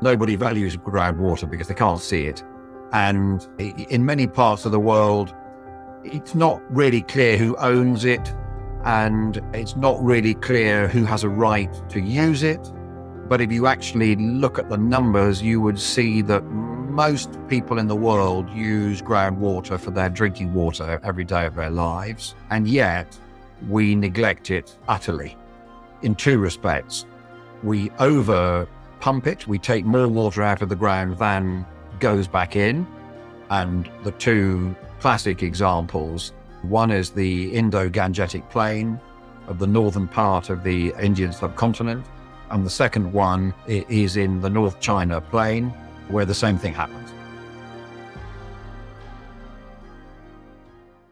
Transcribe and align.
Nobody 0.00 0.36
values 0.36 0.76
groundwater 0.76 1.50
because 1.50 1.68
they 1.68 1.74
can't 1.74 2.00
see 2.00 2.26
it. 2.26 2.42
And 2.92 3.46
in 3.58 4.04
many 4.04 4.26
parts 4.26 4.64
of 4.64 4.72
the 4.72 4.80
world, 4.80 5.34
it's 6.04 6.34
not 6.34 6.62
really 6.74 7.02
clear 7.02 7.36
who 7.36 7.56
owns 7.56 8.04
it, 8.04 8.32
and 8.84 9.42
it's 9.52 9.76
not 9.76 10.02
really 10.02 10.34
clear 10.34 10.88
who 10.88 11.04
has 11.04 11.24
a 11.24 11.28
right 11.28 11.72
to 11.90 12.00
use 12.00 12.42
it. 12.42 12.72
But 13.28 13.40
if 13.40 13.52
you 13.52 13.66
actually 13.66 14.16
look 14.16 14.58
at 14.58 14.70
the 14.70 14.78
numbers, 14.78 15.42
you 15.42 15.60
would 15.60 15.78
see 15.78 16.22
that 16.22 16.44
most 16.44 17.38
people 17.48 17.78
in 17.78 17.86
the 17.86 17.96
world 17.96 18.48
use 18.50 19.02
groundwater 19.02 19.78
for 19.78 19.90
their 19.90 20.08
drinking 20.08 20.54
water 20.54 21.00
every 21.04 21.24
day 21.24 21.44
of 21.44 21.54
their 21.54 21.70
lives. 21.70 22.34
And 22.50 22.66
yet, 22.66 23.18
we 23.68 23.94
neglect 23.94 24.50
it 24.50 24.78
utterly 24.88 25.36
in 26.02 26.14
two 26.14 26.38
respects. 26.38 27.04
We 27.62 27.90
over 27.98 28.66
pump 29.00 29.26
it, 29.26 29.46
we 29.46 29.58
take 29.58 29.84
more 29.84 30.08
water 30.08 30.42
out 30.42 30.62
of 30.62 30.68
the 30.68 30.76
ground 30.76 31.18
than 31.18 31.66
goes 32.00 32.26
back 32.26 32.56
in. 32.56 32.86
And 33.50 33.90
the 34.04 34.12
two 34.12 34.74
classic 35.00 35.42
examples 35.42 36.32
one 36.62 36.90
is 36.90 37.10
the 37.10 37.54
Indo 37.54 37.88
Gangetic 37.88 38.48
Plain 38.50 39.00
of 39.46 39.58
the 39.58 39.66
northern 39.66 40.08
part 40.08 40.50
of 40.50 40.64
the 40.64 40.92
Indian 41.00 41.32
subcontinent, 41.32 42.04
and 42.50 42.66
the 42.66 42.70
second 42.70 43.12
one 43.12 43.54
is 43.66 44.16
in 44.16 44.40
the 44.40 44.50
North 44.50 44.80
China 44.80 45.20
Plain, 45.20 45.68
where 46.08 46.24
the 46.24 46.34
same 46.34 46.58
thing 46.58 46.74
happens. 46.74 47.12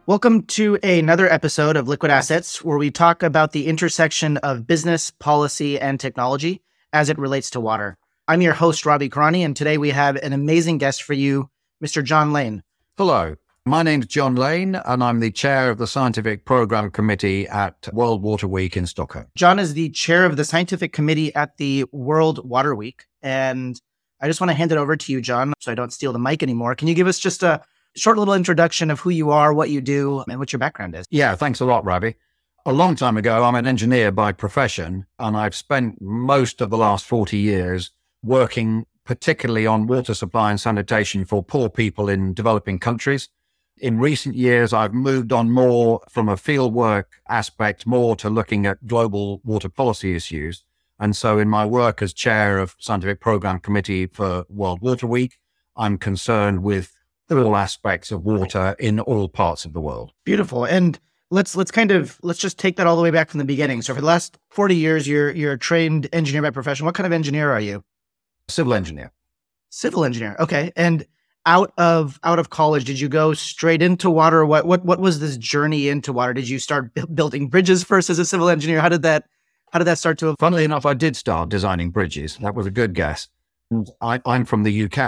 Welcome 0.06 0.42
to 0.46 0.78
another 0.82 1.32
episode 1.32 1.76
of 1.76 1.88
Liquid 1.88 2.10
Assets, 2.10 2.64
where 2.64 2.78
we 2.78 2.90
talk 2.90 3.22
about 3.22 3.52
the 3.52 3.66
intersection 3.66 4.36
of 4.38 4.66
business, 4.66 5.10
policy, 5.10 5.80
and 5.80 5.98
technology 5.98 6.62
as 6.96 7.10
it 7.10 7.18
relates 7.18 7.50
to 7.50 7.60
water. 7.60 7.98
I'm 8.26 8.40
your 8.40 8.54
host, 8.54 8.86
Ravi 8.86 9.10
Kurani, 9.10 9.44
and 9.44 9.54
today 9.54 9.76
we 9.76 9.90
have 9.90 10.16
an 10.16 10.32
amazing 10.32 10.78
guest 10.78 11.02
for 11.02 11.12
you, 11.12 11.50
Mr. 11.84 12.02
Jon 12.02 12.32
Lane. 12.32 12.62
Hello. 12.96 13.36
My 13.66 13.82
name's 13.82 14.06
Jon 14.06 14.34
Lane, 14.34 14.76
and 14.76 15.04
I'm 15.04 15.20
the 15.20 15.30
chair 15.30 15.68
of 15.68 15.76
the 15.76 15.86
Scientific 15.86 16.46
Program 16.46 16.90
Committee 16.90 17.46
at 17.48 17.86
World 17.92 18.22
Water 18.22 18.48
Week 18.48 18.78
in 18.78 18.86
Stockholm. 18.86 19.26
Jon 19.36 19.58
is 19.58 19.74
the 19.74 19.90
chair 19.90 20.24
of 20.24 20.38
the 20.38 20.44
Scientific 20.46 20.94
Committee 20.94 21.34
at 21.34 21.58
the 21.58 21.84
World 21.92 22.48
Water 22.48 22.74
Week. 22.74 23.04
And 23.22 23.78
I 24.22 24.26
just 24.26 24.40
want 24.40 24.50
to 24.50 24.54
hand 24.54 24.72
it 24.72 24.78
over 24.78 24.96
to 24.96 25.12
you, 25.12 25.20
Jon, 25.20 25.52
so 25.60 25.70
I 25.70 25.74
don't 25.74 25.92
steal 25.92 26.14
the 26.14 26.18
mic 26.18 26.42
anymore. 26.42 26.74
Can 26.74 26.88
you 26.88 26.94
give 26.94 27.08
us 27.08 27.18
just 27.18 27.42
a 27.42 27.60
short 27.94 28.16
little 28.16 28.32
introduction 28.32 28.90
of 28.90 29.00
who 29.00 29.10
you 29.10 29.32
are, 29.32 29.52
what 29.52 29.68
you 29.68 29.82
do, 29.82 30.24
and 30.26 30.38
what 30.38 30.50
your 30.50 30.60
background 30.60 30.94
is? 30.94 31.04
Yeah, 31.10 31.34
thanks 31.34 31.60
a 31.60 31.66
lot, 31.66 31.84
Ravi. 31.84 32.14
A 32.68 32.72
long 32.72 32.96
time 32.96 33.16
ago, 33.16 33.44
I'm 33.44 33.54
an 33.54 33.64
engineer 33.64 34.10
by 34.10 34.32
profession, 34.32 35.06
and 35.20 35.36
I've 35.36 35.54
spent 35.54 36.02
most 36.02 36.60
of 36.60 36.68
the 36.68 36.76
last 36.76 37.06
40 37.06 37.38
years 37.38 37.92
working 38.24 38.86
particularly 39.04 39.68
on 39.68 39.86
water 39.86 40.14
supply 40.14 40.50
and 40.50 40.60
sanitation 40.60 41.24
for 41.24 41.44
poor 41.44 41.70
people 41.70 42.08
in 42.08 42.34
developing 42.34 42.80
countries. 42.80 43.28
In 43.78 44.00
recent 44.00 44.34
years, 44.34 44.72
I've 44.72 44.92
moved 44.92 45.32
on 45.32 45.52
more 45.52 46.00
from 46.10 46.28
a 46.28 46.34
fieldwork 46.34 47.04
aspect, 47.28 47.86
more 47.86 48.16
to 48.16 48.28
looking 48.28 48.66
at 48.66 48.84
global 48.84 49.40
water 49.44 49.68
policy 49.68 50.16
issues. 50.16 50.64
And 50.98 51.14
so, 51.14 51.38
in 51.38 51.48
my 51.48 51.64
work 51.64 52.02
as 52.02 52.12
chair 52.12 52.58
of 52.58 52.74
Scientific 52.80 53.20
Program 53.20 53.60
Committee 53.60 54.06
for 54.06 54.44
World 54.48 54.80
Water 54.80 55.06
Week, 55.06 55.38
I'm 55.76 55.98
concerned 55.98 56.64
with 56.64 56.92
all 57.30 57.54
aspects 57.54 58.10
of 58.10 58.24
water 58.24 58.74
in 58.80 58.98
all 58.98 59.28
parts 59.28 59.64
of 59.64 59.72
the 59.72 59.80
world. 59.80 60.10
Beautiful. 60.24 60.64
And 60.64 60.98
let's 61.30 61.56
let's 61.56 61.70
kind 61.70 61.90
of 61.90 62.18
let's 62.22 62.38
just 62.38 62.58
take 62.58 62.76
that 62.76 62.86
all 62.86 62.96
the 62.96 63.02
way 63.02 63.10
back 63.10 63.30
from 63.30 63.38
the 63.38 63.44
beginning. 63.44 63.82
So, 63.82 63.94
for 63.94 64.00
the 64.00 64.06
last 64.06 64.38
forty 64.50 64.76
years, 64.76 65.06
you're 65.06 65.30
you're 65.30 65.52
a 65.52 65.58
trained 65.58 66.08
engineer 66.12 66.42
by 66.42 66.50
profession. 66.50 66.86
What 66.86 66.94
kind 66.94 67.06
of 67.06 67.12
engineer 67.12 67.50
are 67.50 67.60
you? 67.60 67.84
Civil 68.48 68.74
engineer. 68.74 69.12
Civil 69.70 70.04
engineer. 70.04 70.36
Okay. 70.38 70.72
And 70.76 71.06
out 71.46 71.72
of 71.78 72.18
out 72.24 72.38
of 72.38 72.50
college 72.50 72.84
did 72.84 72.98
you 72.98 73.08
go 73.08 73.32
straight 73.32 73.80
into 73.80 74.10
water 74.10 74.44
what 74.44 74.66
what 74.66 74.84
what 74.84 74.98
was 74.98 75.20
this 75.20 75.36
journey 75.36 75.88
into 75.88 76.12
water 76.12 76.34
did 76.34 76.48
you 76.48 76.58
start 76.58 76.92
b- 76.92 77.04
building 77.14 77.48
bridges 77.48 77.84
first 77.84 78.10
as 78.10 78.18
a 78.18 78.24
civil 78.24 78.48
engineer 78.48 78.80
how 78.80 78.88
did 78.88 79.02
that 79.02 79.24
how 79.72 79.78
did 79.78 79.84
that 79.84 79.96
start 79.96 80.18
to 80.18 80.34
funnily 80.40 80.64
enough 80.64 80.84
i 80.84 80.92
did 80.92 81.16
start 81.16 81.48
designing 81.48 81.90
bridges 81.90 82.36
that 82.38 82.54
was 82.56 82.66
a 82.66 82.70
good 82.70 82.94
guess 82.94 83.28
I, 84.00 84.20
i'm 84.26 84.44
from 84.44 84.64
the 84.64 84.84
uk 84.84 84.98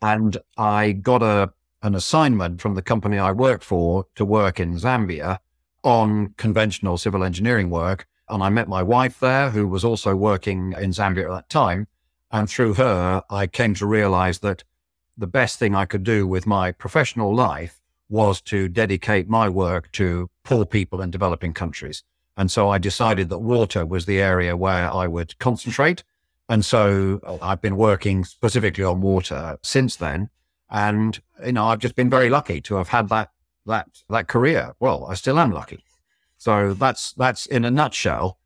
and 0.00 0.36
i 0.56 0.92
got 0.92 1.22
a 1.22 1.52
an 1.82 1.96
assignment 1.96 2.60
from 2.60 2.74
the 2.76 2.82
company 2.82 3.18
i 3.18 3.32
worked 3.32 3.64
for 3.64 4.06
to 4.14 4.24
work 4.24 4.60
in 4.60 4.76
zambia 4.76 5.38
on 5.82 6.34
conventional 6.36 6.96
civil 6.96 7.24
engineering 7.24 7.70
work 7.70 8.06
and 8.28 8.42
i 8.42 8.48
met 8.48 8.68
my 8.68 8.82
wife 8.82 9.18
there 9.20 9.50
who 9.50 9.66
was 9.66 9.84
also 9.84 10.14
working 10.14 10.74
in 10.78 10.90
zambia 10.90 11.24
at 11.24 11.30
that 11.30 11.48
time 11.48 11.86
and 12.30 12.48
through 12.48 12.74
her 12.74 13.22
i 13.30 13.46
came 13.46 13.74
to 13.74 13.86
realize 13.86 14.40
that 14.40 14.64
the 15.16 15.26
best 15.26 15.58
thing 15.58 15.74
I 15.74 15.84
could 15.84 16.04
do 16.04 16.26
with 16.26 16.46
my 16.46 16.72
professional 16.72 17.34
life 17.34 17.80
was 18.08 18.40
to 18.42 18.68
dedicate 18.68 19.28
my 19.28 19.48
work 19.48 19.90
to 19.92 20.30
poor 20.44 20.64
people 20.64 21.00
in 21.00 21.10
developing 21.10 21.52
countries. 21.52 22.02
And 22.36 22.50
so 22.50 22.70
I 22.70 22.78
decided 22.78 23.28
that 23.28 23.38
water 23.38 23.84
was 23.84 24.06
the 24.06 24.20
area 24.20 24.56
where 24.56 24.92
I 24.92 25.06
would 25.06 25.38
concentrate. 25.38 26.02
And 26.48 26.64
so 26.64 27.20
uh, 27.24 27.38
I've 27.42 27.60
been 27.60 27.76
working 27.76 28.24
specifically 28.24 28.84
on 28.84 29.00
water 29.00 29.58
since 29.62 29.96
then. 29.96 30.30
And, 30.70 31.20
you 31.44 31.52
know, 31.52 31.66
I've 31.66 31.78
just 31.78 31.94
been 31.94 32.10
very 32.10 32.30
lucky 32.30 32.60
to 32.62 32.76
have 32.76 32.88
had 32.88 33.08
that, 33.10 33.30
that, 33.66 34.02
that 34.08 34.28
career. 34.28 34.74
Well, 34.80 35.06
I 35.06 35.14
still 35.14 35.38
am 35.38 35.52
lucky. 35.52 35.84
So 36.36 36.74
that's, 36.74 37.12
that's 37.12 37.46
in 37.46 37.64
a 37.64 37.70
nutshell. 37.70 38.38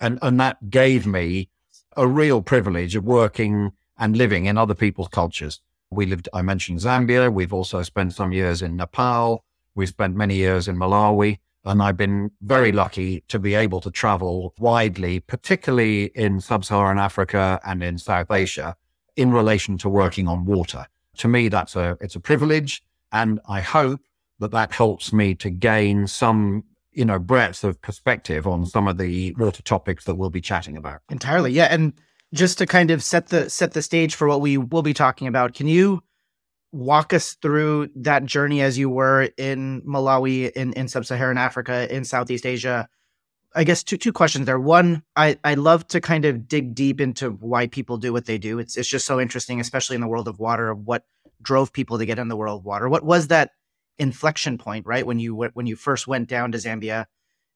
And, 0.00 0.18
and 0.22 0.38
that 0.40 0.70
gave 0.70 1.06
me 1.06 1.48
a 1.96 2.06
real 2.06 2.42
privilege 2.42 2.96
of 2.96 3.04
working 3.04 3.72
and 3.98 4.16
living 4.16 4.46
in 4.46 4.58
other 4.58 4.74
people's 4.74 5.08
cultures. 5.08 5.60
We 5.90 6.06
lived, 6.06 6.28
I 6.32 6.42
mentioned 6.42 6.80
Zambia. 6.80 7.32
We've 7.32 7.52
also 7.52 7.82
spent 7.82 8.14
some 8.14 8.32
years 8.32 8.62
in 8.62 8.76
Nepal. 8.76 9.44
We've 9.74 9.88
spent 9.88 10.16
many 10.16 10.36
years 10.36 10.68
in 10.68 10.76
Malawi. 10.76 11.38
And 11.64 11.82
I've 11.82 11.96
been 11.96 12.32
very 12.40 12.72
lucky 12.72 13.22
to 13.28 13.38
be 13.38 13.54
able 13.54 13.80
to 13.82 13.90
travel 13.90 14.54
widely, 14.58 15.20
particularly 15.20 16.06
in 16.14 16.40
sub 16.40 16.64
Saharan 16.64 16.98
Africa 16.98 17.60
and 17.64 17.82
in 17.82 17.98
South 17.98 18.30
Asia, 18.30 18.74
in 19.14 19.32
relation 19.32 19.78
to 19.78 19.88
working 19.88 20.26
on 20.26 20.44
water. 20.44 20.86
To 21.18 21.28
me, 21.28 21.48
that's 21.48 21.76
a, 21.76 21.96
it's 22.00 22.16
a 22.16 22.20
privilege. 22.20 22.82
And 23.12 23.38
I 23.48 23.60
hope 23.60 24.00
that 24.42 24.50
that 24.50 24.72
helps 24.72 25.12
me 25.12 25.34
to 25.36 25.50
gain 25.50 26.06
some 26.06 26.64
you 26.92 27.04
know 27.04 27.18
breadth 27.18 27.64
of 27.64 27.80
perspective 27.80 28.46
on 28.46 28.66
some 28.66 28.86
of 28.86 28.98
the 28.98 29.34
water 29.38 29.62
topics 29.62 30.04
that 30.04 30.14
we'll 30.14 30.30
be 30.30 30.40
chatting 30.40 30.76
about. 30.76 31.00
Entirely 31.08 31.52
yeah 31.52 31.68
and 31.70 31.92
just 32.34 32.58
to 32.58 32.66
kind 32.66 32.90
of 32.90 33.02
set 33.02 33.28
the 33.28 33.48
set 33.48 33.72
the 33.72 33.82
stage 33.82 34.14
for 34.14 34.28
what 34.28 34.40
we 34.40 34.58
will 34.58 34.82
be 34.82 34.94
talking 34.94 35.26
about 35.26 35.54
can 35.54 35.66
you 35.66 36.02
walk 36.72 37.12
us 37.12 37.34
through 37.34 37.88
that 37.94 38.24
journey 38.24 38.62
as 38.62 38.78
you 38.78 38.88
were 38.88 39.28
in 39.36 39.82
malawi 39.82 40.50
in, 40.52 40.72
in 40.72 40.88
sub-saharan 40.88 41.38
africa 41.38 41.94
in 41.94 42.04
southeast 42.04 42.46
asia? 42.46 42.88
I 43.54 43.64
guess 43.64 43.82
two 43.82 43.98
two 43.98 44.12
questions 44.12 44.46
there. 44.46 44.58
One 44.58 45.02
i 45.16 45.38
i 45.44 45.54
love 45.54 45.86
to 45.88 46.00
kind 46.00 46.24
of 46.24 46.48
dig 46.48 46.74
deep 46.74 47.00
into 47.00 47.30
why 47.30 47.66
people 47.66 47.98
do 47.98 48.12
what 48.12 48.24
they 48.24 48.38
do. 48.38 48.58
It's 48.58 48.76
it's 48.76 48.88
just 48.88 49.06
so 49.06 49.20
interesting 49.20 49.60
especially 49.60 49.94
in 49.94 50.00
the 50.00 50.08
world 50.08 50.28
of 50.28 50.38
water 50.38 50.70
of 50.70 50.86
what 50.86 51.04
drove 51.42 51.72
people 51.72 51.98
to 51.98 52.06
get 52.06 52.18
in 52.18 52.28
the 52.28 52.36
world 52.36 52.60
of 52.60 52.64
water. 52.64 52.88
What 52.88 53.04
was 53.04 53.28
that 53.28 53.50
inflection 53.98 54.58
point 54.58 54.86
right 54.86 55.06
when 55.06 55.18
you 55.18 55.34
when 55.34 55.66
you 55.66 55.76
first 55.76 56.06
went 56.06 56.28
down 56.28 56.50
to 56.52 56.58
zambia 56.58 57.06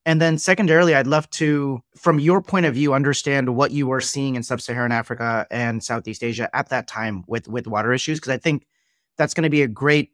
and 0.06 0.20
then 0.20 0.38
secondarily, 0.38 0.94
I'd 0.94 1.08
love 1.08 1.28
to, 1.30 1.82
from 1.97 2.20
your 2.20 2.41
point 2.41 2.64
of 2.64 2.74
view, 2.74 2.94
understand 2.94 3.56
what 3.56 3.72
you 3.72 3.88
were 3.88 4.00
seeing 4.00 4.36
in 4.36 4.44
sub-Saharan 4.44 4.92
Africa 4.92 5.48
and 5.50 5.82
Southeast 5.82 6.22
Asia 6.22 6.48
at 6.54 6.69
that 6.69 6.86
time 6.86 7.24
with 7.26 7.48
with 7.48 7.66
water 7.66 7.92
issues, 7.92 8.20
because 8.20 8.30
I 8.30 8.38
think 8.38 8.69
that's 9.19 9.34
going 9.34 9.42
to 9.42 9.50
be 9.50 9.62
a 9.62 9.69
great 9.69 10.12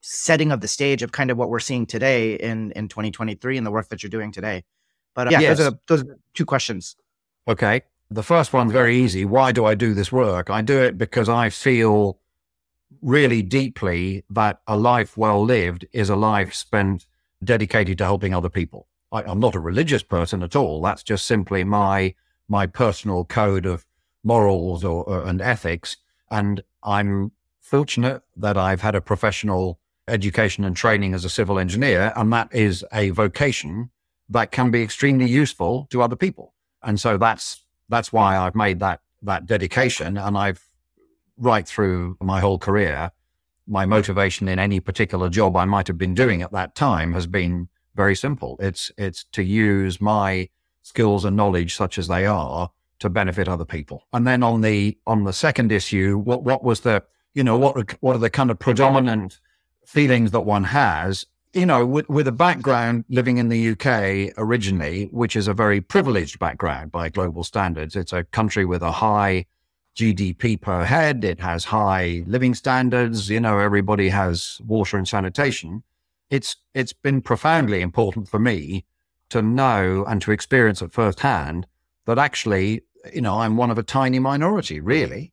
setting 0.00 0.50
of 0.50 0.62
the 0.62 0.68
stage 0.68 1.02
of 1.02 1.12
kind 1.12 1.30
of 1.30 1.36
what 1.36 1.50
we're 1.50 1.60
seeing 1.60 1.84
today 1.84 2.32
in 2.32 2.72
in 2.72 2.88
2023 2.88 3.58
and 3.58 3.66
the 3.66 3.70
work 3.70 3.90
that 3.90 4.02
you're 4.02 4.08
doing 4.08 4.32
today. 4.32 4.64
But 5.14 5.26
uh, 5.26 5.30
yeah, 5.32 5.40
yes. 5.40 5.58
those, 5.58 5.66
are, 5.66 5.78
those 5.86 6.02
are 6.02 6.18
two 6.32 6.46
questions. 6.46 6.96
Okay. 7.46 7.82
The 8.10 8.22
first 8.22 8.54
one's 8.54 8.72
very 8.72 8.96
easy. 8.96 9.26
Why 9.26 9.52
do 9.52 9.66
I 9.66 9.74
do 9.74 9.92
this 9.92 10.10
work? 10.10 10.48
I 10.48 10.62
do 10.62 10.82
it 10.82 10.96
because 10.96 11.28
I 11.28 11.50
feel 11.50 12.18
really 13.02 13.42
deeply 13.42 14.24
that 14.30 14.60
a 14.66 14.76
life 14.76 15.16
well 15.16 15.42
lived 15.42 15.86
is 15.92 16.10
a 16.10 16.16
life 16.16 16.54
spent 16.54 17.06
dedicated 17.42 17.98
to 17.98 18.04
helping 18.04 18.34
other 18.34 18.48
people. 18.48 18.86
I, 19.12 19.22
am 19.30 19.40
not 19.40 19.54
a 19.54 19.60
religious 19.60 20.02
person 20.02 20.42
at 20.42 20.54
all. 20.54 20.82
That's 20.82 21.02
just 21.02 21.24
simply 21.24 21.64
my 21.64 22.14
my 22.48 22.66
personal 22.66 23.24
code 23.24 23.64
of 23.64 23.86
morals 24.24 24.84
or, 24.84 25.04
or, 25.04 25.24
and 25.24 25.40
ethics. 25.40 25.96
And 26.30 26.62
I'm 26.82 27.32
fortunate 27.60 28.22
that 28.36 28.56
I've 28.56 28.80
had 28.80 28.96
a 28.96 29.00
professional 29.00 29.78
education 30.08 30.64
and 30.64 30.76
training 30.76 31.14
as 31.14 31.24
a 31.24 31.30
civil 31.30 31.58
engineer, 31.58 32.12
and 32.16 32.32
that 32.32 32.52
is 32.52 32.84
a 32.92 33.10
vocation 33.10 33.90
that 34.28 34.50
can 34.50 34.70
be 34.70 34.82
extremely 34.82 35.26
useful 35.26 35.86
to 35.90 36.02
other 36.02 36.16
people. 36.16 36.54
And 36.82 36.98
so 36.98 37.16
that's 37.16 37.64
that's 37.88 38.12
why 38.12 38.36
I've 38.36 38.54
made 38.54 38.80
that 38.80 39.00
that 39.22 39.46
dedication, 39.46 40.16
and 40.16 40.36
I've 40.36 40.64
right 41.40 41.66
through 41.66 42.16
my 42.20 42.40
whole 42.40 42.58
career, 42.58 43.10
my 43.66 43.86
motivation 43.86 44.48
in 44.48 44.58
any 44.58 44.80
particular 44.80 45.28
job 45.28 45.56
I 45.56 45.64
might 45.64 45.86
have 45.86 45.98
been 45.98 46.14
doing 46.14 46.42
at 46.42 46.52
that 46.52 46.74
time 46.74 47.12
has 47.14 47.26
been 47.26 47.68
very 47.94 48.14
simple. 48.14 48.56
It's 48.60 48.92
it's 48.96 49.24
to 49.32 49.42
use 49.42 50.00
my 50.00 50.48
skills 50.82 51.24
and 51.24 51.36
knowledge, 51.36 51.74
such 51.74 51.98
as 51.98 52.08
they 52.08 52.26
are, 52.26 52.70
to 52.98 53.10
benefit 53.10 53.48
other 53.48 53.64
people. 53.64 54.06
And 54.12 54.26
then 54.26 54.42
on 54.42 54.60
the 54.60 54.98
on 55.06 55.24
the 55.24 55.32
second 55.32 55.72
issue, 55.72 56.18
what 56.18 56.42
what 56.44 56.62
was 56.62 56.80
the 56.80 57.02
you 57.34 57.44
know 57.44 57.56
what 57.56 58.02
what 58.02 58.16
are 58.16 58.20
the 58.20 58.30
kind 58.30 58.50
of 58.50 58.58
predominant 58.58 59.40
feelings 59.86 60.30
that 60.32 60.40
one 60.40 60.64
has? 60.64 61.26
You 61.52 61.66
know, 61.66 61.84
with, 61.84 62.08
with 62.08 62.28
a 62.28 62.32
background 62.32 63.04
living 63.08 63.38
in 63.38 63.48
the 63.48 63.70
UK 63.70 64.32
originally, 64.38 65.08
which 65.10 65.34
is 65.34 65.48
a 65.48 65.54
very 65.54 65.80
privileged 65.80 66.38
background 66.38 66.92
by 66.92 67.08
global 67.08 67.42
standards, 67.42 67.96
it's 67.96 68.12
a 68.12 68.22
country 68.22 68.64
with 68.64 68.82
a 68.82 68.92
high 68.92 69.46
GDP 70.00 70.60
per 70.60 70.84
head. 70.84 71.24
It 71.24 71.40
has 71.40 71.64
high 71.64 72.22
living 72.26 72.54
standards. 72.54 73.28
You 73.28 73.40
know, 73.40 73.58
everybody 73.58 74.08
has 74.08 74.60
water 74.66 74.96
and 74.96 75.06
sanitation. 75.06 75.82
It's 76.30 76.56
it's 76.74 76.92
been 76.92 77.20
profoundly 77.20 77.80
important 77.80 78.28
for 78.28 78.38
me 78.38 78.84
to 79.28 79.42
know 79.42 80.04
and 80.08 80.22
to 80.22 80.32
experience 80.32 80.82
at 80.82 80.92
first 80.92 81.20
hand 81.20 81.66
that 82.06 82.18
actually 82.18 82.82
you 83.12 83.20
know, 83.20 83.40
I'm 83.40 83.56
one 83.56 83.70
of 83.70 83.78
a 83.78 83.82
tiny 83.82 84.18
minority, 84.18 84.80
really. 84.80 85.32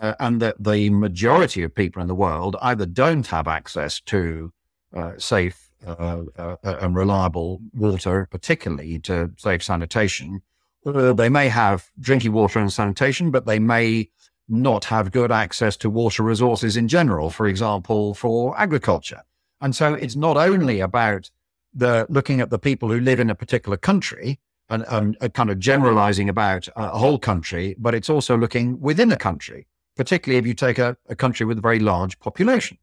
Uh, 0.00 0.14
and 0.20 0.42
that 0.42 0.56
the 0.62 0.90
majority 0.90 1.62
of 1.62 1.74
people 1.74 2.02
in 2.02 2.08
the 2.08 2.14
world 2.14 2.56
either 2.60 2.84
don't 2.84 3.26
have 3.28 3.48
access 3.48 4.00
to 4.00 4.52
uh, 4.92 5.12
safe 5.18 5.68
uh, 5.86 6.22
uh 6.36 6.56
and 6.62 6.96
reliable 6.96 7.60
water, 7.74 8.26
particularly 8.30 8.98
to 8.98 9.30
safe 9.36 9.62
sanitation, 9.62 10.42
or 10.84 11.14
they 11.14 11.28
may 11.28 11.48
have 11.48 11.90
drinking 11.98 12.32
water 12.32 12.58
and 12.58 12.72
sanitation, 12.72 13.30
but 13.30 13.46
they 13.46 13.58
may 13.58 14.10
not 14.48 14.84
have 14.84 15.10
good 15.10 15.32
access 15.32 15.76
to 15.78 15.88
water 15.88 16.22
resources 16.22 16.76
in 16.76 16.88
general, 16.88 17.30
for 17.30 17.46
example, 17.46 18.14
for 18.14 18.58
agriculture. 18.58 19.22
And 19.60 19.74
so 19.74 19.94
it's 19.94 20.16
not 20.16 20.36
only 20.36 20.80
about 20.80 21.30
the 21.72 22.06
looking 22.08 22.40
at 22.40 22.50
the 22.50 22.58
people 22.58 22.90
who 22.90 23.00
live 23.00 23.18
in 23.18 23.30
a 23.30 23.34
particular 23.34 23.76
country, 23.76 24.38
and, 24.68 24.84
and 24.88 25.16
uh, 25.20 25.28
kind 25.28 25.50
of 25.50 25.58
generalizing 25.58 26.28
about 26.28 26.68
a 26.76 26.98
whole 26.98 27.18
country, 27.18 27.74
but 27.78 27.94
it's 27.94 28.10
also 28.10 28.36
looking 28.36 28.80
within 28.80 29.12
a 29.12 29.16
country, 29.16 29.66
particularly 29.96 30.38
if 30.38 30.46
you 30.46 30.54
take 30.54 30.78
a, 30.78 30.96
a 31.08 31.14
country 31.14 31.44
with 31.46 31.58
a 31.58 31.62
very 31.62 31.78
large 31.78 32.18
population. 32.18 32.78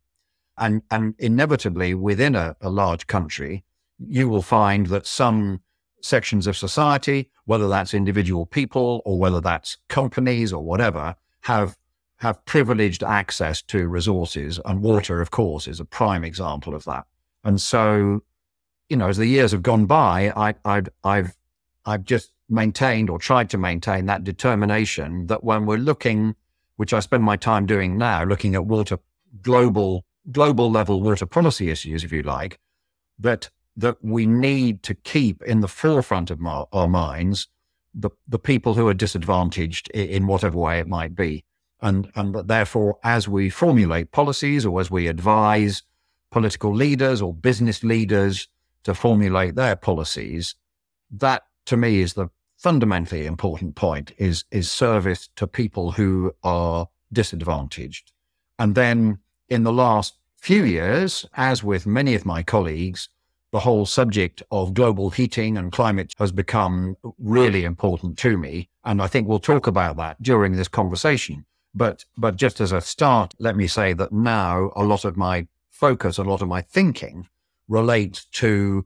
And, 0.57 0.83
and 0.91 1.15
inevitably, 1.17 1.93
within 1.95 2.35
a, 2.35 2.55
a 2.61 2.69
large 2.69 3.07
country, 3.07 3.63
you 3.97 4.29
will 4.29 4.41
find 4.41 4.87
that 4.87 5.07
some 5.07 5.61
sections 6.01 6.47
of 6.47 6.57
society, 6.57 7.29
whether 7.45 7.67
that's 7.67 7.93
individual 7.93 8.45
people 8.45 9.01
or 9.05 9.17
whether 9.17 9.41
that's 9.41 9.77
companies 9.87 10.53
or 10.53 10.63
whatever, 10.63 11.15
have 11.41 11.77
have 12.17 12.43
privileged 12.45 13.01
access 13.01 13.63
to 13.63 13.87
resources, 13.87 14.59
and 14.65 14.83
water, 14.83 15.21
of 15.21 15.31
course, 15.31 15.67
is 15.67 15.79
a 15.79 15.85
prime 15.85 16.23
example 16.23 16.75
of 16.75 16.85
that. 16.85 17.03
And 17.43 17.59
so, 17.59 18.21
you 18.89 18.97
know, 18.97 19.07
as 19.07 19.17
the 19.17 19.25
years 19.25 19.53
have 19.53 19.63
gone 19.63 19.87
by, 19.87 20.31
I, 20.35 20.53
I, 20.63 20.83
I've 21.03 21.35
I've 21.83 22.03
just 22.03 22.31
maintained 22.47 23.09
or 23.09 23.17
tried 23.17 23.49
to 23.49 23.57
maintain 23.57 24.05
that 24.05 24.23
determination 24.23 25.25
that 25.27 25.43
when 25.43 25.65
we're 25.65 25.77
looking, 25.77 26.35
which 26.75 26.93
I 26.93 26.99
spend 26.99 27.23
my 27.23 27.37
time 27.37 27.65
doing 27.65 27.97
now, 27.97 28.23
looking 28.23 28.53
at 28.53 28.65
water 28.65 28.99
global 29.41 30.05
global 30.31 30.69
level 30.69 31.01
water 31.01 31.25
policy 31.25 31.71
issues, 31.71 32.03
if 32.03 32.11
you 32.11 32.21
like, 32.21 32.59
that 33.17 33.49
that 33.77 33.97
we 34.01 34.25
need 34.25 34.83
to 34.83 34.93
keep 34.93 35.41
in 35.43 35.61
the 35.61 35.67
forefront 35.67 36.29
of 36.29 36.39
our, 36.45 36.87
minds 36.87 37.47
the 37.93 38.09
the 38.27 38.39
people 38.39 38.73
who 38.73 38.87
are 38.87 38.93
disadvantaged 38.93 39.89
in, 39.89 40.07
in 40.09 40.27
whatever 40.27 40.57
way 40.57 40.79
it 40.79 40.87
might 40.87 41.15
be, 41.15 41.43
and 41.81 42.09
and 42.15 42.35
therefore, 42.47 42.97
as 43.03 43.27
we 43.27 43.49
formulate 43.49 44.11
policies 44.11 44.65
or 44.65 44.79
as 44.79 44.89
we 44.89 45.07
advise 45.07 45.83
political 46.31 46.73
leaders 46.73 47.21
or 47.21 47.33
business 47.33 47.83
leaders 47.83 48.47
to 48.83 48.93
formulate 48.93 49.55
their 49.55 49.75
policies, 49.75 50.55
that 51.11 51.43
to 51.65 51.77
me 51.77 51.99
is 51.99 52.13
the 52.13 52.29
fundamentally 52.57 53.25
important 53.25 53.75
point 53.75 54.13
is 54.17 54.45
is 54.51 54.71
service 54.71 55.29
to 55.35 55.47
people 55.47 55.91
who 55.91 56.33
are 56.43 56.87
disadvantaged. 57.11 58.11
And 58.59 58.75
then 58.75 59.19
in 59.49 59.63
the 59.63 59.73
last 59.73 60.15
few 60.37 60.63
years, 60.63 61.25
as 61.35 61.63
with 61.63 61.85
many 61.85 62.15
of 62.15 62.25
my 62.25 62.41
colleagues, 62.41 63.09
the 63.51 63.59
whole 63.59 63.85
subject 63.85 64.41
of 64.49 64.73
global 64.73 65.09
heating 65.09 65.57
and 65.57 65.71
climate 65.71 66.13
has 66.17 66.31
become 66.31 66.95
really 67.19 67.65
important 67.65 68.17
to 68.19 68.37
me. 68.37 68.69
And 68.83 69.01
I 69.01 69.07
think 69.07 69.27
we'll 69.27 69.39
talk 69.39 69.67
about 69.67 69.97
that 69.97 70.21
during 70.21 70.55
this 70.55 70.67
conversation. 70.67 71.45
But, 71.73 72.05
but 72.17 72.35
just 72.35 72.59
as 72.59 72.71
a 72.71 72.81
start, 72.81 73.33
let 73.39 73.55
me 73.55 73.67
say 73.67 73.93
that 73.93 74.11
now 74.11 74.71
a 74.75 74.83
lot 74.83 75.05
of 75.05 75.17
my 75.17 75.47
focus, 75.69 76.17
a 76.17 76.23
lot 76.23 76.41
of 76.41 76.47
my 76.47 76.61
thinking 76.61 77.27
relates 77.67 78.25
to 78.25 78.85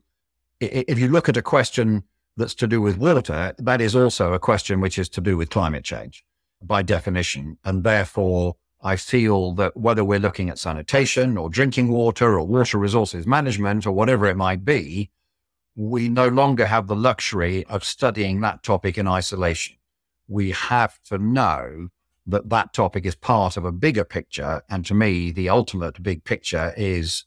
if 0.59 0.97
you 0.97 1.09
look 1.09 1.27
at 1.27 1.37
a 1.37 1.41
question 1.41 2.03
that's 2.37 2.55
to 2.55 2.67
do 2.67 2.81
with 2.81 2.97
water, 2.97 3.53
that 3.57 3.81
is 3.81 3.95
also 3.95 4.33
a 4.33 4.39
question 4.39 4.81
which 4.81 4.97
is 4.97 5.09
to 5.09 5.21
do 5.21 5.37
with 5.37 5.49
climate 5.49 5.83
change 5.83 6.25
by 6.61 6.81
definition. 6.81 7.57
And 7.63 7.83
therefore, 7.83 8.55
I 8.85 8.97
feel 8.97 9.53
that 9.53 9.75
whether 9.75 10.03
we're 10.03 10.19
looking 10.19 10.47
at 10.47 10.59
sanitation 10.59 11.39
or 11.39 11.49
drinking 11.49 11.87
water 11.87 12.37
or 12.37 12.45
water 12.45 12.77
resources 12.77 13.25
management 13.25 13.87
or 13.87 13.91
whatever 13.91 14.27
it 14.27 14.37
might 14.37 14.63
be, 14.63 15.09
we 15.75 16.07
no 16.07 16.27
longer 16.27 16.67
have 16.67 16.85
the 16.85 16.95
luxury 16.95 17.65
of 17.65 17.83
studying 17.83 18.41
that 18.41 18.61
topic 18.61 18.99
in 18.99 19.07
isolation. 19.07 19.77
We 20.27 20.51
have 20.51 21.01
to 21.05 21.17
know 21.17 21.89
that 22.27 22.49
that 22.49 22.73
topic 22.73 23.07
is 23.07 23.15
part 23.15 23.57
of 23.57 23.65
a 23.65 23.71
bigger 23.71 24.03
picture. 24.03 24.61
And 24.69 24.85
to 24.85 24.93
me, 24.93 25.31
the 25.31 25.49
ultimate 25.49 26.03
big 26.03 26.23
picture 26.23 26.71
is 26.77 27.25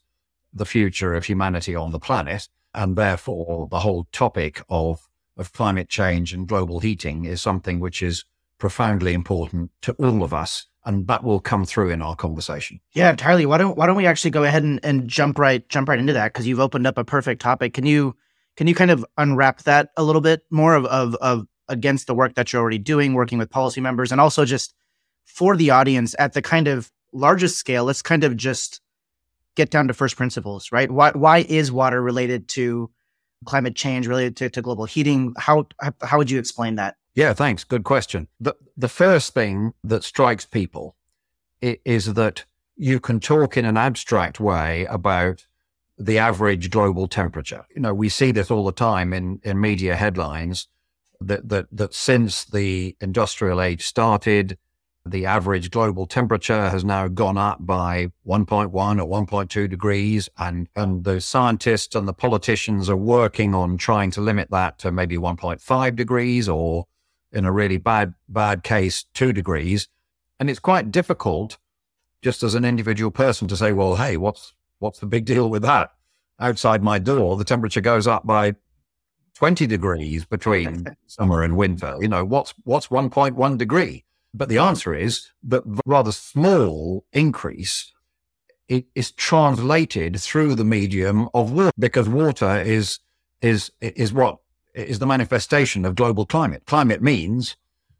the 0.53 0.65
future 0.65 1.13
of 1.13 1.25
humanity 1.25 1.75
on 1.75 1.91
the 1.91 1.99
planet. 1.99 2.47
And 2.73 2.95
therefore, 2.95 3.67
the 3.69 3.79
whole 3.79 4.07
topic 4.13 4.63
of, 4.69 5.09
of 5.35 5.51
climate 5.51 5.89
change 5.89 6.31
and 6.33 6.47
global 6.47 6.79
heating 6.79 7.25
is 7.25 7.41
something 7.41 7.81
which 7.81 8.01
is 8.01 8.23
profoundly 8.59 9.13
important 9.13 9.71
to 9.81 9.91
all 9.95 10.23
of 10.23 10.33
us. 10.33 10.68
And 10.85 11.07
that 11.07 11.23
will 11.23 11.39
come 11.39 11.65
through 11.65 11.89
in 11.89 12.01
our 12.01 12.15
conversation. 12.15 12.79
Yeah, 12.93 13.09
entirely. 13.09 13.45
Why 13.45 13.57
don't 13.57 13.77
why 13.77 13.85
don't 13.85 13.97
we 13.97 14.05
actually 14.05 14.31
go 14.31 14.43
ahead 14.43 14.63
and, 14.63 14.79
and 14.83 15.07
jump 15.09 15.37
right 15.37 15.67
jump 15.69 15.89
right 15.89 15.99
into 15.99 16.13
that? 16.13 16.33
Because 16.33 16.47
you've 16.47 16.59
opened 16.59 16.87
up 16.87 16.97
a 16.97 17.03
perfect 17.03 17.41
topic. 17.41 17.73
Can 17.73 17.85
you 17.85 18.15
can 18.55 18.67
you 18.67 18.75
kind 18.75 18.89
of 18.89 19.05
unwrap 19.17 19.63
that 19.63 19.89
a 19.97 20.03
little 20.03 20.21
bit 20.21 20.43
more 20.49 20.75
of, 20.75 20.85
of 20.85 21.15
of 21.15 21.47
against 21.67 22.07
the 22.07 22.15
work 22.15 22.35
that 22.35 22.51
you're 22.51 22.61
already 22.61 22.77
doing, 22.77 23.13
working 23.13 23.37
with 23.37 23.49
policy 23.49 23.81
members, 23.81 24.11
and 24.11 24.21
also 24.21 24.45
just 24.45 24.73
for 25.25 25.55
the 25.55 25.69
audience 25.69 26.15
at 26.17 26.33
the 26.33 26.41
kind 26.41 26.67
of 26.67 26.91
largest 27.13 27.57
scale, 27.57 27.85
let's 27.85 28.01
kind 28.01 28.23
of 28.23 28.35
just 28.35 28.81
get 29.55 29.69
down 29.69 29.87
to 29.87 29.93
first 29.93 30.15
principles, 30.15 30.71
right? 30.71 30.89
Why 30.89 31.11
why 31.11 31.39
is 31.39 31.71
water 31.71 32.01
related 32.01 32.47
to 32.49 32.89
climate 33.45 33.75
change, 33.75 34.07
related 34.07 34.37
to, 34.37 34.49
to 34.49 34.61
global 34.61 34.85
heating? 34.85 35.33
How 35.37 35.67
how 36.01 36.17
would 36.17 36.31
you 36.31 36.39
explain 36.39 36.75
that? 36.75 36.95
Yeah, 37.19 37.33
thanks. 37.33 37.65
Good 37.65 37.83
question. 37.83 38.29
The 38.39 38.55
the 38.77 38.87
first 38.87 39.33
thing 39.33 39.73
that 39.83 40.05
strikes 40.05 40.45
people 40.45 40.95
is 41.61 42.13
that 42.13 42.45
you 42.77 43.01
can 43.01 43.19
talk 43.19 43.57
in 43.57 43.65
an 43.65 43.75
abstract 43.75 44.39
way 44.39 44.85
about 44.85 45.45
the 45.97 46.17
average 46.17 46.69
global 46.69 47.09
temperature. 47.09 47.65
You 47.75 47.81
know, 47.81 47.93
we 47.93 48.07
see 48.07 48.31
this 48.31 48.49
all 48.49 48.63
the 48.63 48.71
time 48.71 49.11
in, 49.11 49.41
in 49.43 49.59
media 49.59 49.97
headlines 49.97 50.69
that, 51.19 51.49
that, 51.49 51.67
that 51.73 51.93
since 51.93 52.45
the 52.45 52.95
industrial 53.01 53.61
age 53.61 53.85
started, 53.85 54.57
the 55.05 55.25
average 55.25 55.71
global 55.71 56.05
temperature 56.05 56.69
has 56.69 56.85
now 56.85 57.09
gone 57.09 57.37
up 57.37 57.57
by 57.59 58.13
1.1 58.25 58.71
or 58.71 59.25
1.2 59.25 59.69
degrees, 59.69 60.29
and, 60.37 60.69
and 60.73 61.03
the 61.03 61.19
scientists 61.19 61.95
and 61.95 62.07
the 62.07 62.13
politicians 62.13 62.89
are 62.89 62.95
working 62.95 63.53
on 63.53 63.75
trying 63.75 64.11
to 64.11 64.21
limit 64.21 64.49
that 64.51 64.79
to 64.79 64.89
maybe 64.89 65.17
1.5 65.17 65.95
degrees 65.97 66.47
or, 66.47 66.85
in 67.31 67.45
a 67.45 67.51
really 67.51 67.77
bad, 67.77 68.13
bad 68.27 68.63
case, 68.63 69.05
two 69.13 69.33
degrees. 69.33 69.87
And 70.39 70.49
it's 70.49 70.59
quite 70.59 70.91
difficult 70.91 71.57
just 72.21 72.43
as 72.43 72.55
an 72.55 72.65
individual 72.65 73.11
person 73.11 73.47
to 73.47 73.57
say, 73.57 73.71
well, 73.71 73.95
hey, 73.95 74.17
what's, 74.17 74.53
what's 74.79 74.99
the 74.99 75.05
big 75.05 75.25
deal 75.25 75.49
with 75.49 75.61
that? 75.63 75.91
Outside 76.39 76.83
my 76.83 76.99
door, 76.99 77.37
the 77.37 77.43
temperature 77.43 77.81
goes 77.81 78.07
up 78.07 78.25
by 78.25 78.55
20 79.35 79.67
degrees 79.67 80.25
between 80.25 80.85
summer 81.07 81.43
and 81.43 81.55
winter. 81.55 81.95
You 81.99 82.07
know, 82.07 82.25
what's, 82.25 82.53
what's 82.63 82.87
1.1 82.87 83.57
degree? 83.57 84.05
But 84.33 84.49
the 84.49 84.59
answer 84.59 84.93
is 84.93 85.29
that 85.43 85.63
rather 85.85 86.11
small 86.11 87.05
increase 87.11 87.91
it 88.69 88.85
is 88.93 89.11
translated 89.11 90.19
through 90.19 90.55
the 90.55 90.63
medium 90.63 91.27
of 91.33 91.51
water 91.51 91.71
because 91.77 92.07
water 92.07 92.61
is 92.61 92.99
is 93.41 93.71
is 93.81 94.13
what 94.13 94.37
is 94.73 94.99
the 94.99 95.05
manifestation 95.05 95.85
of 95.85 95.95
global 95.95 96.25
climate. 96.25 96.63
Climate 96.65 97.01
means 97.01 97.55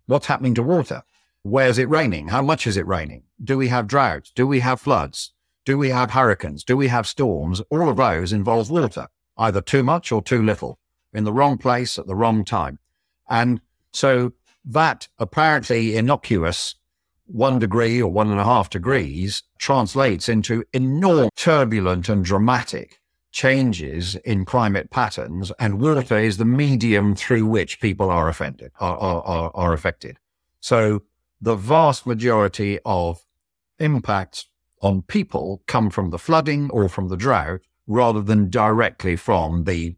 what's 0.05 0.27
happening 0.27 0.55
to 0.55 0.63
water. 0.63 1.03
Where's 1.43 1.77
it 1.77 1.89
raining? 1.89 2.27
How 2.27 2.41
much 2.41 2.67
is 2.67 2.77
it 2.77 2.85
raining? 2.85 3.23
Do 3.43 3.57
we 3.57 3.69
have 3.69 3.87
droughts? 3.87 4.31
Do 4.31 4.45
we 4.45 4.59
have 4.59 4.81
floods? 4.81 5.33
Do 5.65 5.77
we 5.77 5.89
have 5.89 6.11
hurricanes? 6.11 6.63
Do 6.63 6.75
we 6.75 6.87
have 6.87 7.07
storms? 7.07 7.61
All 7.69 7.89
of 7.89 7.97
those 7.97 8.33
involve 8.33 8.69
water, 8.69 9.07
either 9.37 9.61
too 9.61 9.83
much 9.83 10.11
or 10.11 10.21
too 10.21 10.41
little, 10.43 10.79
in 11.13 11.23
the 11.23 11.33
wrong 11.33 11.57
place 11.57 11.97
at 11.97 12.07
the 12.07 12.15
wrong 12.15 12.43
time. 12.43 12.79
And 13.29 13.61
so 13.93 14.33
that 14.65 15.07
apparently 15.17 15.95
innocuous 15.95 16.75
one 17.25 17.59
degree 17.59 18.01
or 18.01 18.11
one 18.11 18.31
and 18.31 18.39
a 18.39 18.43
half 18.43 18.69
degrees 18.69 19.43
translates 19.57 20.27
into 20.27 20.63
enormous, 20.73 21.29
turbulent 21.35 22.09
and 22.09 22.25
dramatic 22.25 22.99
changes 23.31 24.15
in 24.15 24.45
climate 24.45 24.89
patterns, 24.89 25.51
and 25.59 25.79
water 25.79 26.17
is 26.17 26.37
the 26.37 26.45
medium 26.45 27.15
through 27.15 27.45
which 27.45 27.79
people 27.79 28.09
are 28.09 28.27
offended, 28.27 28.71
are, 28.79 28.97
are, 28.97 29.51
are, 29.53 29.73
affected. 29.73 30.17
So 30.59 31.03
the 31.39 31.55
vast 31.55 32.05
majority 32.05 32.79
of 32.85 33.23
impacts 33.79 34.47
on 34.81 35.03
people 35.03 35.61
come 35.67 35.89
from 35.89 36.09
the 36.09 36.17
flooding 36.17 36.69
or 36.71 36.89
from 36.89 37.09
the 37.09 37.17
drought 37.17 37.61
rather 37.87 38.21
than 38.21 38.49
directly 38.49 39.15
from 39.15 39.63
the 39.65 39.95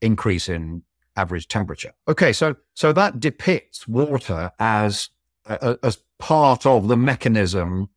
increase 0.00 0.48
in 0.48 0.82
average 1.16 1.48
temperature. 1.48 1.92
Okay, 2.08 2.32
so 2.32 2.56
so 2.74 2.92
that 2.92 3.20
depicts 3.20 3.86
water 3.88 4.50
as 4.58 5.10
as 5.46 5.98
part 6.18 6.64
of 6.66 6.88
the 6.88 6.96
mechanism 6.96 7.88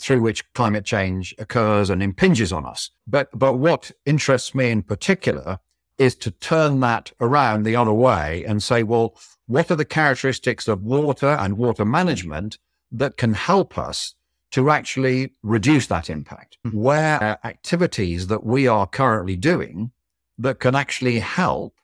through 0.00 0.20
which 0.20 0.52
climate 0.52 0.84
change 0.84 1.34
occurs 1.38 1.90
and 1.90 2.02
impinges 2.02 2.52
on 2.52 2.64
us. 2.66 2.90
But 3.06 3.28
but 3.32 3.54
what 3.54 3.90
interests 4.04 4.54
me 4.54 4.70
in 4.70 4.82
particular 4.82 5.58
is 5.98 6.14
to 6.16 6.30
turn 6.30 6.80
that 6.80 7.12
around 7.20 7.62
the 7.62 7.76
other 7.76 7.92
way 7.92 8.44
and 8.46 8.62
say, 8.62 8.82
well, 8.82 9.16
what 9.46 9.70
are 9.70 9.76
the 9.76 9.84
characteristics 9.84 10.68
of 10.68 10.82
water 10.82 11.28
and 11.28 11.56
water 11.56 11.84
management 11.84 12.58
that 12.92 13.16
can 13.16 13.34
help 13.34 13.78
us 13.78 14.14
to 14.50 14.70
actually 14.70 15.32
reduce 15.42 15.86
that 15.86 16.10
impact? 16.10 16.58
Mm-hmm. 16.66 16.78
Where 16.78 17.22
are 17.22 17.38
activities 17.44 18.26
that 18.26 18.44
we 18.44 18.66
are 18.66 18.86
currently 18.86 19.36
doing 19.36 19.92
that 20.38 20.60
can 20.60 20.74
actually 20.74 21.20
help 21.20 21.80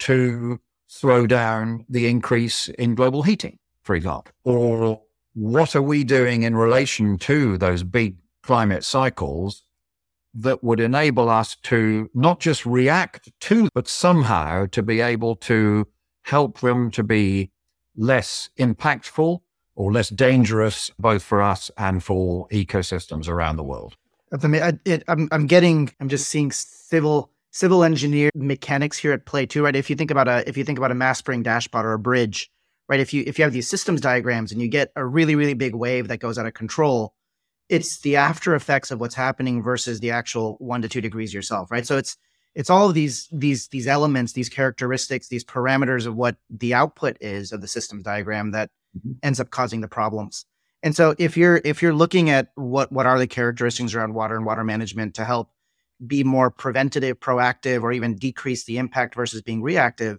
to 0.00 0.60
slow 0.86 1.26
down 1.26 1.84
the 1.88 2.06
increase 2.08 2.68
in 2.68 2.94
global 2.94 3.22
heating, 3.22 3.58
for 3.82 3.94
example? 3.94 4.32
Or 4.44 5.02
what 5.34 5.76
are 5.76 5.82
we 5.82 6.04
doing 6.04 6.42
in 6.42 6.56
relation 6.56 7.18
to 7.18 7.58
those 7.58 7.82
big 7.82 8.16
climate 8.42 8.84
cycles 8.84 9.62
that 10.34 10.64
would 10.64 10.80
enable 10.80 11.28
us 11.28 11.56
to 11.62 12.10
not 12.14 12.40
just 12.40 12.66
react 12.66 13.30
to, 13.40 13.68
but 13.74 13.86
somehow 13.86 14.66
to 14.66 14.82
be 14.82 15.00
able 15.00 15.36
to 15.36 15.86
help 16.22 16.60
them 16.60 16.90
to 16.90 17.02
be 17.02 17.50
less 17.96 18.50
impactful 18.58 19.40
or 19.76 19.92
less 19.92 20.08
dangerous, 20.08 20.90
both 20.98 21.22
for 21.22 21.42
us 21.42 21.70
and 21.76 22.02
for 22.02 22.48
ecosystems 22.48 23.28
around 23.28 23.56
the 23.56 23.64
world. 23.64 23.96
Uh, 24.32 24.48
I, 24.48 24.72
it, 24.84 25.04
I'm, 25.08 25.28
I'm 25.30 25.46
getting, 25.46 25.92
I'm 26.00 26.08
just 26.08 26.28
seeing 26.28 26.50
civil 26.50 27.30
civil 27.54 27.84
engineer 27.84 28.30
mechanics 28.34 28.98
here 28.98 29.12
at 29.12 29.26
play 29.26 29.46
too, 29.46 29.62
right? 29.62 29.76
If 29.76 29.88
you 29.88 29.94
think 29.94 30.10
about 30.10 30.26
a 30.26 30.46
if 30.48 30.56
you 30.56 30.64
think 30.64 30.78
about 30.78 30.90
a 30.90 30.94
mass 30.94 31.18
spring 31.18 31.44
dashpot 31.44 31.84
or 31.84 31.92
a 31.92 31.98
bridge, 31.98 32.50
right? 32.88 33.00
If 33.00 33.12
you 33.12 33.24
if 33.26 33.38
you 33.38 33.44
have 33.44 33.52
these 33.52 33.68
systems 33.68 34.00
diagrams 34.00 34.52
and 34.52 34.60
you 34.60 34.68
get 34.68 34.92
a 34.96 35.04
really 35.04 35.34
really 35.34 35.54
big 35.54 35.74
wave 35.74 36.08
that 36.08 36.18
goes 36.18 36.38
out 36.38 36.46
of 36.46 36.54
control, 36.54 37.14
it's 37.68 38.00
the 38.00 38.16
after 38.16 38.54
effects 38.54 38.90
of 38.90 39.00
what's 39.00 39.14
happening 39.14 39.62
versus 39.62 40.00
the 40.00 40.10
actual 40.10 40.56
one 40.58 40.82
to 40.82 40.88
two 40.88 41.00
degrees 41.00 41.32
yourself, 41.32 41.70
right? 41.70 41.86
So 41.86 41.96
it's 41.96 42.16
it's 42.54 42.70
all 42.70 42.88
of 42.88 42.94
these 42.94 43.28
these 43.32 43.68
these 43.68 43.86
elements, 43.86 44.32
these 44.32 44.48
characteristics, 44.48 45.28
these 45.28 45.44
parameters 45.44 46.06
of 46.06 46.14
what 46.14 46.36
the 46.50 46.74
output 46.74 47.16
is 47.20 47.52
of 47.52 47.60
the 47.60 47.68
systems 47.68 48.04
diagram 48.04 48.52
that 48.52 48.70
mm-hmm. 48.96 49.12
ends 49.22 49.40
up 49.40 49.50
causing 49.50 49.80
the 49.80 49.88
problems. 49.88 50.46
And 50.82 50.94
so 50.94 51.14
if 51.18 51.36
you're 51.36 51.60
if 51.64 51.82
you're 51.82 51.94
looking 51.94 52.30
at 52.30 52.48
what 52.54 52.92
what 52.92 53.06
are 53.06 53.18
the 53.18 53.26
characteristics 53.26 53.94
around 53.94 54.14
water 54.14 54.36
and 54.36 54.44
water 54.44 54.64
management 54.64 55.14
to 55.14 55.24
help 55.24 55.50
be 56.06 56.22
more 56.24 56.50
preventative, 56.50 57.18
proactive, 57.20 57.82
or 57.82 57.92
even 57.92 58.16
decrease 58.16 58.64
the 58.64 58.78
impact 58.78 59.14
versus 59.14 59.42
being 59.42 59.62
reactive, 59.62 60.18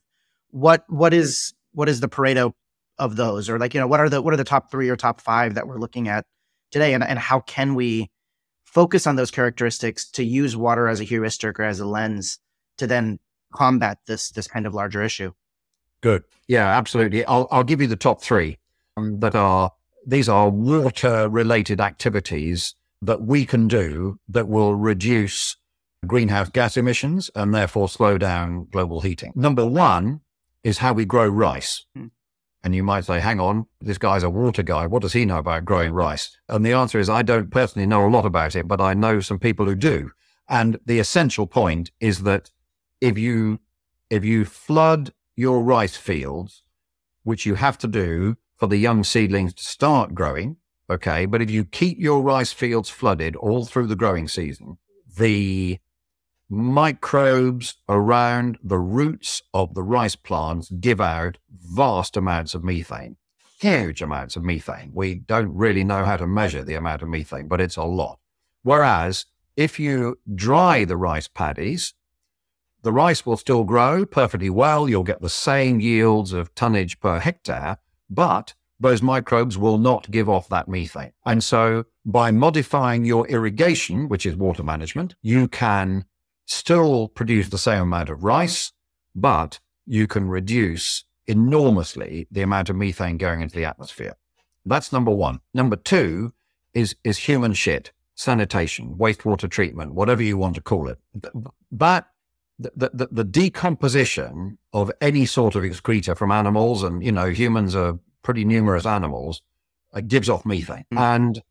what 0.49 0.83
what 0.87 1.13
is 1.13 1.53
what 1.75 1.89
is 1.89 1.99
the 1.99 2.09
Pareto 2.09 2.53
of 2.97 3.15
those? 3.15 3.49
Or 3.49 3.59
like, 3.59 3.73
you 3.73 3.79
know, 3.79 3.87
what 3.87 3.99
are 3.99 4.09
the 4.09 4.21
what 4.21 4.33
are 4.33 4.37
the 4.37 4.43
top 4.43 4.71
three 4.71 4.89
or 4.89 4.95
top 4.95 5.21
five 5.21 5.55
that 5.55 5.67
we're 5.67 5.79
looking 5.79 6.07
at 6.07 6.25
today? 6.71 6.93
And 6.93 7.03
and 7.03 7.19
how 7.19 7.41
can 7.41 7.75
we 7.75 8.09
focus 8.63 9.05
on 9.07 9.15
those 9.15 9.31
characteristics 9.31 10.09
to 10.11 10.23
use 10.23 10.55
water 10.55 10.87
as 10.87 10.99
a 10.99 11.03
heuristic 11.03 11.59
or 11.59 11.63
as 11.63 11.79
a 11.79 11.85
lens 11.85 12.39
to 12.77 12.87
then 12.87 13.19
combat 13.53 13.99
this 14.07 14.31
this 14.31 14.47
kind 14.47 14.65
of 14.65 14.73
larger 14.73 15.03
issue? 15.03 15.31
Good. 16.01 16.23
Yeah, 16.47 16.67
absolutely. 16.67 17.25
I'll 17.25 17.47
I'll 17.51 17.63
give 17.63 17.81
you 17.81 17.87
the 17.87 17.95
top 17.95 18.21
three 18.21 18.57
um, 18.97 19.19
that 19.19 19.35
are 19.35 19.71
these 20.05 20.29
are 20.29 20.49
water 20.49 21.27
related 21.29 21.81
activities 21.81 22.75
that 23.01 23.21
we 23.21 23.45
can 23.45 23.67
do 23.67 24.19
that 24.29 24.47
will 24.47 24.75
reduce 24.75 25.57
greenhouse 26.05 26.49
gas 26.49 26.77
emissions 26.77 27.31
and 27.35 27.53
therefore 27.53 27.89
slow 27.89 28.17
down 28.17 28.67
global 28.71 29.01
heating. 29.01 29.33
Number 29.35 29.65
one 29.65 30.21
is 30.65 30.79
how 30.79 30.91
we 30.91 31.05
grow 31.05 31.27
rice. 31.27 31.85
Hmm. 31.95 32.07
And 32.63 32.73
you 32.73 32.81
might 32.81 33.05
say, 33.05 33.19
hang 33.19 33.39
on, 33.39 33.67
this 33.79 33.99
guy's 33.99 34.23
a 34.23 34.29
water 34.31 34.63
guy. 34.63 34.87
What 34.87 35.03
does 35.03 35.13
he 35.13 35.23
know 35.23 35.37
about 35.37 35.63
growing 35.63 35.93
rice? 35.93 36.35
And 36.49 36.65
the 36.65 36.73
answer 36.73 36.99
is, 36.99 37.07
I 37.07 37.21
don't 37.21 37.51
personally 37.51 37.85
know 37.85 38.05
a 38.05 38.09
lot 38.09 38.25
about 38.25 38.55
it, 38.55 38.67
but 38.67 38.81
I 38.81 38.95
know 38.95 39.19
some 39.19 39.37
people 39.37 39.67
who 39.67 39.75
do. 39.75 40.09
And 40.49 40.79
the 40.83 40.97
essential 40.97 41.45
point 41.45 41.91
is 41.99 42.23
that 42.23 42.49
if 42.99 43.15
you, 43.15 43.59
if 44.09 44.25
you 44.25 44.43
flood 44.43 45.13
your 45.35 45.61
rice 45.61 45.95
fields, 45.95 46.63
which 47.23 47.45
you 47.45 47.53
have 47.55 47.77
to 47.77 47.87
do 47.87 48.35
for 48.57 48.65
the 48.65 48.77
young 48.77 49.03
seedlings 49.03 49.53
to 49.53 49.63
start 49.63 50.15
growing, 50.15 50.57
okay, 50.89 51.27
but 51.27 51.43
if 51.43 51.51
you 51.51 51.63
keep 51.63 51.99
your 51.99 52.23
rice 52.23 52.53
fields 52.53 52.89
flooded 52.89 53.35
all 53.35 53.65
through 53.65 53.85
the 53.85 53.95
growing 53.95 54.27
season, 54.27 54.79
the 55.15 55.77
microbes 56.55 57.75
around 57.89 58.57
the 58.63 58.79
roots 58.79 59.43
of 59.53 59.75
the 59.75 59.83
rice 59.83 60.15
plants 60.15 60.71
give 60.79 61.01
out 61.01 61.37
vast 61.51 62.15
amounts 62.15 62.55
of 62.55 62.63
methane, 62.63 63.17
huge 63.59 64.01
amounts 64.01 64.35
of 64.35 64.43
methane. 64.43 64.91
We 64.93 65.15
don't 65.15 65.53
really 65.53 65.83
know 65.83 66.05
how 66.05 66.17
to 66.17 66.25
measure 66.25 66.63
the 66.63 66.75
amount 66.75 67.01
of 67.01 67.09
methane, 67.09 67.47
but 67.47 67.61
it's 67.61 67.77
a 67.77 67.83
lot. 67.83 68.19
Whereas 68.63 69.25
if 69.57 69.79
you 69.79 70.17
dry 70.33 70.85
the 70.85 70.97
rice 70.97 71.27
paddies, 71.27 71.93
the 72.81 72.93
rice 72.93 73.25
will 73.25 73.37
still 73.37 73.63
grow 73.63 74.05
perfectly 74.05 74.49
well. 74.49 74.87
You'll 74.87 75.03
get 75.03 75.21
the 75.21 75.29
same 75.29 75.79
yields 75.79 76.33
of 76.33 76.53
tonnage 76.55 76.99
per 76.99 77.19
hectare, 77.19 77.77
but 78.09 78.53
those 78.79 79.01
microbes 79.01 79.57
will 79.57 79.77
not 79.77 80.11
give 80.11 80.29
off 80.29 80.49
that 80.49 80.67
methane. 80.67 81.13
And 81.25 81.43
so 81.43 81.85
by 82.05 82.31
modifying 82.31 83.03
your 83.05 83.27
irrigation, 83.27 84.07
which 84.07 84.25
is 84.25 84.35
water 84.35 84.63
management, 84.63 85.15
you 85.21 85.47
can 85.47 86.05
still 86.45 87.07
produce 87.07 87.49
the 87.49 87.57
same 87.57 87.81
amount 87.81 88.09
of 88.09 88.23
rice, 88.23 88.71
but 89.13 89.59
you 89.85 90.07
can 90.07 90.27
reduce 90.27 91.03
enormously 91.27 92.27
the 92.31 92.41
amount 92.41 92.69
of 92.69 92.75
methane 92.75 93.17
going 93.17 93.41
into 93.41 93.55
the 93.55 93.65
atmosphere. 93.65 94.15
That's 94.65 94.91
number 94.91 95.11
one. 95.11 95.41
Number 95.53 95.75
two 95.75 96.33
is, 96.73 96.95
is 97.03 97.17
human 97.17 97.53
shit, 97.53 97.91
sanitation, 98.15 98.95
wastewater 98.97 99.49
treatment, 99.49 99.93
whatever 99.93 100.23
you 100.23 100.37
want 100.37 100.55
to 100.55 100.61
call 100.61 100.87
it. 100.87 100.97
That 101.71 102.07
the, 102.57 102.91
the, 102.93 103.09
the, 103.11 103.23
decomposition 103.23 104.57
of 104.71 104.91
any 105.01 105.25
sort 105.25 105.55
of 105.55 105.65
excreta 105.65 106.15
from 106.15 106.31
animals, 106.31 106.83
and 106.83 107.03
you 107.03 107.11
know, 107.11 107.29
humans 107.29 107.75
are 107.75 107.99
pretty 108.23 108.45
numerous 108.45 108.85
animals, 108.85 109.41
uh, 109.93 110.01
gives 110.01 110.29
off 110.29 110.45
methane. 110.45 110.85
Mm. 110.93 111.15
And 111.15 111.43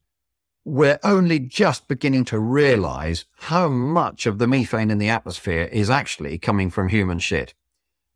we're 0.64 0.98
only 1.04 1.38
just 1.38 1.88
beginning 1.88 2.24
to 2.24 2.38
realize 2.38 3.26
how 3.36 3.68
much 3.68 4.26
of 4.26 4.38
the 4.38 4.46
methane 4.46 4.90
in 4.90 4.98
the 4.98 5.08
atmosphere 5.08 5.68
is 5.70 5.90
actually 5.90 6.38
coming 6.38 6.70
from 6.70 6.88
human 6.88 7.18
shit. 7.18 7.54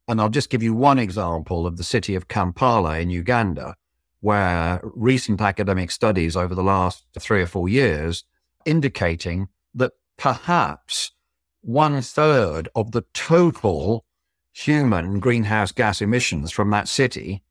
And 0.07 0.21
I'll 0.21 0.31
just 0.31 0.49
give 0.49 0.63
you 0.63 0.73
one 0.73 0.99
example 0.99 1.67
of 1.67 1.77
the 1.77 1.85
city 1.85 2.15
of 2.15 2.29
Kampala 2.29 2.99
in 2.99 3.11
Uganda, 3.11 3.77
where 4.21 4.81
recent 4.83 5.43
academic 5.43 5.91
studies 5.91 6.37
over 6.37 6.55
the 6.55 6.63
last 6.63 7.05
three 7.19 7.43
or 7.43 7.47
four 7.47 7.69
years 7.69 8.25
indicating 8.65 9.49
that 9.75 9.93
perhaps 10.17 11.13
one 11.61 12.01
third 12.01 12.69
of 12.75 12.93
the 12.93 13.05
total 13.13 14.07
human 14.53 15.21
greenhouse 15.21 15.71
gas 15.71 16.01
emissions 16.01 16.51
from 16.51 16.71
that 16.71 16.89
city 16.89 17.43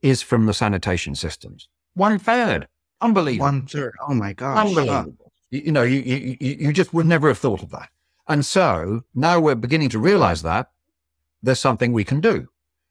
is 0.00 0.22
from 0.22 0.46
the 0.46 0.54
sanitation 0.54 1.14
systems. 1.16 1.68
One 1.94 2.18
third. 2.18 2.68
Unbelievable. 3.02 3.44
One 3.44 3.66
third. 3.66 3.94
Oh 4.00 4.14
my 4.14 4.32
gosh. 4.32 4.66
Unbelievable. 4.66 5.32
You, 5.50 5.60
you, 5.66 5.72
know, 5.72 5.82
you, 5.82 6.00
you, 6.00 6.36
you 6.40 6.72
just 6.72 6.94
would 6.94 7.06
never 7.06 7.28
have 7.28 7.38
thought 7.38 7.62
of 7.62 7.70
that. 7.70 7.90
And 8.28 8.46
so 8.46 9.02
now 9.14 9.40
we're 9.40 9.56
beginning 9.56 9.90
to 9.90 9.98
realize 9.98 10.42
that 10.42 10.70
there's 11.42 11.58
something 11.58 11.92
we 11.92 12.04
can 12.04 12.20
do, 12.20 12.48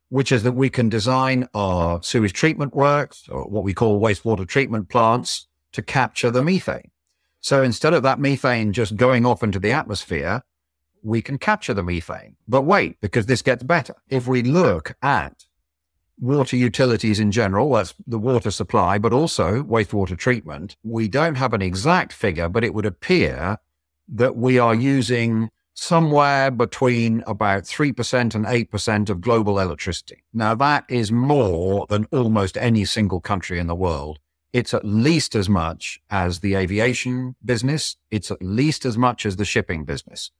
which 0.09 0.31
is 0.31 0.43
that 0.43 0.51
we 0.51 0.69
can 0.69 0.89
design 0.89 1.47
our 1.53 2.03
sewage 2.03 2.33
treatment 2.33 2.75
works 2.75 3.27
or 3.29 3.45
what 3.45 3.63
we 3.63 3.73
call 3.73 3.99
wastewater 3.99 4.47
treatment 4.47 4.89
plants 4.89 5.47
to 5.71 5.81
capture 5.81 6.29
the 6.29 6.43
methane. 6.43 6.91
So 7.39 7.63
instead 7.63 7.93
of 7.93 8.03
that 8.03 8.19
methane 8.19 8.73
just 8.73 8.97
going 8.97 9.25
off 9.25 9.41
into 9.41 9.57
the 9.57 9.71
atmosphere, 9.71 10.43
we 11.01 11.21
can 11.21 11.37
capture 11.37 11.73
the 11.73 11.81
methane. 11.81 12.35
But 12.47 12.63
wait, 12.63 12.99
because 13.01 13.25
this 13.25 13.41
gets 13.41 13.63
better. 13.63 13.95
If 14.09 14.27
we 14.27 14.43
look 14.43 14.93
at 15.01 15.45
water 16.19 16.55
utilities 16.55 17.19
in 17.19 17.31
general, 17.31 17.71
that's 17.73 17.93
the 18.05 18.19
water 18.19 18.51
supply, 18.51 18.97
but 18.97 19.13
also 19.13 19.63
wastewater 19.63 20.17
treatment. 20.17 20.75
We 20.83 21.07
don't 21.07 21.35
have 21.35 21.53
an 21.53 21.61
exact 21.61 22.13
figure, 22.13 22.49
but 22.49 22.63
it 22.63 22.73
would 22.73 22.85
appear 22.85 23.57
that 24.07 24.35
we 24.35 24.59
are 24.59 24.75
using 24.75 25.49
somewhere 25.73 26.51
between 26.51 27.23
about 27.25 27.63
3% 27.63 28.35
and 28.35 28.45
8% 28.45 29.09
of 29.09 29.21
global 29.21 29.59
electricity. 29.59 30.23
Now, 30.33 30.53
that 30.55 30.85
is 30.89 31.11
more 31.11 31.87
than 31.89 32.05
almost 32.11 32.57
any 32.57 32.85
single 32.85 33.21
country 33.21 33.57
in 33.57 33.67
the 33.67 33.75
world. 33.75 34.19
It's 34.53 34.73
at 34.73 34.83
least 34.83 35.33
as 35.33 35.47
much 35.47 35.99
as 36.09 36.39
the 36.39 36.55
aviation 36.55 37.35
business. 37.43 37.95
It's 38.11 38.29
at 38.31 38.43
least 38.43 38.85
as 38.85 38.97
much 38.97 39.25
as 39.25 39.37
the 39.37 39.45
shipping 39.45 39.85
business. 39.85 40.31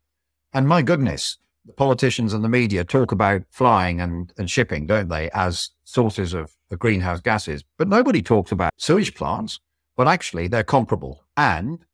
And 0.54 0.68
my 0.68 0.82
goodness, 0.82 1.38
the 1.66 1.74
politicians 1.74 2.34
and 2.34 2.44
the 2.44 2.50
media 2.50 2.84
talk 2.84 3.12
about 3.12 3.44
flying 3.50 4.02
and, 4.02 4.34
and 4.38 4.50
shipping, 4.50 4.88
don't 4.88 5.10
they, 5.10 5.30
as 5.32 5.70
sources 5.84 6.34
of, 6.34 6.52
of 6.72 6.80
greenhouse 6.80 7.22
gases. 7.22 7.64
But 7.78 7.88
nobody 7.88 8.22
talks 8.22 8.52
about 8.52 8.74
sewage 8.78 9.14
plants, 9.14 9.60
but 9.96 10.08
actually 10.08 10.48
they're 10.48 10.64
comparable. 10.64 11.24
And 11.38 11.86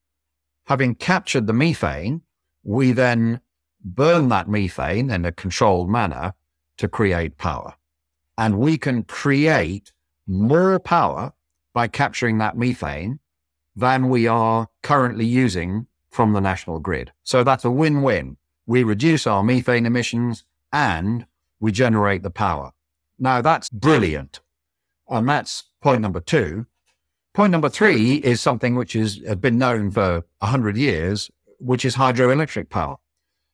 having 0.66 0.96
captured 0.96 1.48
the 1.48 1.54
methane, 1.54 2.22
we 2.64 2.92
then 2.92 3.42
burn 3.84 4.30
that 4.30 4.50
methane 4.50 5.10
in 5.10 5.26
a 5.26 5.32
controlled 5.32 5.90
manner 5.90 6.34
to 6.78 6.88
create 6.88 7.38
power. 7.38 7.76
And 8.38 8.60
we 8.60 8.78
can 8.78 9.04
create 9.04 9.92
more 10.28 10.80
power 10.80 11.34
by 11.74 11.88
capturing 11.88 12.38
that 12.38 12.58
methane 12.58 13.20
than 13.76 14.10
we 14.10 14.28
are 14.28 14.68
currently 14.84 15.26
using 15.26 15.88
from 16.10 16.34
the 16.34 16.42
national 16.42 16.80
grid. 16.80 17.12
So 17.24 17.44
that's 17.44 17.66
a 17.66 17.72
win 17.72 18.02
win. 18.02 18.38
We 18.68 18.84
reduce 18.84 19.26
our 19.26 19.44
methane 19.44 19.88
emissions 19.88 20.44
and 20.72 21.26
we 21.60 21.72
generate 21.72 22.22
the 22.22 22.30
power. 22.30 22.72
Now 23.18 23.42
that's 23.42 23.70
brilliant. 23.70 24.42
And 25.10 25.28
that's 25.28 25.64
point 25.82 26.02
number 26.02 26.20
two. 26.20 26.68
Point 27.34 27.52
number 27.52 27.70
three 27.70 28.16
is 28.16 28.42
something 28.42 28.76
which 28.76 28.96
is, 28.96 29.22
has 29.26 29.38
been 29.38 29.58
known 29.58 29.92
for 29.92 30.26
100 30.40 30.76
years, 30.76 31.32
which 31.60 31.86
is 31.86 31.96
hydroelectric 31.96 32.70
power. 32.70 32.98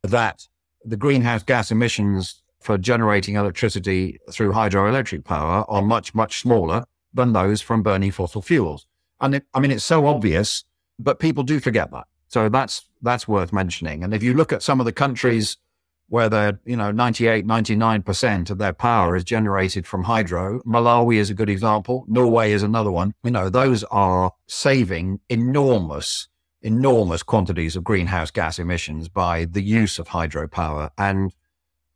That 0.03 0.47
the 0.83 0.97
greenhouse 0.97 1.43
gas 1.43 1.71
emissions 1.71 2.41
for 2.59 2.77
generating 2.77 3.35
electricity 3.35 4.19
through 4.31 4.53
hydroelectric 4.53 5.25
power 5.25 5.65
are 5.67 5.81
much, 5.81 6.15
much 6.15 6.39
smaller 6.39 6.85
than 7.13 7.33
those 7.33 7.61
from 7.61 7.83
burning 7.83 8.11
fossil 8.11 8.41
fuels. 8.41 8.87
And 9.19 9.35
it, 9.35 9.45
I 9.53 9.59
mean, 9.59 9.71
it's 9.71 9.83
so 9.83 10.07
obvious, 10.07 10.63
but 10.97 11.19
people 11.19 11.43
do 11.43 11.59
forget 11.59 11.91
that. 11.91 12.05
So 12.33 12.49
that's, 12.49 12.85
that's 13.03 13.27
worth 13.27 13.53
mentioning. 13.53 14.03
And 14.03 14.11
if 14.11 14.23
you 14.23 14.33
look 14.33 14.51
at 14.51 14.63
some 14.63 14.79
of 14.79 14.87
the 14.87 14.91
countries 14.91 15.57
where 16.09 16.29
they're, 16.29 16.59
you 16.65 16.75
know, 16.75 16.89
98, 16.89 17.45
99% 17.45 18.49
of 18.49 18.57
their 18.57 18.73
power 18.73 19.15
is 19.15 19.23
generated 19.23 19.85
from 19.85 20.05
hydro, 20.05 20.59
Malawi 20.61 21.17
is 21.17 21.29
a 21.29 21.35
good 21.35 21.47
example. 21.47 22.05
Norway 22.07 22.51
is 22.51 22.63
another 22.63 22.89
one. 22.89 23.13
You 23.23 23.29
know, 23.29 23.49
those 23.49 23.83
are 23.83 24.31
saving 24.47 25.19
enormous 25.29 26.27
enormous 26.63 27.21
quantities 27.21 27.75
of 27.75 27.83
greenhouse 27.83 28.31
gas 28.31 28.57
emissions 28.57 29.09
by 29.09 29.45
the 29.45 29.61
use 29.61 29.99
of 29.99 30.07
hydropower. 30.07 30.89
And 30.97 31.33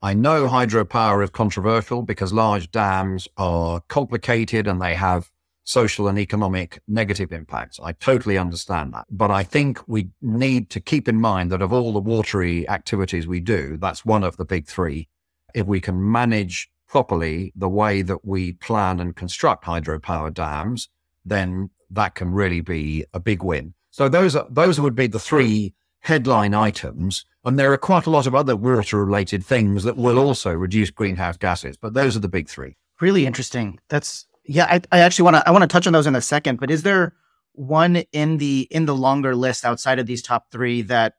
I 0.04 0.14
know 0.14 0.48
hydropower 0.48 1.24
is 1.24 1.32
controversial 1.32 2.04
because 2.04 2.32
large 2.32 2.70
dams 2.70 3.28
are 3.38 3.82
complicated 3.88 4.68
and 4.68 4.80
they 4.80 4.94
have 4.94 5.32
social 5.68 6.08
and 6.08 6.18
economic 6.18 6.80
negative 6.88 7.34
impacts. 7.34 7.78
I 7.84 7.92
totally 7.92 8.38
understand 8.38 8.94
that. 8.94 9.06
But 9.12 9.32
I 9.32 9.44
think 9.44 9.86
we 9.86 10.10
need 10.22 10.70
to 10.70 10.80
keep 10.80 11.10
in 11.10 11.20
mind 11.20 11.52
that 11.52 11.62
of 11.62 11.74
all 11.74 11.92
the 11.92 12.00
watery 12.00 12.68
activities 12.70 13.28
we 13.28 13.42
do, 13.42 13.76
that's 13.76 14.06
one 14.06 14.24
of 14.24 14.38
the 14.38 14.46
big 14.46 14.66
three. 14.66 15.10
If 15.54 15.68
we 15.68 15.82
can 15.82 16.10
manage 16.10 16.70
properly 16.88 17.52
the 17.54 17.68
way 17.68 18.02
that 18.02 18.24
we 18.24 18.54
plan 18.54 19.02
and 19.02 19.14
construct 19.14 19.66
hydropower 19.66 20.34
dams, 20.34 20.88
then 21.26 21.70
that 21.92 22.16
can 22.16 22.32
really 22.32 22.62
be 22.62 23.04
a 23.14 23.20
big 23.20 23.44
win. 23.44 23.74
So 23.92 24.08
those 24.08 24.38
are, 24.38 24.48
those 24.50 24.80
would 24.80 24.96
be 24.96 25.08
the 25.08 25.20
three 25.20 25.74
headline 26.00 26.54
items. 26.54 27.26
And 27.44 27.60
there 27.60 27.74
are 27.74 27.78
quite 27.78 28.06
a 28.06 28.10
lot 28.10 28.26
of 28.26 28.34
other 28.34 28.56
water 28.56 29.04
related 29.04 29.44
things 29.46 29.84
that 29.84 29.98
will 29.98 30.18
also 30.18 30.54
reduce 30.54 30.92
greenhouse 30.92 31.36
gases, 31.36 31.76
but 31.76 31.94
those 31.94 32.16
are 32.16 32.22
the 32.22 32.30
big 32.30 32.48
three. 32.48 32.78
Really 33.02 33.26
interesting. 33.26 33.80
That's 33.90 34.27
yeah, 34.48 34.66
I, 34.66 34.82
I 34.92 35.00
actually 35.00 35.24
want 35.24 35.36
to 35.38 35.48
I 35.48 35.52
want 35.52 35.64
to 35.64 35.68
touch 35.68 35.88
on 35.88 35.94
those 35.94 36.08
in 36.08 36.16
a 36.16 36.22
second, 36.22 36.60
but 36.60 36.72
is 36.72 36.84
there 36.84 37.14
one 37.54 37.98
in 38.12 38.38
the 38.38 38.68
in 38.72 38.86
the 38.86 38.96
longer 38.96 39.36
list 39.36 39.66
outside 39.66 40.00
of 40.00 40.06
these 40.06 40.22
top 40.22 40.52
3 40.52 40.84
that 40.84 41.16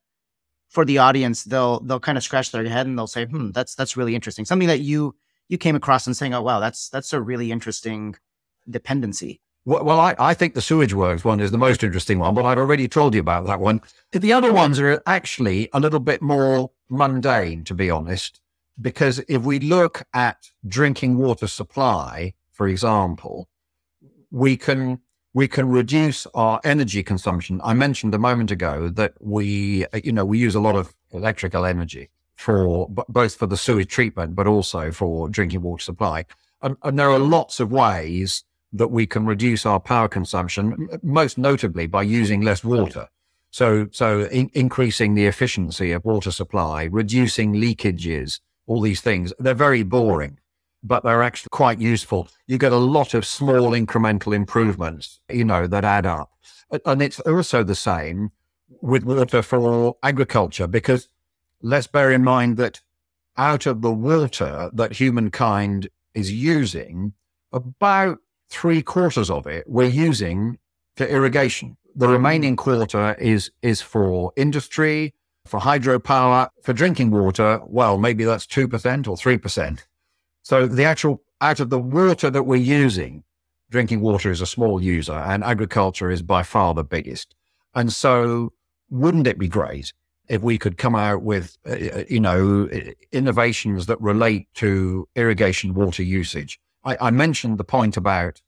for 0.69 0.85
the 0.85 0.99
audience 0.99 1.45
they'll 1.45 1.81
they'll 1.81 2.01
kind 2.01 2.19
of 2.19 2.25
scratch 2.25 2.53
their 2.53 2.65
head 2.65 2.87
and 2.87 2.99
they'll 2.99 3.07
say, 3.07 3.27
"Hmm, 3.27 3.51
that's 3.51 3.75
that's 3.75 3.97
really 3.97 4.15
interesting." 4.15 4.45
Something 4.45 4.69
that 4.69 4.81
you 4.81 5.15
you 5.49 5.59
came 5.59 5.77
across 5.77 6.07
and 6.07 6.17
saying, 6.17 6.35
"Oh, 6.35 6.43
wow, 6.43 6.61
that's 6.61 6.89
that's 6.89 7.13
a 7.13 7.21
really 7.21 7.53
interesting 7.53 8.17
dependency." 8.69 9.41
Well, 9.65 10.01
I, 10.01 10.15
I 10.19 10.33
think 10.33 10.55
the 10.55 10.63
sewage 10.63 10.95
works 10.95 11.27
one 11.27 11.41
is 11.41 11.51
the 11.51 11.59
most 11.59 11.85
interesting 11.85 12.19
one, 12.19 12.35
but 12.35 12.47
I've 12.47 12.57
already 12.57 12.89
told 12.89 13.15
you 13.15 13.21
about 13.21 13.45
that 13.47 13.61
one. 13.61 13.83
The 14.13 14.33
other 14.33 14.51
ones 14.51 14.81
are 14.81 15.03
actually 15.07 15.69
a 15.75 15.81
little 15.81 16.01
bit 16.01 16.23
more 16.23 16.71
mundane, 16.89 17.65
to 17.65 17.75
be 17.75 17.91
honest, 17.91 18.41
because 18.81 19.19
if 19.29 19.43
we 19.43 19.59
look 19.59 20.05
at 20.15 20.49
drinking 20.67 21.19
water 21.19 21.47
supply, 21.47 22.33
for 22.59 22.69
example, 22.69 23.49
we 24.31 24.57
can 24.57 25.01
we 25.33 25.47
can 25.47 25.69
reduce 25.69 26.27
our 26.35 26.61
energy 26.65 27.03
consumption. 27.03 27.61
I 27.63 27.73
mentioned 27.73 28.13
a 28.15 28.19
moment 28.19 28.51
ago 28.51 28.89
that 28.89 29.13
we, 29.21 29.87
you 30.03 30.11
know, 30.11 30.25
we 30.25 30.39
use 30.39 30.57
a 30.57 30.61
lot 30.61 30.75
of 30.75 30.93
electrical 31.13 31.65
energy 31.65 32.11
for 32.35 32.89
both 33.09 33.37
for 33.37 33.47
the 33.47 33.57
sewage 33.57 33.89
treatment, 33.89 34.35
but 34.35 34.47
also 34.49 34.91
for 34.91 35.29
drinking 35.29 35.63
water 35.63 35.83
supply. 35.83 36.25
And, 36.61 36.77
and 36.83 36.99
there 36.99 37.11
are 37.11 37.19
lots 37.21 37.61
of 37.61 37.71
ways 37.71 38.43
that 38.73 38.89
we 38.89 39.07
can 39.07 39.25
reduce 39.25 39.65
our 39.65 39.79
power 39.79 40.09
consumption, 40.09 40.89
most 41.03 41.39
notably 41.39 41.87
by 41.87 42.03
using 42.03 42.41
less 42.43 42.65
water. 42.65 43.07
So, 43.51 43.87
so 43.93 44.23
in, 44.25 44.51
increasing 44.55 45.15
the 45.15 45.27
efficiency 45.27 45.93
of 45.93 46.05
water 46.05 46.33
supply, 46.33 46.85
reducing 46.85 47.55
leakages, 47.55 48.41
all 48.67 48.81
these 48.81 49.01
things. 49.01 49.33
They're 49.39 49.55
very 49.55 49.85
boring, 49.85 50.39
but 50.83 51.03
they're 51.03 51.23
actually 51.23 51.49
quite 51.51 51.81
useful. 51.81 52.29
You 52.47 52.59
get 52.59 52.73
a 52.73 52.77
lot 52.77 53.15
of 53.15 53.27
small 53.27 53.73
incremental 53.73 54.35
improvements, 54.35 55.21
you 55.29 55.45
know, 55.45 55.67
that 55.67 55.85
add 55.85 56.07
up. 56.07 56.31
And 56.85 57.03
it's 57.03 57.21
also 57.21 57.63
the 57.63 57.75
same 57.75 58.31
with 58.81 59.05
water 59.05 59.43
for 59.43 59.97
agriculture, 60.03 60.67
because 60.67 61.09
let's 61.63 61.87
bear 61.87 62.13
in 62.13 62.23
mind 62.23 62.57
that 62.59 62.83
out 63.37 63.67
of 63.67 63.83
the 63.83 63.93
water 63.93 64.71
that 64.73 64.93
humankind 64.93 65.89
is 66.15 66.33
using, 66.33 67.13
about 67.53 68.19
three 68.51 68.83
quarters 68.83 69.31
of 69.31 69.47
it 69.47 69.65
we're 69.69 69.89
using 69.89 70.59
for 70.97 71.07
irrigation. 71.07 71.77
The 71.95 72.09
remaining 72.09 72.57
quarter 72.57 73.15
is 73.15 73.51
is 73.63 73.81
for 73.81 74.33
industry, 74.37 75.15
for 75.47 75.61
hydropower, 75.61 76.49
for 76.63 76.73
drinking 76.73 77.11
water. 77.11 77.61
Well, 77.67 77.99
maybe 77.99 78.25
that's 78.25 78.47
two 78.47 78.69
percent 78.69 79.09
or 79.09 79.17
three 79.17 79.39
percent. 79.39 79.87
So 80.49 80.67
the 80.67 80.85
actual 80.85 81.23
out 81.43 81.61
of 81.61 81.69
the 81.69 81.79
water 81.79 82.31
that 82.31 82.45
we're 82.45 82.57
using, 82.57 83.23
drinking 83.69 84.01
water 84.01 84.31
is 84.31 84.41
a 84.41 84.47
small 84.47 84.83
user, 84.83 85.13
and 85.13 85.45
agriculture 85.45 86.11
is 86.11 86.23
by 86.23 86.43
far 86.43 86.73
the 86.73 86.83
biggest. 86.83 87.35
And 87.75 87.93
so, 87.93 88.55
wouldn't 88.89 89.27
it 89.27 89.39
be 89.39 89.47
great 89.47 89.93
if 90.27 90.41
we 90.41 90.57
could 90.57 90.79
come 90.79 90.95
out 90.95 91.23
with, 91.23 91.59
uh, 91.67 91.73
uh 91.73 92.05
you 92.09 92.19
know, 92.19 92.67
innovations 93.13 93.85
that 93.89 94.01
relate 94.01 94.49
to 94.55 95.07
irrigation 95.15 95.75
water 95.75 96.03
usage? 96.03 96.59
I, 96.83 96.97
I 96.99 97.11
mentioned 97.11 97.59
the 97.59 97.65
point 97.65 97.99
about 97.99 98.41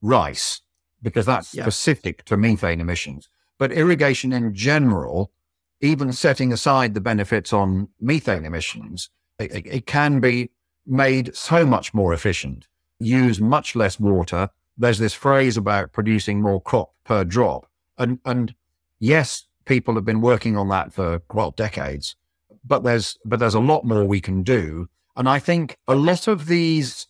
rice 0.00 0.60
because 1.02 1.26
that's 1.26 1.52
yeah. 1.52 1.64
specific 1.64 2.24
to 2.26 2.36
methane 2.36 2.80
emissions. 2.80 3.28
But 3.58 3.72
irrigation 3.72 4.32
in 4.32 4.54
general, 4.54 5.32
even 5.80 6.12
setting 6.12 6.52
aside 6.52 6.94
the 6.94 7.00
benefits 7.00 7.52
on 7.52 7.88
methane 8.00 8.44
emissions, 8.44 9.10
it, 9.40 9.66
it 9.66 9.86
can 9.86 10.20
be 10.20 10.50
made 10.86 11.34
so 11.34 11.64
much 11.64 11.94
more 11.94 12.12
efficient, 12.12 12.66
use 12.98 13.40
much 13.40 13.76
less 13.76 14.00
water. 14.00 14.50
There's 14.76 14.98
this 14.98 15.14
phrase 15.14 15.56
about 15.56 15.92
producing 15.92 16.40
more 16.40 16.60
crop 16.60 16.92
per 17.04 17.24
drop. 17.24 17.66
And, 17.98 18.18
and 18.24 18.54
yes, 18.98 19.46
people 19.66 19.94
have 19.94 20.04
been 20.04 20.20
working 20.20 20.56
on 20.56 20.68
that 20.68 20.92
for, 20.92 21.22
well, 21.32 21.50
decades, 21.50 22.16
but 22.64 22.82
there's, 22.82 23.18
but 23.24 23.38
there's 23.38 23.54
a 23.54 23.60
lot 23.60 23.84
more 23.84 24.04
we 24.04 24.20
can 24.20 24.42
do. 24.42 24.88
And 25.16 25.28
I 25.28 25.38
think 25.38 25.76
a 25.86 25.94
lot 25.94 26.28
of 26.28 26.46
these 26.46 27.06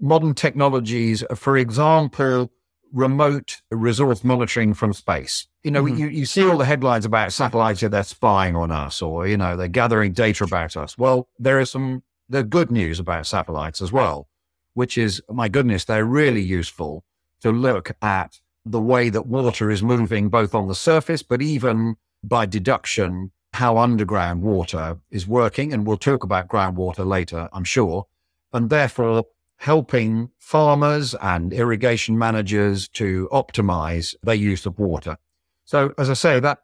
modern 0.00 0.34
technologies, 0.34 1.24
for 1.34 1.56
example, 1.56 2.50
remote 2.92 3.60
resource 3.70 4.24
monitoring 4.24 4.74
from 4.74 4.92
space. 4.92 5.46
You 5.62 5.70
know, 5.70 5.84
mm-hmm. 5.84 5.96
you, 5.96 6.06
you 6.08 6.26
see 6.26 6.48
all 6.48 6.58
the 6.58 6.64
headlines 6.64 7.04
about 7.04 7.32
satellites 7.32 7.80
that 7.80 7.90
they're 7.90 8.02
spying 8.02 8.56
on 8.56 8.70
us 8.70 9.02
or, 9.02 9.26
you 9.26 9.36
know, 9.36 9.56
they're 9.56 9.68
gathering 9.68 10.12
data 10.12 10.44
about 10.44 10.76
us. 10.76 10.96
Well, 10.96 11.28
there 11.38 11.60
is 11.60 11.70
some, 11.70 12.02
the 12.30 12.44
good 12.44 12.70
news 12.70 12.98
about 12.98 13.26
satellites 13.26 13.82
as 13.82 13.92
well, 13.92 14.28
which 14.74 14.96
is, 14.96 15.20
my 15.28 15.48
goodness, 15.48 15.84
they're 15.84 16.04
really 16.04 16.40
useful 16.40 17.04
to 17.42 17.50
look 17.50 17.90
at 18.00 18.40
the 18.64 18.80
way 18.80 19.08
that 19.10 19.26
water 19.26 19.70
is 19.70 19.82
moving 19.82 20.28
both 20.28 20.54
on 20.54 20.68
the 20.68 20.74
surface, 20.74 21.22
but 21.22 21.42
even 21.42 21.96
by 22.22 22.46
deduction, 22.46 23.32
how 23.54 23.78
underground 23.78 24.42
water 24.42 24.98
is 25.10 25.26
working. 25.26 25.72
And 25.72 25.86
we'll 25.86 25.96
talk 25.96 26.22
about 26.22 26.48
groundwater 26.48 27.04
later, 27.04 27.48
I'm 27.52 27.64
sure. 27.64 28.06
And 28.52 28.70
therefore, 28.70 29.24
helping 29.56 30.30
farmers 30.38 31.14
and 31.20 31.52
irrigation 31.52 32.16
managers 32.16 32.88
to 32.88 33.28
optimize 33.32 34.14
their 34.22 34.34
use 34.34 34.66
of 34.66 34.78
water. 34.78 35.16
So, 35.64 35.92
as 35.98 36.08
I 36.08 36.14
say, 36.14 36.40
that 36.40 36.58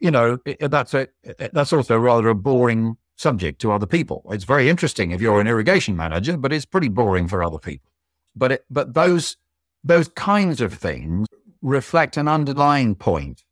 you 0.00 0.10
know 0.10 0.38
that's 0.60 0.94
a 0.94 1.08
that's 1.52 1.72
also 1.72 1.98
rather 1.98 2.28
a 2.28 2.34
boring 2.34 2.96
subject 3.16 3.60
to 3.62 3.72
other 3.72 3.86
people. 3.86 4.24
It's 4.30 4.44
very 4.44 4.68
interesting 4.68 5.10
if 5.12 5.20
you're 5.22 5.40
an 5.40 5.46
irrigation 5.48 5.96
manager, 5.96 6.36
but 6.36 6.52
it's 6.52 6.66
pretty 6.66 6.88
boring 6.88 7.28
for 7.28 7.42
other 7.44 7.58
people. 7.58 7.90
But 8.36 8.52
it, 8.52 8.64
but 8.70 8.94
those 8.94 9.36
those 9.84 10.08
kinds 10.08 10.60
of 10.60 10.74
things 10.74 11.28
reflect 11.62 12.16
an 12.18 12.28
underlying 12.28 12.94
point, 12.96 13.44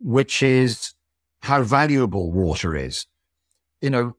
which 0.00 0.42
is 0.42 0.94
how 1.42 1.62
valuable 1.62 2.32
water 2.32 2.76
is. 2.76 3.06
you 3.80 3.90
know, 3.90 4.16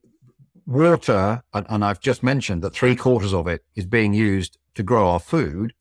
water, 0.66 1.44
and, 1.54 1.66
and 1.70 1.86
I've 1.86 2.00
just 2.00 2.24
mentioned 2.24 2.62
that 2.64 2.74
three 2.74 2.96
quarters 2.96 3.34
of 3.34 3.48
it 3.48 3.64
is 3.76 3.86
being 3.86 4.14
used 4.14 4.58
to 4.76 4.84
grow 4.84 5.10
our 5.10 5.20
food. 5.20 5.74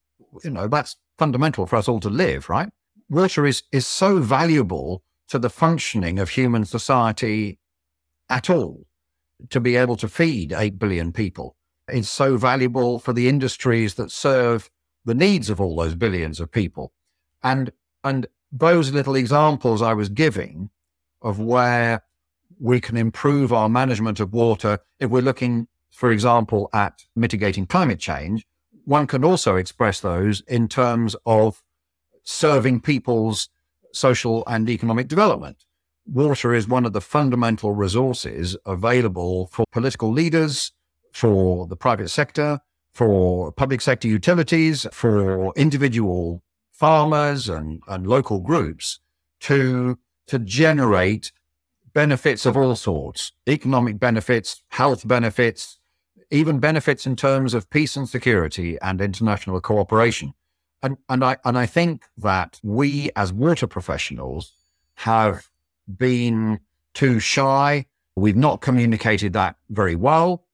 You 0.44 0.50
know, 0.50 0.68
that's 0.68 0.96
fundamental 1.18 1.66
for 1.66 1.76
us 1.76 1.88
all 1.88 2.00
to 2.00 2.10
live, 2.10 2.48
right? 2.48 2.70
Water 3.08 3.46
is, 3.46 3.62
is 3.72 3.86
so 3.86 4.18
valuable 4.20 5.02
to 5.28 5.38
the 5.38 5.50
functioning 5.50 6.18
of 6.18 6.30
human 6.30 6.64
society 6.64 7.58
at 8.28 8.50
all 8.50 8.86
to 9.48 9.60
be 9.60 9.76
able 9.76 9.96
to 9.96 10.08
feed 10.08 10.52
8 10.52 10.78
billion 10.78 11.12
people. 11.12 11.56
It's 11.88 12.08
so 12.08 12.36
valuable 12.36 12.98
for 12.98 13.12
the 13.12 13.28
industries 13.28 13.94
that 13.94 14.10
serve 14.10 14.70
the 15.04 15.14
needs 15.14 15.50
of 15.50 15.60
all 15.60 15.76
those 15.76 15.94
billions 15.94 16.40
of 16.40 16.52
people. 16.52 16.92
And, 17.42 17.72
and 18.04 18.26
those 18.52 18.92
little 18.92 19.14
examples 19.14 19.82
I 19.82 19.94
was 19.94 20.08
giving 20.08 20.70
of 21.22 21.38
where 21.38 22.02
we 22.58 22.80
can 22.80 22.96
improve 22.96 23.52
our 23.52 23.68
management 23.68 24.20
of 24.20 24.32
water 24.32 24.78
if 24.98 25.10
we're 25.10 25.22
looking, 25.22 25.68
for 25.90 26.12
example, 26.12 26.68
at 26.72 27.04
mitigating 27.16 27.66
climate 27.66 27.98
change. 27.98 28.46
One 28.84 29.06
can 29.06 29.24
also 29.24 29.56
express 29.56 30.00
those 30.00 30.42
in 30.42 30.68
terms 30.68 31.16
of 31.24 31.62
serving 32.22 32.80
people's 32.80 33.48
social 33.92 34.44
and 34.46 34.68
economic 34.68 35.08
development. 35.08 35.64
Water 36.06 36.54
is 36.54 36.66
one 36.66 36.86
of 36.86 36.92
the 36.92 37.00
fundamental 37.00 37.72
resources 37.72 38.56
available 38.66 39.46
for 39.52 39.64
political 39.72 40.10
leaders, 40.10 40.72
for 41.12 41.66
the 41.66 41.76
private 41.76 42.08
sector, 42.08 42.60
for 42.92 43.52
public 43.52 43.80
sector 43.80 44.08
utilities, 44.08 44.86
for 44.92 45.52
individual 45.56 46.42
farmers 46.72 47.48
and, 47.48 47.82
and 47.88 48.06
local 48.06 48.40
groups 48.40 49.00
to, 49.40 49.98
to 50.26 50.38
generate 50.38 51.32
benefits 51.92 52.46
of 52.46 52.56
all 52.56 52.76
sorts 52.76 53.32
economic 53.48 53.98
benefits, 53.98 54.62
health 54.68 55.06
benefits, 55.06 55.78
even 56.30 56.58
benefits 56.58 57.06
in 57.06 57.16
terms 57.16 57.54
of 57.54 57.68
peace 57.70 57.96
and 57.96 58.08
security 58.08 58.78
and 58.80 59.00
international 59.00 59.60
cooperation. 59.60 60.32
And, 60.82 60.96
and, 61.08 61.22
I, 61.22 61.36
and 61.44 61.58
I 61.58 61.66
think 61.66 62.04
that 62.16 62.58
we 62.62 63.10
as 63.16 63.32
water 63.32 63.66
professionals 63.66 64.52
have 64.94 65.49
been 65.98 66.60
too 66.94 67.20
shy. 67.20 67.86
We've 68.16 68.36
not 68.36 68.60
communicated 68.60 69.32
that 69.34 69.56
very 69.68 69.94
well. 69.94 70.44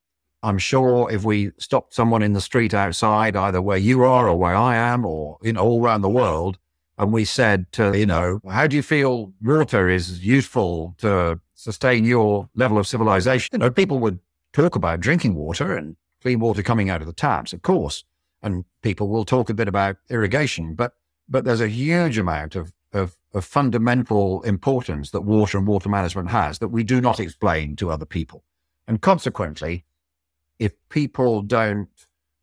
I'm 0.42 0.58
sure 0.58 1.10
if 1.10 1.24
we 1.24 1.50
stopped 1.58 1.94
someone 1.94 2.22
in 2.22 2.32
the 2.32 2.40
street 2.40 2.74
outside, 2.74 3.34
either 3.34 3.60
where 3.60 3.78
you 3.78 4.04
are 4.04 4.28
or 4.28 4.38
where 4.38 4.54
I 4.54 4.76
am, 4.76 5.04
or 5.04 5.38
you 5.42 5.52
know, 5.52 5.62
all 5.62 5.82
around 5.82 6.02
the 6.02 6.08
world, 6.08 6.58
and 6.98 7.12
we 7.12 7.24
said 7.24 7.70
to, 7.72 7.98
you 7.98 8.06
know, 8.06 8.40
how 8.48 8.66
do 8.66 8.76
you 8.76 8.82
feel 8.82 9.32
water 9.42 9.88
is 9.88 10.24
useful 10.24 10.94
to 10.98 11.40
sustain 11.54 12.04
your 12.04 12.48
level 12.54 12.78
of 12.78 12.86
civilization? 12.86 13.48
You 13.52 13.58
know, 13.58 13.70
people 13.70 13.98
would 13.98 14.20
talk 14.52 14.76
about 14.76 15.00
drinking 15.00 15.34
water 15.34 15.76
and 15.76 15.96
clean 16.22 16.38
water 16.40 16.62
coming 16.62 16.90
out 16.90 17.00
of 17.00 17.06
the 17.06 17.12
taps, 17.12 17.52
of 17.52 17.62
course. 17.62 18.04
And 18.42 18.64
people 18.82 19.08
will 19.08 19.24
talk 19.24 19.50
a 19.50 19.54
bit 19.54 19.68
about 19.68 19.96
irrigation, 20.10 20.74
but 20.74 20.92
but 21.28 21.44
there's 21.44 21.60
a 21.60 21.68
huge 21.68 22.18
amount 22.18 22.54
of, 22.54 22.72
of, 22.96 23.14
of 23.34 23.44
fundamental 23.44 24.42
importance 24.42 25.10
that 25.10 25.22
water 25.22 25.58
and 25.58 25.66
water 25.66 25.88
management 25.88 26.30
has 26.30 26.58
that 26.58 26.68
we 26.68 26.82
do 26.82 27.00
not 27.00 27.20
explain 27.20 27.76
to 27.76 27.90
other 27.90 28.06
people. 28.06 28.44
And 28.88 29.00
consequently, 29.00 29.84
if 30.58 30.72
people 30.88 31.42
don't 31.42 31.88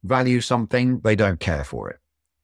value 0.03 0.41
something, 0.41 0.99
they 0.99 1.15
don't 1.15 1.39
care 1.39 1.63
for 1.63 1.89
it. 1.89 1.99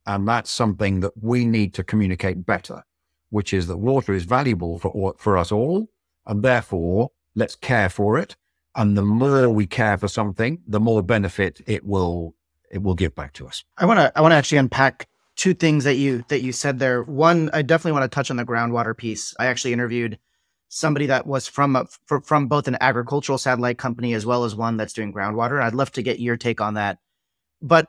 And 0.06 0.28
that's 0.28 0.50
something 0.50 1.02
that 1.02 1.13
we 1.22 1.45
need 1.45 1.74
to 1.76 1.84
communicate 1.84 2.45
better, 2.45 2.84
which 3.30 3.54
is 3.54 3.67
that 3.67 3.78
water 3.78 4.13
is 4.13 4.24
valuable 4.24 4.80
for, 4.80 5.13
for 5.17 5.38
us 5.38 5.52
all. 5.52 5.89
And 6.26 6.43
therefore, 6.43 7.12
let's 7.36 7.56
care 7.56 7.89
for 7.89 8.17
it. 8.17 8.36
And 8.76 8.98
the 8.98 9.04
more 9.04 9.50
we 9.50 9.67
care 9.67 9.98
for 9.98 10.08
something, 10.08 10.60
the 10.67 10.80
more 10.80 11.04
benefit 11.04 11.62
it 11.67 11.86
will 11.86 12.36
it 12.72 12.84
will 12.84 12.93
give 12.93 13.15
back 13.15 13.34
to 13.34 13.48
us. 13.48 13.63
I 13.78 13.86
want 13.86 14.00
to 14.00 14.12
I 14.15 14.22
want 14.22 14.32
to 14.32 14.36
actually 14.36 14.60
unpack 14.60 15.08
two 15.39 15.54
things 15.54 15.86
that 15.86 15.95
you 15.95 16.25
that 16.28 16.41
you 16.41 16.52
said 16.52 16.80
there. 16.80 17.02
One, 17.02 17.49
I 17.54 17.62
definitely 17.62 17.93
want 17.93 18.12
to 18.12 18.13
touch 18.13 18.30
on 18.30 18.36
the 18.36 18.43
groundwater 18.43 18.95
piece. 18.95 19.34
I 19.39 19.45
actually 19.45 19.71
interviewed 19.71 20.19
somebody 20.67 21.06
that 21.06 21.25
was 21.25 21.47
from 21.47 21.78
a, 21.78 21.88
from 22.23 22.47
both 22.47 22.67
an 22.67 22.78
agricultural 22.82 23.38
satellite 23.38 23.78
company 23.78 24.13
as 24.13 24.25
well 24.25 24.43
as 24.43 24.54
one 24.54 24.75
that's 24.75 24.93
doing 24.93 25.13
groundwater. 25.13 25.63
I'd 25.63 25.73
love 25.73 25.91
to 25.93 26.04
get 26.04 26.19
your 26.19 26.36
take 26.36 26.60
on 26.60 26.73
that. 26.73 26.97
But 27.62 27.88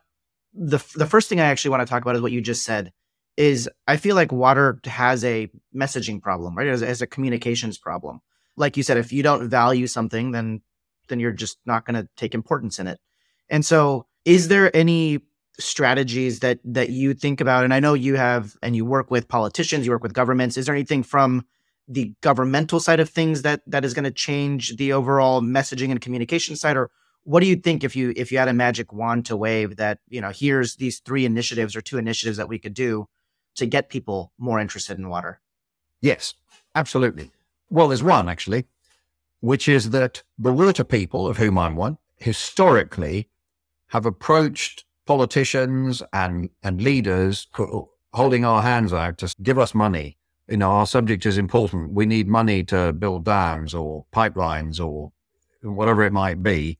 the 0.54 0.78
the 0.94 1.06
first 1.06 1.28
thing 1.28 1.40
I 1.40 1.46
actually 1.46 1.72
want 1.72 1.80
to 1.80 1.90
talk 1.90 2.02
about 2.02 2.14
is 2.14 2.22
what 2.22 2.32
you 2.32 2.40
just 2.40 2.64
said. 2.64 2.92
Is 3.36 3.68
I 3.88 3.96
feel 3.96 4.14
like 4.14 4.30
water 4.30 4.78
has 4.84 5.24
a 5.24 5.48
messaging 5.74 6.22
problem, 6.22 6.56
right? 6.56 6.68
As 6.68 7.02
a 7.02 7.06
communications 7.06 7.78
problem. 7.78 8.20
Like 8.56 8.76
you 8.76 8.84
said, 8.84 8.96
if 8.96 9.12
you 9.12 9.24
don't 9.24 9.48
value 9.48 9.88
something, 9.88 10.30
then 10.30 10.62
then 11.08 11.18
you're 11.18 11.32
just 11.32 11.58
not 11.66 11.84
going 11.84 12.00
to 12.00 12.08
take 12.16 12.34
importance 12.34 12.78
in 12.78 12.86
it. 12.86 13.00
And 13.48 13.66
so, 13.66 14.06
is 14.24 14.46
there 14.48 14.74
any 14.76 15.20
strategies 15.58 16.40
that 16.40 16.60
that 16.64 16.90
you 16.90 17.14
think 17.14 17.40
about? 17.40 17.64
And 17.64 17.74
I 17.74 17.80
know 17.80 17.94
you 17.94 18.16
have, 18.16 18.56
and 18.62 18.74
you 18.76 18.84
work 18.84 19.10
with 19.10 19.28
politicians, 19.28 19.86
you 19.86 19.92
work 19.92 20.02
with 20.02 20.12
governments. 20.12 20.56
Is 20.56 20.66
there 20.66 20.74
anything 20.74 21.02
from 21.02 21.44
the 21.90 22.14
governmental 22.20 22.78
side 22.78 23.00
of 23.00 23.10
things 23.10 23.42
that 23.42 23.60
that 23.66 23.84
is 23.84 23.94
going 23.94 24.04
to 24.04 24.12
change 24.12 24.76
the 24.76 24.92
overall 24.92 25.42
messaging 25.42 25.90
and 25.90 26.00
communication 26.00 26.54
side 26.54 26.76
or 26.76 26.90
what 27.24 27.40
do 27.40 27.46
you 27.46 27.56
think 27.56 27.82
if 27.82 27.96
you 27.96 28.12
if 28.16 28.30
you 28.30 28.38
had 28.38 28.48
a 28.48 28.52
magic 28.52 28.92
wand 28.92 29.26
to 29.26 29.36
wave 29.36 29.76
that 29.76 29.98
you 30.08 30.20
know 30.20 30.30
here's 30.30 30.76
these 30.76 31.00
three 31.00 31.24
initiatives 31.24 31.74
or 31.74 31.80
two 31.80 31.98
initiatives 31.98 32.36
that 32.36 32.48
we 32.48 32.58
could 32.58 32.74
do 32.74 33.08
to 33.56 33.66
get 33.66 33.88
people 33.88 34.32
more 34.38 34.60
interested 34.60 34.98
in 34.98 35.08
water 35.08 35.40
yes 36.00 36.34
absolutely 36.76 37.30
well 37.68 37.88
there's 37.88 38.02
one 38.02 38.28
actually 38.28 38.64
which 39.40 39.68
is 39.68 39.90
that 39.90 40.22
the 40.38 40.52
water 40.52 40.84
people 40.84 41.26
of 41.26 41.38
whom 41.38 41.58
i'm 41.58 41.74
one 41.74 41.98
historically 42.18 43.28
have 43.88 44.06
approached 44.06 44.84
politicians 45.06 46.02
and 46.12 46.50
and 46.62 46.82
leaders 46.82 47.48
holding 48.12 48.44
our 48.44 48.62
hands 48.62 48.92
out 48.92 49.18
to 49.18 49.34
give 49.42 49.58
us 49.58 49.74
money 49.74 50.16
you 50.50 50.56
know, 50.56 50.70
our 50.72 50.86
subject 50.86 51.24
is 51.26 51.38
important. 51.38 51.92
We 51.92 52.06
need 52.06 52.26
money 52.26 52.64
to 52.64 52.92
build 52.92 53.24
dams 53.24 53.72
or 53.72 54.04
pipelines 54.12 54.84
or 54.84 55.12
whatever 55.62 56.02
it 56.02 56.12
might 56.12 56.42
be. 56.42 56.78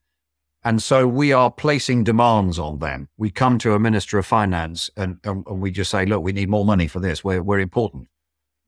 And 0.65 0.83
so 0.83 1.07
we 1.07 1.33
are 1.33 1.51
placing 1.51 2.05
demands 2.05 2.59
on 2.59 2.81
them. 2.81 3.09
We 3.17 3.31
come 3.31 3.59
to 3.59 3.75
a 3.75 3.79
minister 3.79 4.19
of 4.19 4.27
finance 4.27 4.91
and, 4.97 5.19
and, 5.25 5.45
we 5.47 5.71
just 5.71 5.91
say, 5.91 6.05
look, 6.05 6.23
we 6.23 6.33
need 6.33 6.51
more 6.51 6.65
money 6.65 6.87
for 6.87 6.99
this. 6.99 7.25
We're, 7.25 7.43
we're 7.43 7.61
important. 7.61 8.09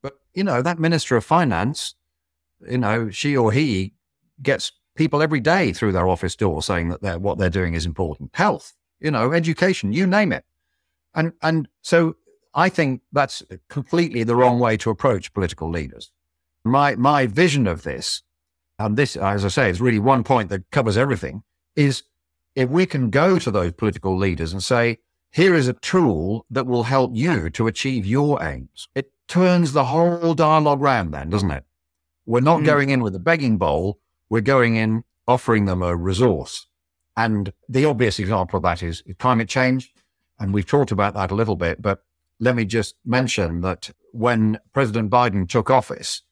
But, 0.01 0.13
you 0.33 0.43
know, 0.43 0.61
that 0.61 0.79
minister 0.79 1.17
of 1.17 1.25
finance, 1.25 1.95
you 2.67 2.79
know, 2.79 3.09
she 3.09 3.35
or 3.35 3.51
he 3.51 3.93
gets 4.41 4.71
people 4.95 5.21
every 5.21 5.41
day 5.41 5.73
through 5.73 5.91
their 5.91 6.07
office 6.07 6.35
door 6.35 6.63
saying 6.63 6.89
that 6.89 7.01
they're, 7.01 7.19
what 7.19 7.37
they're 7.37 7.49
doing 7.49 7.73
is 7.73 7.85
important. 7.85 8.31
Health, 8.33 8.73
you 9.03 9.11
know, 9.11 9.33
education, 9.33 9.93
you 9.93 10.07
name 10.07 10.31
it. 10.31 10.45
And, 11.13 11.33
and 11.43 11.67
so 11.81 12.15
I 12.55 12.69
think 12.69 13.01
that's 13.11 13.43
completely 13.69 14.23
the 14.23 14.35
wrong 14.35 14.59
way 14.59 14.77
to 14.77 14.89
approach 14.89 15.33
political 15.33 15.69
leaders. 15.69 16.11
My, 16.63 16.95
my 16.95 17.27
vision 17.27 17.67
of 17.67 17.83
this, 17.83 18.23
and 18.79 18.97
this, 18.97 19.15
as 19.15 19.45
I 19.45 19.49
say, 19.49 19.69
is 19.69 19.81
really 19.81 19.99
one 19.99 20.23
point 20.23 20.49
that 20.49 20.71
covers 20.71 20.97
everything, 20.97 21.43
is 21.75 22.03
if 22.55 22.69
we 22.69 22.85
can 22.85 23.09
go 23.09 23.37
to 23.37 23.51
those 23.51 23.73
political 23.73 24.17
leaders 24.17 24.53
and 24.53 24.63
say, 24.63 24.99
here 25.31 25.55
is 25.55 25.67
a 25.67 25.73
tool 25.73 26.45
that 26.49 26.67
will 26.67 26.83
help 26.83 27.11
you 27.13 27.49
to 27.51 27.67
achieve 27.67 28.05
your 28.05 28.41
aims. 28.41 28.87
It 28.95 29.11
turns 29.27 29.73
the 29.73 29.85
whole 29.85 30.33
dialogue 30.33 30.81
round 30.81 31.13
then, 31.13 31.29
doesn't 31.29 31.51
it? 31.51 31.65
We're 32.25 32.39
not 32.39 32.61
mm. 32.61 32.65
going 32.65 32.89
in 32.89 33.01
with 33.01 33.15
a 33.15 33.19
begging 33.19 33.57
bowl. 33.57 33.99
We're 34.29 34.41
going 34.41 34.75
in 34.75 35.03
offering 35.27 35.65
them 35.65 35.81
a 35.81 35.95
resource. 35.95 36.67
And 37.15 37.53
the 37.69 37.85
obvious 37.85 38.19
example 38.19 38.57
of 38.57 38.63
that 38.63 38.81
is 38.81 39.03
climate 39.19 39.49
change. 39.49 39.91
And 40.39 40.53
we've 40.53 40.65
talked 40.65 40.91
about 40.91 41.13
that 41.13 41.31
a 41.31 41.35
little 41.35 41.55
bit, 41.55 41.81
but 41.81 42.03
let 42.39 42.55
me 42.55 42.65
just 42.65 42.95
mention 43.05 43.61
that 43.61 43.91
when 44.11 44.59
President 44.73 45.09
Biden 45.09 45.47
took 45.47 45.69
office, 45.69 46.23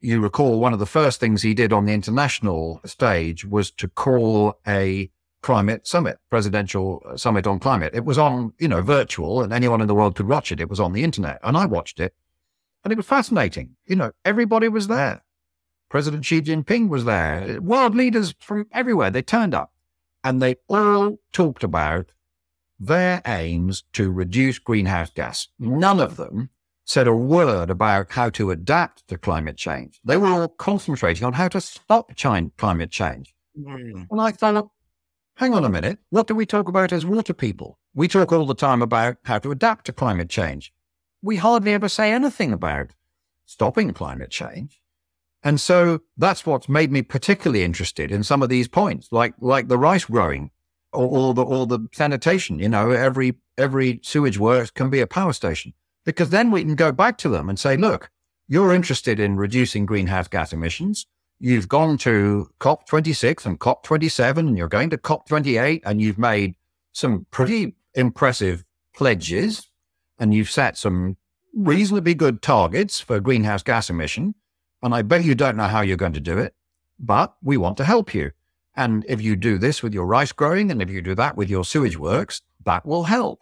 you 0.00 0.20
recall 0.20 0.60
one 0.60 0.72
of 0.72 0.78
the 0.78 0.86
first 0.86 1.18
things 1.18 1.42
he 1.42 1.54
did 1.54 1.72
on 1.72 1.86
the 1.86 1.92
international 1.92 2.80
stage 2.84 3.44
was 3.44 3.70
to 3.72 3.88
call 3.88 4.60
a 4.66 5.10
climate 5.42 5.86
summit, 5.86 6.18
presidential 6.30 7.02
summit 7.16 7.46
on 7.46 7.58
climate. 7.58 7.94
It 7.94 8.04
was 8.04 8.18
on, 8.18 8.52
you 8.58 8.68
know, 8.68 8.82
virtual 8.82 9.42
and 9.42 9.52
anyone 9.52 9.80
in 9.80 9.88
the 9.88 9.94
world 9.94 10.14
could 10.14 10.28
watch 10.28 10.52
it. 10.52 10.60
It 10.60 10.68
was 10.68 10.80
on 10.80 10.92
the 10.92 11.02
internet 11.02 11.40
and 11.42 11.56
I 11.56 11.66
watched 11.66 12.00
it 12.00 12.14
and 12.84 12.92
it 12.92 12.96
was 12.96 13.06
fascinating. 13.06 13.76
You 13.86 13.96
know, 13.96 14.12
everybody 14.24 14.68
was 14.68 14.88
there. 14.88 15.22
President 15.88 16.24
Xi 16.24 16.42
Jinping 16.42 16.88
was 16.88 17.04
there. 17.04 17.60
World 17.60 17.94
leaders 17.94 18.34
from 18.40 18.66
everywhere. 18.72 19.10
They 19.10 19.22
turned 19.22 19.54
up 19.54 19.72
and 20.24 20.42
they 20.42 20.56
all 20.68 21.18
talked 21.32 21.64
about 21.64 22.12
their 22.78 23.22
aims 23.26 23.84
to 23.92 24.10
reduce 24.10 24.58
greenhouse 24.58 25.10
gas. 25.10 25.48
None 25.58 26.00
of 26.00 26.16
them 26.16 26.50
said 26.84 27.06
a 27.06 27.14
word 27.14 27.68
about 27.68 28.12
how 28.12 28.30
to 28.30 28.50
adapt 28.50 29.06
to 29.08 29.18
climate 29.18 29.56
change. 29.56 30.00
They 30.04 30.16
were 30.16 30.28
all 30.28 30.48
concentrating 30.48 31.24
on 31.24 31.34
how 31.34 31.48
to 31.48 31.60
stop 31.60 32.16
climate 32.16 32.90
change. 32.90 33.34
Mm. 33.58 34.06
And 34.10 34.20
I 34.20 34.30
thought, 34.30 34.70
hang 35.36 35.54
on 35.54 35.64
a 35.64 35.68
minute, 35.68 35.98
what 36.10 36.26
do 36.26 36.34
we 36.34 36.46
talk 36.46 36.68
about 36.68 36.92
as 36.92 37.04
water 37.04 37.34
people? 37.34 37.78
We 37.94 38.08
talk 38.08 38.32
all 38.32 38.46
the 38.46 38.54
time 38.54 38.80
about 38.80 39.16
how 39.24 39.38
to 39.40 39.50
adapt 39.50 39.86
to 39.86 39.92
climate 39.92 40.30
change. 40.30 40.72
We 41.20 41.36
hardly 41.36 41.72
ever 41.72 41.88
say 41.88 42.12
anything 42.12 42.52
about 42.52 42.94
stopping 43.44 43.92
climate 43.92 44.30
change. 44.30 44.80
And 45.48 45.58
so 45.58 46.00
that's 46.18 46.44
what's 46.44 46.68
made 46.68 46.92
me 46.92 47.00
particularly 47.00 47.64
interested 47.64 48.12
in 48.12 48.22
some 48.22 48.42
of 48.42 48.50
these 48.50 48.68
points, 48.68 49.08
like 49.12 49.32
like 49.40 49.68
the 49.68 49.78
rice 49.78 50.04
growing 50.04 50.50
or, 50.92 51.06
or 51.06 51.32
the 51.32 51.42
or 51.42 51.66
the 51.66 51.88
sanitation. 51.90 52.58
You 52.58 52.68
know, 52.68 52.90
every 52.90 53.38
every 53.56 54.00
sewage 54.02 54.38
works 54.38 54.70
can 54.70 54.90
be 54.90 55.00
a 55.00 55.06
power 55.06 55.32
station 55.32 55.72
because 56.04 56.28
then 56.28 56.50
we 56.50 56.64
can 56.64 56.74
go 56.74 56.92
back 56.92 57.16
to 57.18 57.30
them 57.30 57.48
and 57.48 57.58
say, 57.58 57.78
look, 57.78 58.10
you're 58.46 58.74
interested 58.74 59.18
in 59.18 59.36
reducing 59.38 59.86
greenhouse 59.86 60.28
gas 60.28 60.52
emissions. 60.52 61.06
You've 61.40 61.66
gone 61.66 61.96
to 61.98 62.50
COP26 62.60 63.46
and 63.46 63.58
COP27, 63.58 64.36
and 64.40 64.58
you're 64.58 64.68
going 64.68 64.90
to 64.90 64.98
COP28, 64.98 65.80
and 65.86 66.02
you've 66.02 66.18
made 66.18 66.56
some 66.92 67.24
pretty 67.30 67.74
impressive 67.94 68.66
pledges, 68.94 69.66
and 70.18 70.34
you've 70.34 70.50
set 70.50 70.76
some 70.76 71.16
reasonably 71.54 72.12
good 72.12 72.42
targets 72.42 73.00
for 73.00 73.18
greenhouse 73.18 73.62
gas 73.62 73.88
emission. 73.88 74.34
And 74.82 74.94
I 74.94 75.02
bet 75.02 75.24
you 75.24 75.34
don't 75.34 75.56
know 75.56 75.64
how 75.64 75.80
you're 75.80 75.96
going 75.96 76.12
to 76.12 76.20
do 76.20 76.38
it, 76.38 76.54
but 76.98 77.34
we 77.42 77.56
want 77.56 77.76
to 77.78 77.84
help 77.84 78.14
you. 78.14 78.30
And 78.76 79.04
if 79.08 79.20
you 79.20 79.34
do 79.34 79.58
this 79.58 79.82
with 79.82 79.92
your 79.92 80.06
rice 80.06 80.32
growing, 80.32 80.70
and 80.70 80.80
if 80.80 80.88
you 80.88 81.02
do 81.02 81.14
that 81.16 81.36
with 81.36 81.50
your 81.50 81.64
sewage 81.64 81.98
works, 81.98 82.42
that 82.64 82.86
will 82.86 83.04
help. 83.04 83.40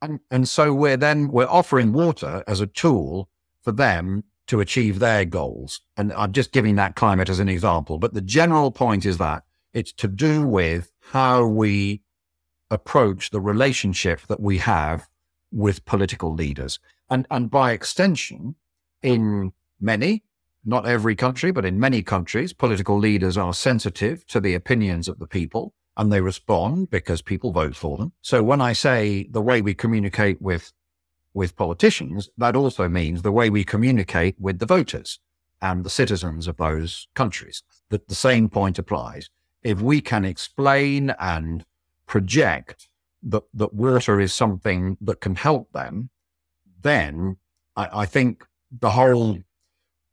And, 0.00 0.20
and 0.30 0.48
so 0.48 0.72
we're 0.72 0.96
then 0.96 1.28
we're 1.28 1.46
offering 1.46 1.92
water 1.92 2.44
as 2.46 2.60
a 2.60 2.66
tool 2.66 3.28
for 3.62 3.72
them 3.72 4.24
to 4.46 4.60
achieve 4.60 4.98
their 4.98 5.24
goals. 5.24 5.80
And 5.96 6.12
I'm 6.12 6.32
just 6.32 6.52
giving 6.52 6.76
that 6.76 6.94
climate 6.94 7.28
as 7.28 7.40
an 7.40 7.48
example. 7.48 7.98
But 7.98 8.14
the 8.14 8.20
general 8.20 8.70
point 8.70 9.06
is 9.06 9.18
that 9.18 9.42
it's 9.72 9.92
to 9.94 10.08
do 10.08 10.46
with 10.46 10.92
how 11.00 11.46
we 11.46 12.02
approach 12.70 13.30
the 13.30 13.40
relationship 13.40 14.20
that 14.28 14.40
we 14.40 14.58
have 14.58 15.08
with 15.50 15.84
political 15.84 16.34
leaders. 16.34 16.78
And, 17.10 17.26
and 17.30 17.50
by 17.50 17.72
extension, 17.72 18.56
in 19.02 19.52
many, 19.80 20.22
not 20.64 20.86
every 20.86 21.14
country, 21.14 21.50
but 21.50 21.64
in 21.64 21.78
many 21.78 22.02
countries, 22.02 22.52
political 22.52 22.98
leaders 22.98 23.36
are 23.36 23.54
sensitive 23.54 24.26
to 24.26 24.40
the 24.40 24.54
opinions 24.54 25.08
of 25.08 25.18
the 25.18 25.26
people 25.26 25.74
and 25.96 26.12
they 26.12 26.20
respond 26.20 26.90
because 26.90 27.22
people 27.22 27.52
vote 27.52 27.76
for 27.76 27.96
them. 27.96 28.12
So 28.22 28.42
when 28.42 28.60
I 28.60 28.72
say 28.72 29.28
the 29.30 29.42
way 29.42 29.60
we 29.62 29.74
communicate 29.74 30.40
with 30.40 30.72
with 31.34 31.56
politicians, 31.56 32.30
that 32.38 32.54
also 32.54 32.88
means 32.88 33.22
the 33.22 33.32
way 33.32 33.50
we 33.50 33.64
communicate 33.64 34.36
with 34.38 34.60
the 34.60 34.66
voters 34.66 35.18
and 35.60 35.84
the 35.84 35.90
citizens 35.90 36.46
of 36.46 36.56
those 36.58 37.08
countries. 37.14 37.64
That 37.88 38.06
the 38.06 38.14
same 38.14 38.48
point 38.48 38.78
applies. 38.78 39.30
If 39.62 39.80
we 39.80 40.00
can 40.00 40.24
explain 40.24 41.10
and 41.18 41.64
project 42.06 42.88
that, 43.24 43.42
that 43.52 43.74
water 43.74 44.20
is 44.20 44.32
something 44.32 44.96
that 45.00 45.20
can 45.20 45.34
help 45.34 45.72
them, 45.72 46.10
then 46.82 47.38
I, 47.74 48.02
I 48.02 48.06
think 48.06 48.44
the 48.70 48.90
whole 48.90 49.38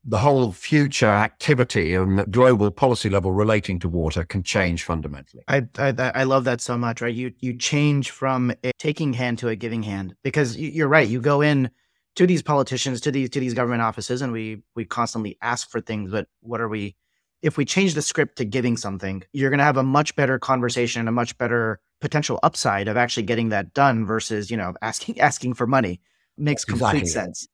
the 0.03 0.17
whole 0.17 0.51
future 0.51 1.07
activity 1.07 1.93
and 1.93 2.17
the 2.17 2.25
global 2.25 2.71
policy 2.71 3.09
level 3.09 3.31
relating 3.31 3.79
to 3.79 3.87
water 3.87 4.23
can 4.23 4.41
change 4.41 4.83
fundamentally. 4.83 5.43
I, 5.47 5.67
I, 5.77 5.93
I 6.15 6.23
love 6.23 6.43
that 6.45 6.59
so 6.59 6.77
much. 6.77 7.01
Right, 7.01 7.13
you 7.13 7.33
you 7.39 7.55
change 7.55 8.09
from 8.09 8.51
a 8.63 8.71
taking 8.79 9.13
hand 9.13 9.37
to 9.39 9.49
a 9.49 9.55
giving 9.55 9.83
hand 9.83 10.15
because 10.23 10.57
you're 10.57 10.87
right. 10.87 11.07
You 11.07 11.21
go 11.21 11.41
in 11.41 11.69
to 12.15 12.25
these 12.25 12.41
politicians, 12.41 12.99
to 13.01 13.11
these 13.11 13.29
to 13.29 13.39
these 13.39 13.53
government 13.53 13.83
offices, 13.83 14.21
and 14.21 14.33
we 14.33 14.63
we 14.75 14.85
constantly 14.85 15.37
ask 15.41 15.69
for 15.69 15.79
things. 15.81 16.11
But 16.11 16.27
what 16.41 16.61
are 16.61 16.69
we? 16.69 16.95
If 17.43 17.57
we 17.57 17.65
change 17.65 17.93
the 17.93 18.01
script 18.01 18.37
to 18.37 18.45
giving 18.45 18.77
something, 18.77 19.23
you're 19.33 19.49
going 19.49 19.57
to 19.59 19.63
have 19.63 19.77
a 19.77 19.83
much 19.83 20.15
better 20.15 20.37
conversation 20.37 20.99
and 20.99 21.09
a 21.09 21.11
much 21.11 21.35
better 21.37 21.79
potential 21.99 22.39
upside 22.43 22.87
of 22.87 22.97
actually 22.97 23.23
getting 23.23 23.49
that 23.49 23.73
done 23.73 24.05
versus 24.05 24.49
you 24.49 24.57
know 24.57 24.73
asking 24.81 25.19
asking 25.19 25.53
for 25.53 25.67
money 25.67 26.01
makes 26.37 26.65
complete 26.65 27.01
exactly. 27.01 27.07
sense. 27.07 27.47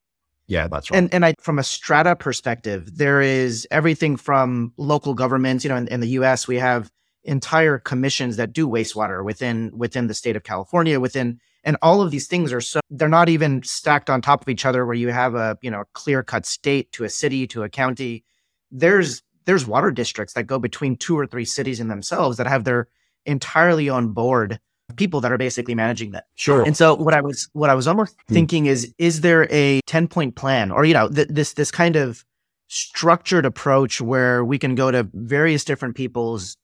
Yeah, 0.48 0.68
that's 0.68 0.90
right. 0.90 0.98
And 0.98 1.14
and 1.14 1.26
I, 1.26 1.36
from 1.40 1.60
a 1.60 1.64
strata 1.64 2.16
perspective, 2.16 2.98
there 2.98 3.22
is 3.22 3.68
everything 3.70 4.16
from 4.16 4.74
local 4.78 5.14
governments. 5.14 5.64
You 5.64 5.70
know, 5.70 5.76
in, 5.76 5.88
in, 5.90 6.00
the 6.00 6.10
U.S., 6.10 6.48
we 6.48 6.58
have 6.58 6.90
entire 7.24 7.78
commissions 7.78 8.38
that 8.38 8.54
do 8.54 8.68
wastewater 8.68 9.24
within 9.24 9.72
within 9.78 10.08
the 10.08 10.14
state 10.14 10.38
of 10.38 10.44
California. 10.44 11.00
Within 11.00 11.40
and 11.66 11.76
all 11.82 12.02
of 12.02 12.12
these 12.12 12.28
things 12.28 12.54
are 12.54 12.62
so 12.62 12.80
they're 12.90 13.10
not 13.10 13.28
even 13.28 13.62
stacked 13.64 14.10
on 14.10 14.22
top 14.22 14.42
of 14.42 14.48
each 14.48 14.66
other, 14.66 14.86
where 14.86 14.96
you 14.96 15.10
have 15.10 15.36
a 15.36 15.58
you 15.62 15.70
know 15.70 15.84
clear 15.94 16.24
cut 16.24 16.46
state 16.46 16.92
to 16.94 17.04
a 17.04 17.10
city 17.10 17.46
to 17.48 17.64
a 17.64 17.70
county. 17.70 18.24
There's 18.72 19.24
there's 19.46 19.68
water 19.68 19.92
districts 19.92 20.34
that 20.36 20.48
go 20.48 20.60
between 20.60 20.96
two 20.96 21.18
or 21.18 21.28
three 21.28 21.46
cities 21.46 21.82
in 21.82 21.90
themselves 21.90 22.38
that 22.38 22.48
have 22.48 22.64
their 22.64 22.88
entirely 23.26 23.90
on 23.90 24.14
board 24.14 24.60
people 24.98 25.22
that 25.22 25.32
are 25.32 25.38
basically 25.38 25.76
managing 25.76 26.12
that. 26.12 26.26
Sure. 26.36 26.64
And 26.64 26.76
so 26.76 26.96
what 26.96 27.14
I 27.14 27.22
was 27.22 27.50
what 27.54 27.70
I 27.70 27.76
was 27.76 27.88
almost 27.88 28.16
hmm. 28.28 28.34
thinking 28.34 28.66
is 28.66 28.94
is 28.98 29.22
there 29.22 29.48
a 29.52 29.82
10 29.88 30.08
point 30.08 30.36
plan 30.36 30.72
or 30.72 30.86
you 30.86 30.94
know 30.94 31.10
th- 31.10 31.30
this 31.30 31.54
this 31.54 31.72
kind 31.72 31.96
of 31.96 32.26
structured 32.68 33.46
approach 33.46 34.02
where 34.02 34.44
we 34.44 34.60
can 34.60 34.76
go 34.76 34.92
to 34.92 35.08
various 35.14 35.64
different 35.64 35.96
people's 35.96 36.58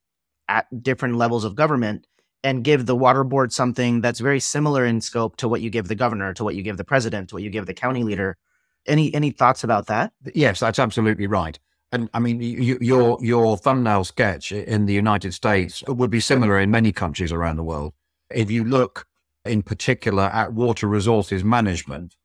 at 0.50 0.66
different 0.84 1.16
levels 1.16 1.46
of 1.46 1.56
government 1.56 2.06
and 2.44 2.64
give 2.64 2.86
the 2.86 2.96
water 2.96 3.24
board 3.24 3.54
something 3.54 4.02
that's 4.02 4.20
very 4.20 4.40
similar 4.40 4.86
in 4.86 5.00
scope 5.00 5.38
to 5.38 5.48
what 5.48 5.62
you 5.62 5.70
give 5.70 5.88
the 5.88 5.96
governor, 5.96 6.34
to 6.34 6.44
what 6.44 6.56
you 6.56 6.62
give 6.62 6.76
the 6.76 6.84
president, 6.84 7.30
to 7.30 7.36
what 7.36 7.44
you 7.44 7.50
give 7.50 7.66
the 7.66 7.74
county 7.74 8.04
leader. 8.04 8.38
Any 8.86 9.14
any 9.16 9.32
thoughts 9.32 9.64
about 9.64 9.88
that? 9.88 10.12
Yes, 10.36 10.60
that's 10.60 10.78
absolutely 10.78 11.26
right. 11.26 11.58
And 11.94 12.10
I 12.14 12.20
mean, 12.20 12.42
you, 12.42 12.78
your 12.82 13.18
your 13.22 13.56
thumbnail 13.56 14.04
sketch 14.04 14.52
in 14.52 14.88
the 14.88 14.94
United 14.94 15.34
States 15.34 15.84
would 15.88 16.10
be 16.10 16.20
similar 16.20 16.60
in 16.60 16.70
many 16.70 16.92
countries 16.92 17.32
around 17.32 17.56
the 17.56 17.64
world. 17.64 17.94
If 18.30 18.50
you 18.50 18.64
look 18.64 19.08
in 19.46 19.62
particular 19.62 20.24
at 20.24 20.54
water 20.54 20.88
resources 20.88 21.44
management, 21.44 22.16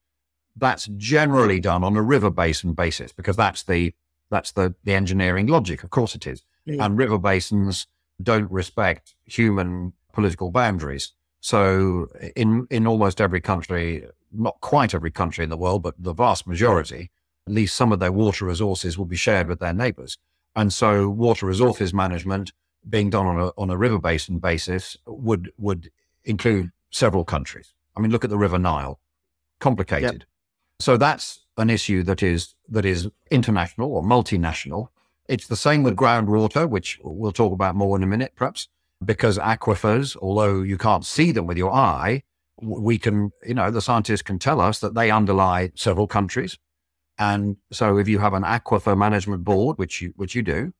that's 0.57 0.89
generally 0.97 1.61
done 1.61 1.85
on 1.85 1.97
a 1.97 2.03
river 2.03 2.31
basin 2.31 2.73
basis 2.73 3.13
because 3.13 3.37
that's 3.37 3.63
the 3.63 3.95
that's 4.31 4.53
the, 4.53 4.75
the 4.85 4.93
engineering 4.93 5.47
logic. 5.47 5.83
Of 5.83 5.91
course 5.91 6.15
it 6.15 6.27
is. 6.27 6.43
Yeah. 6.67 6.85
And 6.85 6.99
river 6.99 7.19
basins 7.19 7.87
don't 8.23 8.51
respect 8.51 9.15
human 9.25 9.95
political 10.13 10.51
boundaries. 10.51 11.13
So 11.41 12.09
in 12.37 12.67
in 12.71 12.87
almost 12.87 13.21
every 13.21 13.41
country, 13.41 14.07
not 14.33 14.61
quite 14.61 14.95
every 14.95 15.11
country 15.11 15.45
in 15.45 15.51
the 15.51 15.57
world, 15.57 15.83
but 15.83 15.95
the 15.99 16.13
vast 16.13 16.47
majority, 16.47 17.11
at 17.47 17.53
least 17.53 17.77
some 17.77 17.93
of 17.93 18.01
their 18.01 18.13
water 18.13 18.45
resources 18.45 18.99
will 18.99 19.07
be 19.07 19.17
shared 19.17 19.49
with 19.49 19.61
their 19.61 19.73
neighbors. 19.73 20.19
And 20.57 20.73
so 20.73 21.09
water 21.09 21.47
resources 21.47 21.95
management 21.95 22.53
being 22.89 23.11
done 23.11 23.27
on 23.27 23.41
a 23.41 23.49
on 23.57 23.71
a 23.71 23.77
river 23.77 23.99
basin 23.99 24.39
basis 24.39 24.97
would 25.07 25.53
would 25.59 25.91
include 26.25 26.71
several 26.91 27.25
countries. 27.25 27.75
I 27.97 28.01
mean, 28.01 28.11
look 28.11 28.25
at 28.25 28.31
the 28.31 28.39
River 28.39 28.59
Nile, 28.59 29.01
complicated. 29.61 30.21
Yep. 30.21 30.29
So 30.81 30.97
that's 30.97 31.41
an 31.57 31.71
issue 31.71 32.03
that 32.05 32.23
is 32.23 32.55
that 32.69 32.85
is 32.85 33.09
international 33.31 33.93
or 33.93 34.03
multinational. 34.03 34.89
It's 35.29 35.47
the 35.47 35.57
same 35.57 35.83
with 35.83 35.97
groundwater, 35.97 36.69
which 36.69 36.99
we'll 37.03 37.33
talk 37.33 37.53
about 37.53 37.75
more 37.75 37.97
in 37.97 38.03
a 38.03 38.07
minute, 38.07 38.33
perhaps, 38.35 38.69
because 39.05 39.37
aquifers, 39.39 40.17
although 40.17 40.63
you 40.63 40.79
can't 40.79 41.05
see 41.05 41.33
them 41.33 41.47
with 41.47 41.59
your 41.59 41.73
eye, 41.73 42.23
we 42.63 42.99
can, 42.99 43.33
you 43.47 43.55
know, 43.55 43.71
the 43.71 43.83
scientists 43.83 44.23
can 44.23 44.39
tell 44.39 44.61
us 44.61 44.79
that 44.79 44.95
they 44.95 45.11
underlie 45.11 45.71
several 45.75 46.07
countries. 46.07 46.57
And 47.19 47.57
so 47.71 47.99
if 47.99 48.09
you 48.09 48.21
have 48.21 48.33
an 48.33 48.45
aquifer 48.45 48.97
management 48.97 49.45
board, 49.45 49.77
which 49.77 50.01
you 50.01 50.13
which 50.17 50.35
you 50.35 50.43
do, 50.43 50.73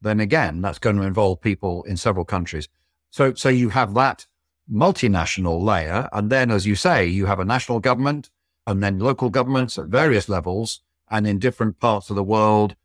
then 0.00 0.20
again, 0.20 0.60
that's 0.60 0.78
going 0.78 0.96
to 0.96 1.02
involve 1.02 1.40
people 1.40 1.82
in 1.84 1.96
several 1.96 2.24
countries. 2.24 2.68
So, 3.10 3.34
so 3.34 3.48
you 3.48 3.70
have 3.70 3.94
that 3.94 4.26
multinational 4.70 5.62
layer. 5.62 6.08
And 6.12 6.30
then, 6.30 6.50
as 6.50 6.66
you 6.66 6.74
say, 6.74 7.06
you 7.06 7.26
have 7.26 7.40
a 7.40 7.44
national 7.44 7.80
government 7.80 8.30
and 8.66 8.82
then 8.82 8.98
local 8.98 9.30
governments 9.30 9.78
at 9.78 9.86
various 9.86 10.28
levels. 10.28 10.80
And 11.10 11.26
in 11.26 11.38
different 11.38 11.80
parts 11.80 12.10
of 12.10 12.16
the 12.16 12.24
world, 12.24 12.76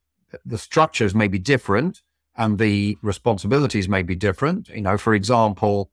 the 0.45 0.57
structures 0.57 1.15
may 1.15 1.27
be 1.27 1.39
different 1.39 2.01
and 2.35 2.57
the 2.57 2.97
responsibilities 3.01 3.89
may 3.89 4.03
be 4.03 4.15
different. 4.15 4.69
You 4.69 4.81
know, 4.81 4.97
for 4.97 5.13
example, 5.13 5.91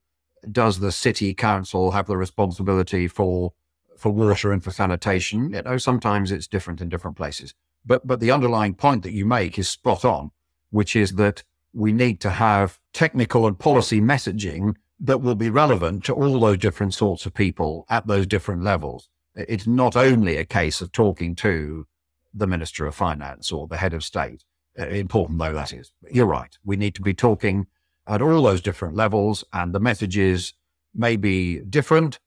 does 0.51 0.79
the 0.79 0.93
city 0.93 1.35
council 1.35 1.93
have 1.93 2.07
the 2.07 2.17
responsibility 2.17 3.09
for 3.09 3.53
for 3.97 4.13
water 4.13 4.53
and 4.53 4.63
for 4.63 4.71
sanitation? 4.71 5.53
You 5.53 5.63
know, 5.63 5.79
sometimes 5.79 6.31
it's 6.31 6.47
different 6.47 6.81
in 6.81 6.89
different 6.89 7.17
places. 7.17 7.55
But 7.85 8.07
but 8.07 8.21
the 8.21 8.31
underlying 8.31 8.75
point 8.75 9.03
that 9.03 9.13
you 9.13 9.25
make 9.27 9.59
is 9.59 9.69
spot 9.69 10.05
on 10.05 10.31
which 10.77 10.95
is 10.95 11.13
that 11.15 11.43
we 11.73 11.91
need 11.91 12.21
to 12.21 12.29
have 12.29 12.79
technical 12.93 13.47
and 13.47 13.59
policy 13.59 13.99
messaging 13.99 14.75
that 15.01 15.23
will 15.23 15.35
be 15.35 15.49
relevant 15.49 16.05
to 16.05 16.13
all 16.13 16.39
those 16.39 16.59
different 16.59 16.93
sorts 16.93 17.25
of 17.25 17.33
people 17.33 17.87
at 17.89 18.07
those 18.07 18.27
different 18.27 18.63
levels. 18.63 19.09
It's 19.35 19.67
not 19.67 19.97
only 19.97 20.37
a 20.37 20.45
case 20.45 20.83
of 20.83 20.93
talking 20.93 21.35
to 21.37 21.87
the 22.35 22.47
Minister 22.47 22.85
of 22.87 22.95
Finance 22.95 23.51
or 23.51 23.67
the 23.67 23.79
head 23.79 23.95
of 23.95 24.05
state, 24.05 24.45
uh, 24.79 24.87
important 24.89 25.39
though 25.39 25.55
that 25.55 25.73
is. 25.73 25.93
You're 26.11 26.27
right. 26.27 26.55
We 26.63 26.77
need 26.77 26.95
to 26.97 27.03
be 27.03 27.15
talking 27.15 27.69
at 28.07 28.21
all 28.21 28.43
those 28.43 28.61
different 28.61 28.95
levels, 28.95 29.45
and 29.55 29.75
the 29.75 29.81
messages 29.81 30.53
may 30.95 31.17
be 31.17 31.61
different 31.61 32.19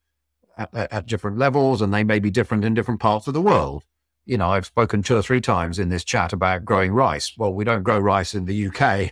at, 0.57 0.73
at 0.73 1.05
different 1.05 1.37
levels, 1.37 1.83
and 1.83 1.93
they 1.93 2.03
may 2.03 2.17
be 2.17 2.31
different 2.31 2.65
in 2.65 2.73
different 2.73 2.99
parts 2.99 3.27
of 3.27 3.35
the 3.35 3.41
world 3.41 3.83
you 4.29 4.37
know, 4.37 4.51
I've 4.51 4.67
spoken 4.67 5.01
two 5.01 5.17
or 5.17 5.23
three 5.23 5.41
times 5.41 5.79
in 5.79 5.89
this 5.89 6.03
chat 6.03 6.33
about 6.33 6.63
growing 6.63 6.91
rice. 6.91 7.33
Well, 7.35 7.51
we 7.51 7.63
don't 7.63 7.81
grow 7.81 7.97
rice 7.97 8.35
in 8.35 8.45
the 8.45 8.67
UK, 8.67 9.11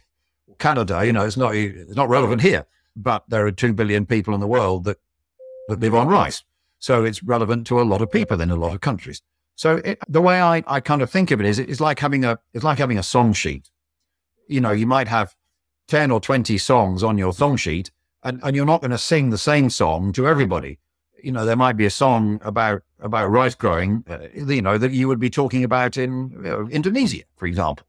Canada. 0.60 1.04
You 1.04 1.12
know, 1.12 1.26
it's 1.26 1.38
not 1.38 1.56
it's 1.56 1.96
not 1.96 2.08
relevant 2.08 2.42
here. 2.42 2.68
But 2.96 3.24
there 3.28 3.46
are 3.48 3.52
two 3.52 3.74
billion 3.74 4.06
people 4.06 4.36
in 4.36 4.40
the 4.40 4.48
world 4.48 4.84
that 4.84 4.98
that 5.70 5.80
live 5.80 5.96
on 5.96 6.08
rice, 6.08 6.44
so 6.78 7.04
it's 7.04 7.24
relevant 7.24 7.66
to 7.68 7.82
a 7.82 7.84
lot 7.84 8.02
of 8.02 8.12
people 8.12 8.40
in 8.42 8.52
a 8.52 8.56
lot 8.56 8.76
of 8.76 8.82
countries. 8.82 9.24
So 9.56 9.78
it, 9.78 9.98
the 10.08 10.22
way 10.22 10.40
I, 10.40 10.64
I 10.68 10.80
kind 10.82 11.02
of 11.02 11.10
think 11.10 11.32
of 11.32 11.42
it 11.42 11.48
is, 11.48 11.58
it's 11.58 11.82
like 11.82 12.00
having 12.00 12.24
a, 12.24 12.38
it's 12.54 12.64
like 12.64 12.78
having 12.78 13.00
a 13.00 13.04
song 13.04 13.34
sheet. 13.34 13.72
You 14.48 14.62
know, 14.62 14.72
you 14.72 14.86
might 14.86 15.08
have 15.08 15.36
10 15.88 16.12
or 16.12 16.22
20 16.22 16.60
songs 16.60 17.04
on 17.04 17.18
your 17.18 17.34
song 17.34 17.58
sheet 17.58 17.90
and, 18.24 18.40
and 18.44 18.56
you're 18.56 18.68
not 18.68 18.82
going 18.82 18.92
to 18.92 19.00
sing 19.00 19.32
the 19.32 19.38
same 19.38 19.72
song 19.72 20.14
to 20.14 20.28
everybody. 20.28 20.78
You 21.24 21.32
know, 21.32 21.46
there 21.46 21.56
might 21.56 21.78
be 21.78 21.86
a 21.86 21.90
song 21.90 22.40
about, 22.44 22.84
about 23.00 23.30
rice 23.30 23.56
growing, 23.56 24.04
uh, 24.10 24.28
you 24.34 24.62
know, 24.62 24.78
that 24.78 24.92
you 24.92 25.08
would 25.08 25.20
be 25.20 25.30
talking 25.30 25.64
about 25.64 25.98
in 25.98 26.70
Indonesia, 26.72 27.24
for 27.36 27.48
example. 27.48 27.86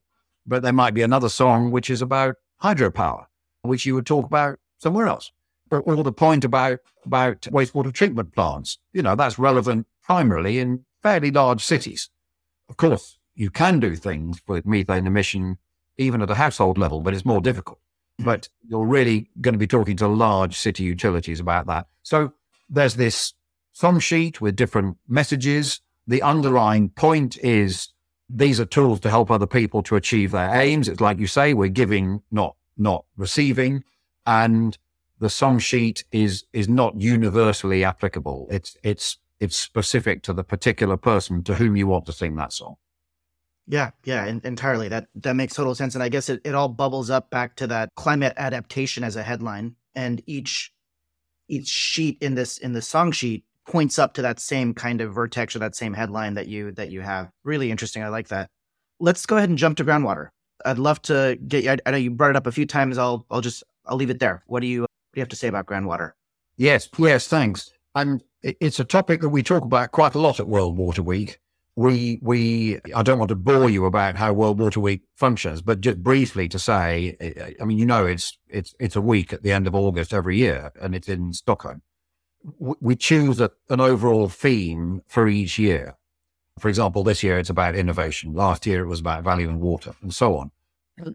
But 0.46 0.62
there 0.62 0.72
might 0.72 0.94
be 0.94 1.02
another 1.02 1.28
song 1.28 1.70
which 1.70 1.90
is 1.90 2.00
about 2.00 2.36
hydropower, 2.62 3.26
which 3.62 3.84
you 3.84 3.94
would 3.94 4.06
talk 4.06 4.24
about 4.24 4.58
somewhere 4.78 5.06
else. 5.06 5.30
But 5.68 5.80
or 5.80 6.02
the 6.02 6.12
point 6.12 6.44
about, 6.44 6.78
about 7.04 7.42
wastewater 7.42 7.92
treatment 7.92 8.34
plants, 8.34 8.78
you 8.92 9.02
know, 9.02 9.14
that's 9.14 9.38
relevant 9.38 9.86
primarily 10.02 10.58
in 10.58 10.84
fairly 11.02 11.30
large 11.30 11.62
cities. 11.62 12.08
Of 12.70 12.78
course, 12.78 13.18
you 13.34 13.50
can 13.50 13.78
do 13.78 13.94
things 13.94 14.40
with 14.48 14.64
methane 14.66 15.06
emission 15.06 15.58
even 15.98 16.22
at 16.22 16.30
a 16.30 16.34
household 16.34 16.78
level, 16.78 17.00
but 17.02 17.12
it's 17.12 17.24
more 17.24 17.40
difficult. 17.40 17.78
But 18.18 18.48
you're 18.66 18.86
really 18.86 19.30
going 19.40 19.52
to 19.52 19.58
be 19.58 19.66
talking 19.66 19.96
to 19.98 20.08
large 20.08 20.56
city 20.58 20.82
utilities 20.84 21.40
about 21.40 21.66
that. 21.66 21.86
So 22.02 22.32
there's 22.68 22.96
this 22.96 23.34
song 23.72 24.00
sheet 24.00 24.40
with 24.40 24.56
different 24.56 24.96
messages. 25.08 25.80
The 26.06 26.22
underlying 26.22 26.90
point 26.90 27.38
is 27.38 27.92
these 28.28 28.60
are 28.60 28.64
tools 28.64 29.00
to 29.00 29.10
help 29.10 29.30
other 29.30 29.46
people 29.46 29.82
to 29.84 29.96
achieve 29.96 30.32
their 30.32 30.54
aims. 30.54 30.88
It's 30.88 31.00
like 31.00 31.18
you 31.18 31.26
say, 31.26 31.54
we're 31.54 31.68
giving, 31.68 32.22
not 32.30 32.56
not 32.76 33.04
receiving, 33.16 33.84
and 34.26 34.76
the 35.18 35.30
song 35.30 35.58
sheet 35.58 36.04
is 36.12 36.44
is 36.52 36.68
not 36.68 37.00
universally 37.00 37.84
applicable. 37.84 38.46
It's 38.50 38.76
it's 38.82 39.18
it's 39.40 39.56
specific 39.56 40.22
to 40.24 40.32
the 40.32 40.44
particular 40.44 40.96
person 40.96 41.42
to 41.44 41.54
whom 41.54 41.76
you 41.76 41.86
want 41.86 42.06
to 42.06 42.12
sing 42.12 42.36
that 42.36 42.52
song. 42.52 42.76
Yeah, 43.66 43.90
yeah, 44.04 44.26
in, 44.26 44.40
entirely. 44.44 44.88
That 44.88 45.08
that 45.16 45.36
makes 45.36 45.54
total 45.54 45.74
sense, 45.74 45.94
and 45.94 46.02
I 46.02 46.08
guess 46.08 46.28
it, 46.28 46.40
it 46.44 46.54
all 46.54 46.68
bubbles 46.68 47.10
up 47.10 47.30
back 47.30 47.56
to 47.56 47.66
that 47.68 47.90
climate 47.96 48.34
adaptation 48.36 49.04
as 49.04 49.16
a 49.16 49.22
headline, 49.22 49.76
and 49.94 50.22
each 50.26 50.72
each 51.48 51.68
sheet 51.68 52.18
in 52.20 52.34
this 52.34 52.58
in 52.58 52.72
the 52.72 52.82
song 52.82 53.12
sheet 53.12 53.44
points 53.66 53.98
up 53.98 54.14
to 54.14 54.22
that 54.22 54.40
same 54.40 54.74
kind 54.74 55.00
of 55.00 55.12
vertex 55.12 55.54
or 55.54 55.58
that 55.60 55.76
same 55.76 55.94
headline 55.94 56.34
that 56.34 56.48
you 56.48 56.72
that 56.72 56.90
you 56.90 57.00
have. 57.00 57.30
Really 57.44 57.70
interesting. 57.70 58.02
I 58.02 58.08
like 58.08 58.28
that. 58.28 58.48
Let's 59.00 59.26
go 59.26 59.36
ahead 59.36 59.48
and 59.48 59.58
jump 59.58 59.76
to 59.76 59.84
groundwater. 59.84 60.28
I'd 60.64 60.78
love 60.78 61.00
to 61.02 61.38
get 61.46 61.64
you. 61.64 61.70
I, 61.70 61.78
I 61.86 61.90
know 61.92 61.98
you 61.98 62.10
brought 62.10 62.30
it 62.30 62.36
up 62.36 62.46
a 62.46 62.52
few 62.52 62.66
times. 62.66 62.98
I'll 62.98 63.26
I'll 63.30 63.40
just 63.40 63.62
I'll 63.86 63.96
leave 63.96 64.10
it 64.10 64.18
there. 64.18 64.42
What 64.46 64.60
do 64.60 64.66
you 64.66 64.82
what 64.82 64.88
do 65.14 65.18
you 65.18 65.22
have 65.22 65.28
to 65.28 65.36
say 65.36 65.48
about 65.48 65.66
groundwater? 65.66 66.12
Yes, 66.56 66.88
yes, 66.98 67.28
thanks. 67.28 67.70
And 67.94 68.22
it's 68.42 68.80
a 68.80 68.84
topic 68.84 69.20
that 69.20 69.28
we 69.28 69.42
talk 69.42 69.62
about 69.62 69.92
quite 69.92 70.14
a 70.14 70.18
lot 70.18 70.40
at 70.40 70.48
World 70.48 70.76
Water 70.76 71.02
Week. 71.02 71.38
We 71.78 72.18
we 72.22 72.80
I 72.94 73.02
don't 73.04 73.20
want 73.20 73.28
to 73.28 73.36
bore 73.36 73.70
you 73.70 73.84
about 73.86 74.16
how 74.16 74.32
World 74.32 74.58
Water 74.58 74.80
Week 74.80 75.02
functions, 75.14 75.62
but 75.62 75.80
just 75.80 76.02
briefly 76.02 76.48
to 76.48 76.58
say, 76.58 77.16
I 77.60 77.64
mean, 77.64 77.78
you 77.78 77.86
know, 77.86 78.04
it's 78.04 78.36
it's 78.48 78.74
it's 78.80 78.96
a 78.96 79.00
week 79.00 79.32
at 79.32 79.42
the 79.44 79.52
end 79.52 79.66
of 79.68 79.74
August 79.74 80.12
every 80.12 80.38
year, 80.38 80.72
and 80.80 80.94
it's 80.94 81.08
in 81.08 81.32
Stockholm 81.32 81.82
we 82.58 82.96
choose 82.96 83.40
a, 83.40 83.50
an 83.68 83.80
overall 83.80 84.28
theme 84.28 85.02
for 85.06 85.28
each 85.28 85.58
year. 85.58 85.96
For 86.58 86.68
example, 86.68 87.04
this 87.04 87.22
year 87.22 87.38
it's 87.38 87.50
about 87.50 87.74
innovation. 87.74 88.34
Last 88.34 88.66
year 88.66 88.82
it 88.82 88.88
was 88.88 89.00
about 89.00 89.24
value 89.24 89.48
in 89.48 89.60
water 89.60 89.94
and 90.02 90.12
so 90.14 90.36
on. 90.36 90.50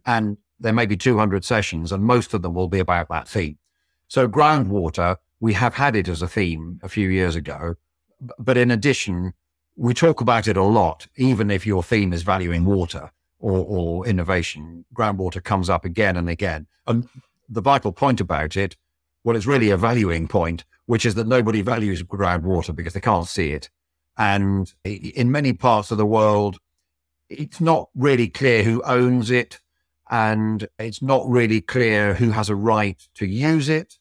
And 0.05 0.37
there 0.59 0.73
may 0.73 0.85
be 0.85 0.95
200 0.95 1.43
sessions 1.43 1.91
and 1.91 2.03
most 2.03 2.33
of 2.33 2.41
them 2.41 2.53
will 2.53 2.69
be 2.69 2.79
about 2.79 3.09
that 3.09 3.27
theme. 3.27 3.57
So 4.07 4.27
groundwater, 4.27 5.17
we 5.39 5.53
have 5.53 5.73
had 5.73 5.95
it 5.95 6.07
as 6.07 6.21
a 6.21 6.27
theme 6.27 6.79
a 6.83 6.89
few 6.89 7.09
years 7.09 7.35
ago. 7.35 7.75
But 8.39 8.57
in 8.57 8.71
addition, 8.71 9.33
we 9.75 9.93
talk 9.93 10.21
about 10.21 10.47
it 10.47 10.57
a 10.57 10.63
lot, 10.63 11.07
even 11.15 11.49
if 11.49 11.65
your 11.65 11.83
theme 11.83 12.13
is 12.13 12.23
valuing 12.23 12.65
water 12.65 13.11
or, 13.39 13.65
or 13.65 14.07
innovation, 14.07 14.85
groundwater 14.93 15.43
comes 15.43 15.69
up 15.69 15.85
again 15.85 16.15
and 16.15 16.29
again. 16.29 16.67
And 16.87 17.09
the 17.49 17.61
vital 17.61 17.91
point 17.91 18.21
about 18.21 18.55
it, 18.55 18.75
well, 19.23 19.35
it's 19.35 19.45
really 19.45 19.69
a 19.69 19.77
valuing 19.77 20.27
point 20.27 20.65
which 20.85 21.05
is 21.05 21.15
that 21.15 21.27
nobody 21.27 21.61
values 21.61 22.03
groundwater 22.03 22.75
because 22.75 22.93
they 22.93 22.99
can't 22.99 23.27
see 23.27 23.51
it. 23.51 23.69
And 24.17 24.71
in 24.83 25.31
many 25.31 25.53
parts 25.53 25.91
of 25.91 25.97
the 25.97 26.05
world, 26.05 26.59
it's 27.29 27.61
not 27.61 27.89
really 27.95 28.27
clear 28.27 28.63
who 28.63 28.83
owns 28.83 29.31
it 29.31 29.59
and 30.09 30.67
it's 30.77 31.01
not 31.01 31.27
really 31.27 31.61
clear 31.61 32.13
who 32.13 32.31
has 32.31 32.49
a 32.49 32.55
right 32.55 33.01
to 33.15 33.25
use 33.25 33.69
it. 33.69 33.97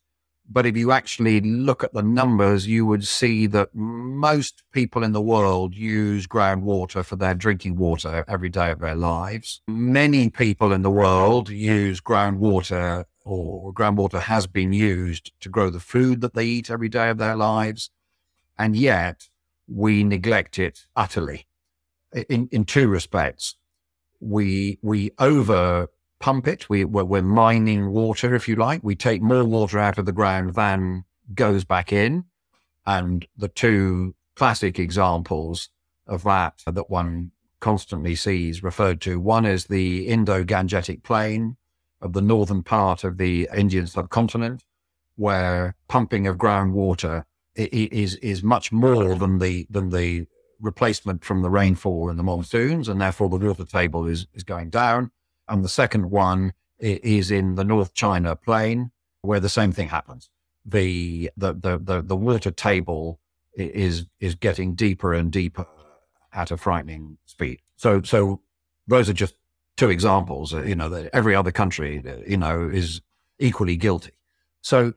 But 0.52 0.66
if 0.66 0.76
you 0.76 0.92
actually 0.92 1.40
look 1.40 1.82
at 1.82 1.94
the 1.94 2.02
numbers, 2.02 2.66
you 2.66 2.84
would 2.84 3.06
see 3.06 3.46
that 3.46 3.74
most 3.74 4.62
people 4.70 5.02
in 5.02 5.12
the 5.12 5.20
world 5.22 5.74
use 5.74 6.26
groundwater 6.26 7.02
for 7.02 7.16
their 7.16 7.34
drinking 7.34 7.76
water 7.76 8.22
every 8.28 8.50
day 8.50 8.70
of 8.70 8.80
their 8.80 8.94
lives. 8.94 9.62
Many 9.66 10.28
people 10.28 10.70
in 10.72 10.82
the 10.82 10.90
world 10.90 11.48
use 11.48 12.02
groundwater 12.02 13.06
or 13.24 13.72
groundwater 13.72 14.20
has 14.20 14.46
been 14.46 14.74
used 14.74 15.32
to 15.40 15.48
grow 15.48 15.70
the 15.70 15.80
food 15.80 16.20
that 16.20 16.34
they 16.34 16.44
eat 16.44 16.70
every 16.70 16.90
day 16.90 17.08
of 17.08 17.16
their 17.16 17.36
lives. 17.36 17.88
And 18.58 18.76
yet 18.76 19.28
we 19.66 20.04
neglect 20.04 20.58
it 20.58 20.86
utterly 20.94 21.46
in, 22.28 22.50
in 22.52 22.64
two 22.66 22.88
respects. 22.88 23.56
We, 24.20 24.78
we 24.82 25.12
over 25.18 25.88
pump 26.22 26.46
it. 26.46 26.70
We, 26.70 26.84
we're, 26.84 27.04
we're 27.04 27.22
mining 27.22 27.90
water, 27.90 28.34
if 28.34 28.48
you 28.48 28.56
like. 28.56 28.82
We 28.82 28.94
take 28.94 29.20
more 29.20 29.44
water 29.44 29.78
out 29.78 29.98
of 29.98 30.06
the 30.06 30.12
ground 30.12 30.54
than 30.54 31.04
goes 31.34 31.64
back 31.64 31.92
in. 31.92 32.24
And 32.86 33.26
the 33.36 33.48
two 33.48 34.14
classic 34.36 34.78
examples 34.78 35.68
of 36.06 36.22
that 36.24 36.62
that 36.66 36.88
one 36.88 37.32
constantly 37.60 38.14
sees 38.14 38.62
referred 38.62 39.00
to 39.02 39.20
one 39.20 39.44
is 39.44 39.66
the 39.66 40.08
Indo 40.08 40.42
Gangetic 40.44 41.02
Plain, 41.02 41.56
of 42.00 42.12
the 42.12 42.22
northern 42.22 42.62
part 42.62 43.04
of 43.04 43.18
the 43.18 43.48
Indian 43.54 43.86
subcontinent, 43.86 44.64
where 45.16 45.76
pumping 45.88 46.26
of 46.26 46.36
groundwater 46.36 47.24
is 47.54 48.16
is 48.16 48.42
much 48.42 48.72
more 48.72 49.14
than 49.14 49.38
the 49.38 49.66
than 49.70 49.90
the 49.90 50.26
replacement 50.60 51.24
from 51.24 51.42
the 51.42 51.50
rainfall 51.50 52.08
and 52.10 52.18
the 52.18 52.24
monsoons, 52.24 52.88
and 52.88 53.00
therefore 53.00 53.28
the 53.28 53.36
water 53.36 53.64
table 53.64 54.06
is 54.06 54.26
is 54.34 54.42
going 54.42 54.70
down. 54.70 55.10
And 55.48 55.64
the 55.64 55.68
second 55.68 56.10
one 56.10 56.52
is 56.78 57.30
in 57.30 57.54
the 57.54 57.64
North 57.64 57.94
China 57.94 58.36
Plain, 58.36 58.90
where 59.22 59.40
the 59.40 59.48
same 59.48 59.72
thing 59.72 59.88
happens. 59.88 60.30
The 60.64 61.30
the 61.36 61.52
the 61.52 61.78
the, 61.78 62.02
the 62.02 62.16
water 62.16 62.50
table 62.50 63.20
is 63.54 64.06
is 64.20 64.34
getting 64.34 64.74
deeper 64.74 65.12
and 65.12 65.30
deeper 65.30 65.66
at 66.32 66.50
a 66.50 66.56
frightening 66.56 67.18
speed. 67.24 67.60
So 67.76 68.02
so 68.02 68.40
those 68.86 69.08
are 69.08 69.12
just 69.14 69.34
two 69.76 69.90
examples. 69.90 70.54
Uh, 70.54 70.62
you 70.62 70.74
know, 70.74 70.88
that 70.88 71.10
every 71.12 71.34
other 71.34 71.52
country, 71.52 72.02
uh, 72.06 72.16
you 72.26 72.36
know, 72.36 72.68
is 72.68 73.00
equally 73.38 73.76
guilty. 73.76 74.12
So, 74.60 74.94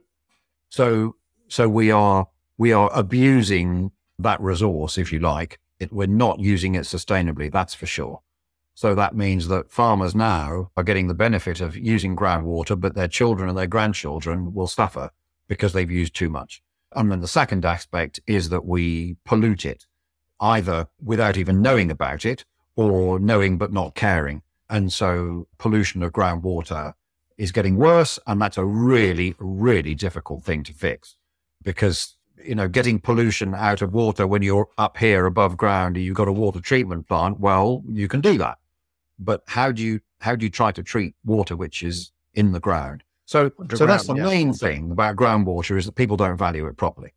so, 0.70 1.16
so 1.48 1.68
we 1.68 1.92
are 1.92 2.28
we 2.58 2.72
are 2.72 2.90
abusing 2.94 3.92
that 4.20 4.40
resource, 4.42 4.98
if 4.98 5.12
you 5.12 5.20
like. 5.20 5.60
It, 5.80 5.92
we're 5.92 6.08
not 6.08 6.40
using 6.40 6.76
it 6.76 6.84
sustainably. 6.84 7.52
That's 7.52 7.74
for 7.74 7.86
sure. 7.86 8.22
So 8.76 8.94
that 8.94 9.16
means 9.16 9.48
that 9.48 9.72
farmers 9.72 10.14
now 10.14 10.70
are 10.76 10.84
getting 10.84 11.08
the 11.08 11.14
benefit 11.14 11.62
of 11.62 11.78
using 11.78 12.14
groundwater, 12.14 12.80
but 12.80 12.94
their 12.94 13.08
children 13.08 13.48
and 13.48 13.58
their 13.58 13.68
grandchildren 13.68 14.54
will 14.54 14.68
suffer 14.68 15.12
because 15.48 15.72
they've 15.72 15.90
used 15.90 16.14
too 16.14 16.30
much. 16.30 16.62
And 16.94 17.10
then 17.10 17.22
the 17.22 17.28
second 17.28 17.64
aspect 17.64 18.20
is 18.28 18.50
that 18.50 18.66
we 18.66 19.16
pollute 19.24 19.66
it, 19.66 19.86
either 20.42 20.88
without 21.02 21.38
even 21.38 21.62
knowing 21.62 21.90
about 21.90 22.26
it 22.26 22.44
or 22.76 23.18
knowing 23.18 23.58
but 23.58 23.72
not 23.72 23.96
caring. 23.96 24.42
And 24.70 24.92
so 24.92 25.48
pollution 25.58 26.04
of 26.04 26.12
groundwater 26.12 26.94
is 27.38 27.54
getting 27.54 27.78
worse. 27.78 28.20
And 28.28 28.42
that's 28.42 28.58
a 28.58 28.66
really, 28.66 29.36
really 29.40 29.96
difficult 29.96 30.44
thing 30.44 30.64
to 30.64 30.74
fix 30.74 31.16
because, 31.64 32.18
you 32.44 32.56
know, 32.56 32.68
getting 32.68 33.00
pollution 33.00 33.56
out 33.56 33.82
of 33.82 33.94
water 33.94 34.28
when 34.28 34.42
you're 34.42 34.68
up 34.78 34.98
here 34.98 35.26
above 35.26 35.56
ground 35.56 35.96
you've 35.96 36.18
got 36.18 36.28
a 36.28 36.34
water 36.34 36.60
treatment 36.60 37.08
plant, 37.08 37.40
well, 37.40 37.84
you 37.90 38.10
can 38.10 38.20
do 38.20 38.38
that. 38.38 38.58
But 39.18 39.44
how 39.48 39.72
do 39.72 39.82
you, 39.82 40.02
how 40.22 40.36
do 40.36 40.46
you 40.46 40.50
try 40.50 40.72
to 40.72 40.84
treat 40.84 41.16
water 41.24 41.56
which 41.56 41.84
is 41.84 42.12
in 42.34 42.52
the 42.52 42.60
ground? 42.60 43.04
So, 43.26 43.52
so 43.74 43.86
that's 43.86 44.08
the 44.08 44.16
yeah. 44.16 44.26
main 44.26 44.54
thing 44.54 44.92
about 44.92 45.16
groundwater 45.16 45.78
is 45.78 45.86
that 45.86 45.94
people 45.94 46.16
don't 46.18 46.38
value 46.38 46.68
it 46.68 46.78
properly. 46.78 47.14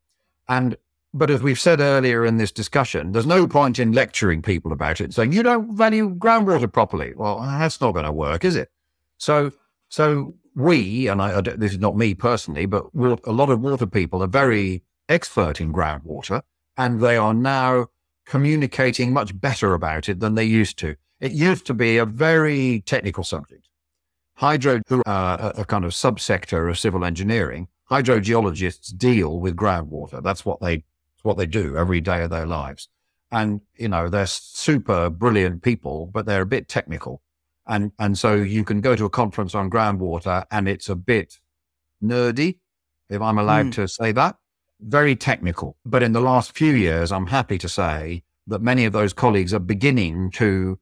And 0.49 0.77
but 1.15 1.31
as 1.31 1.43
we've 1.43 1.59
said 1.59 1.81
earlier 1.81 2.25
in 2.25 2.37
this 2.37 2.53
discussion, 2.53 3.13
there's 3.13 3.27
no 3.27 3.47
point 3.47 3.79
in 3.79 3.93
lecturing 3.93 4.43
people 4.43 4.73
about 4.73 5.01
it, 5.01 5.15
saying 5.15 5.33
you 5.33 5.43
don't 5.43 5.75
value 5.75 6.15
groundwater 6.15 6.71
properly. 6.71 7.15
Well, 7.17 7.41
that's 7.41 7.81
not 7.81 7.93
going 7.93 8.05
to 8.05 8.13
work, 8.13 8.45
is 8.45 8.57
it? 8.57 8.71
So, 9.17 9.53
so 9.89 10.35
we, 10.55 11.09
and 11.09 11.23
I, 11.23 11.41
this 11.41 11.73
is 11.73 11.79
not 11.79 11.97
me 11.97 12.15
personally, 12.15 12.67
but 12.67 12.87
a 12.95 13.33
lot 13.33 13.49
of 13.51 13.61
water 13.61 13.87
people 13.87 14.23
are 14.23 14.29
very 14.29 14.83
expert 15.09 15.61
in 15.61 15.73
groundwater, 15.73 16.43
and 16.77 17.01
they 17.01 17.17
are 17.17 17.35
now 17.35 17.87
communicating 18.27 19.13
much 19.13 19.39
better 19.41 19.73
about 19.73 20.09
it 20.09 20.21
than 20.21 20.35
they 20.35 20.45
used 20.45 20.79
to. 20.79 20.95
It 21.21 21.33
used 21.33 21.67
to 21.67 21.75
be 21.75 21.99
a 21.99 22.07
very 22.07 22.83
technical 22.87 23.25
subject. 23.25 23.69
Hydro, 24.35 24.81
who 24.89 25.03
are 25.05 25.53
a 25.57 25.65
kind 25.65 25.85
of 25.85 25.91
subsector 25.91 26.71
of 26.71 26.79
civil 26.79 27.05
engineering, 27.05 27.69
hydrogeologists 27.91 28.97
deal 28.97 29.41
with 29.41 29.57
groundwater. 29.57 30.23
That's 30.23 30.45
what 30.45 30.61
they 30.61 30.85
what 31.23 31.37
they 31.37 31.47
do 31.47 31.77
every 31.77 32.01
day 32.01 32.23
of 32.23 32.31
their 32.31 32.47
lives. 32.47 32.89
And, 33.31 33.61
you 33.77 33.89
know, 33.89 34.09
they're 34.09 34.27
super 34.27 35.11
brilliant 35.11 35.63
people, 35.63 36.07
but 36.07 36.27
they're 36.27 36.43
a 36.43 36.47
bit 36.47 36.69
technical. 36.69 37.21
And, 37.67 37.93
and 37.99 38.17
so 38.17 38.35
you 38.35 38.65
can 38.65 38.81
go 38.81 38.97
to 38.97 39.05
a 39.05 39.11
conference 39.11 39.55
on 39.55 39.69
groundwater 39.69 40.45
and 40.51 40.69
it's 40.69 40.89
a 40.89 40.95
bit 40.95 41.39
nerdy, 42.03 42.59
if 43.11 43.21
I'm 43.21 43.39
allowed 43.39 43.67
mm. 43.67 43.75
to 43.75 43.89
say 43.89 44.13
that, 44.13 44.37
very 44.81 45.17
technical. 45.17 45.77
But 45.85 46.03
in 46.03 46.13
the 46.13 46.21
last 46.21 46.57
few 46.57 46.73
years, 46.73 47.13
I'm 47.13 47.27
happy 47.27 47.59
to 47.59 47.69
say 47.69 48.23
that 48.47 48.63
many 48.63 48.87
of 48.87 48.93
those 48.93 49.13
colleagues 49.13 49.53
are 49.53 49.59
beginning 49.59 50.31
to 50.33 50.79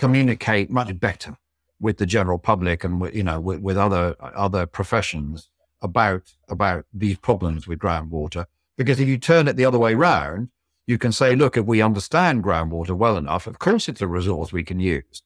communicate 0.00 0.70
much 0.70 0.98
better 0.98 1.36
with 1.78 1.96
the 1.98 2.06
general 2.06 2.38
public 2.38 2.84
and 2.84 3.00
with, 3.00 3.14
you 3.14 3.22
know 3.22 3.38
with, 3.38 3.60
with 3.60 3.76
other 3.76 4.16
other 4.20 4.66
professions 4.66 5.48
about 5.82 6.22
about 6.48 6.84
these 6.92 7.18
problems 7.18 7.66
with 7.68 7.78
groundwater. 7.78 8.46
Because 8.76 8.98
if 8.98 9.08
you 9.08 9.18
turn 9.18 9.46
it 9.46 9.56
the 9.56 9.66
other 9.66 9.78
way 9.78 9.94
round, 9.94 10.48
you 10.86 10.98
can 10.98 11.12
say, 11.12 11.36
look, 11.36 11.56
if 11.56 11.66
we 11.66 11.82
understand 11.82 12.42
groundwater 12.42 12.96
well 12.96 13.16
enough, 13.16 13.46
of 13.46 13.58
course 13.58 13.88
it's 13.88 14.00
a 14.00 14.08
resource 14.08 14.52
we 14.52 14.64
can 14.64 14.80
use. 14.80 15.22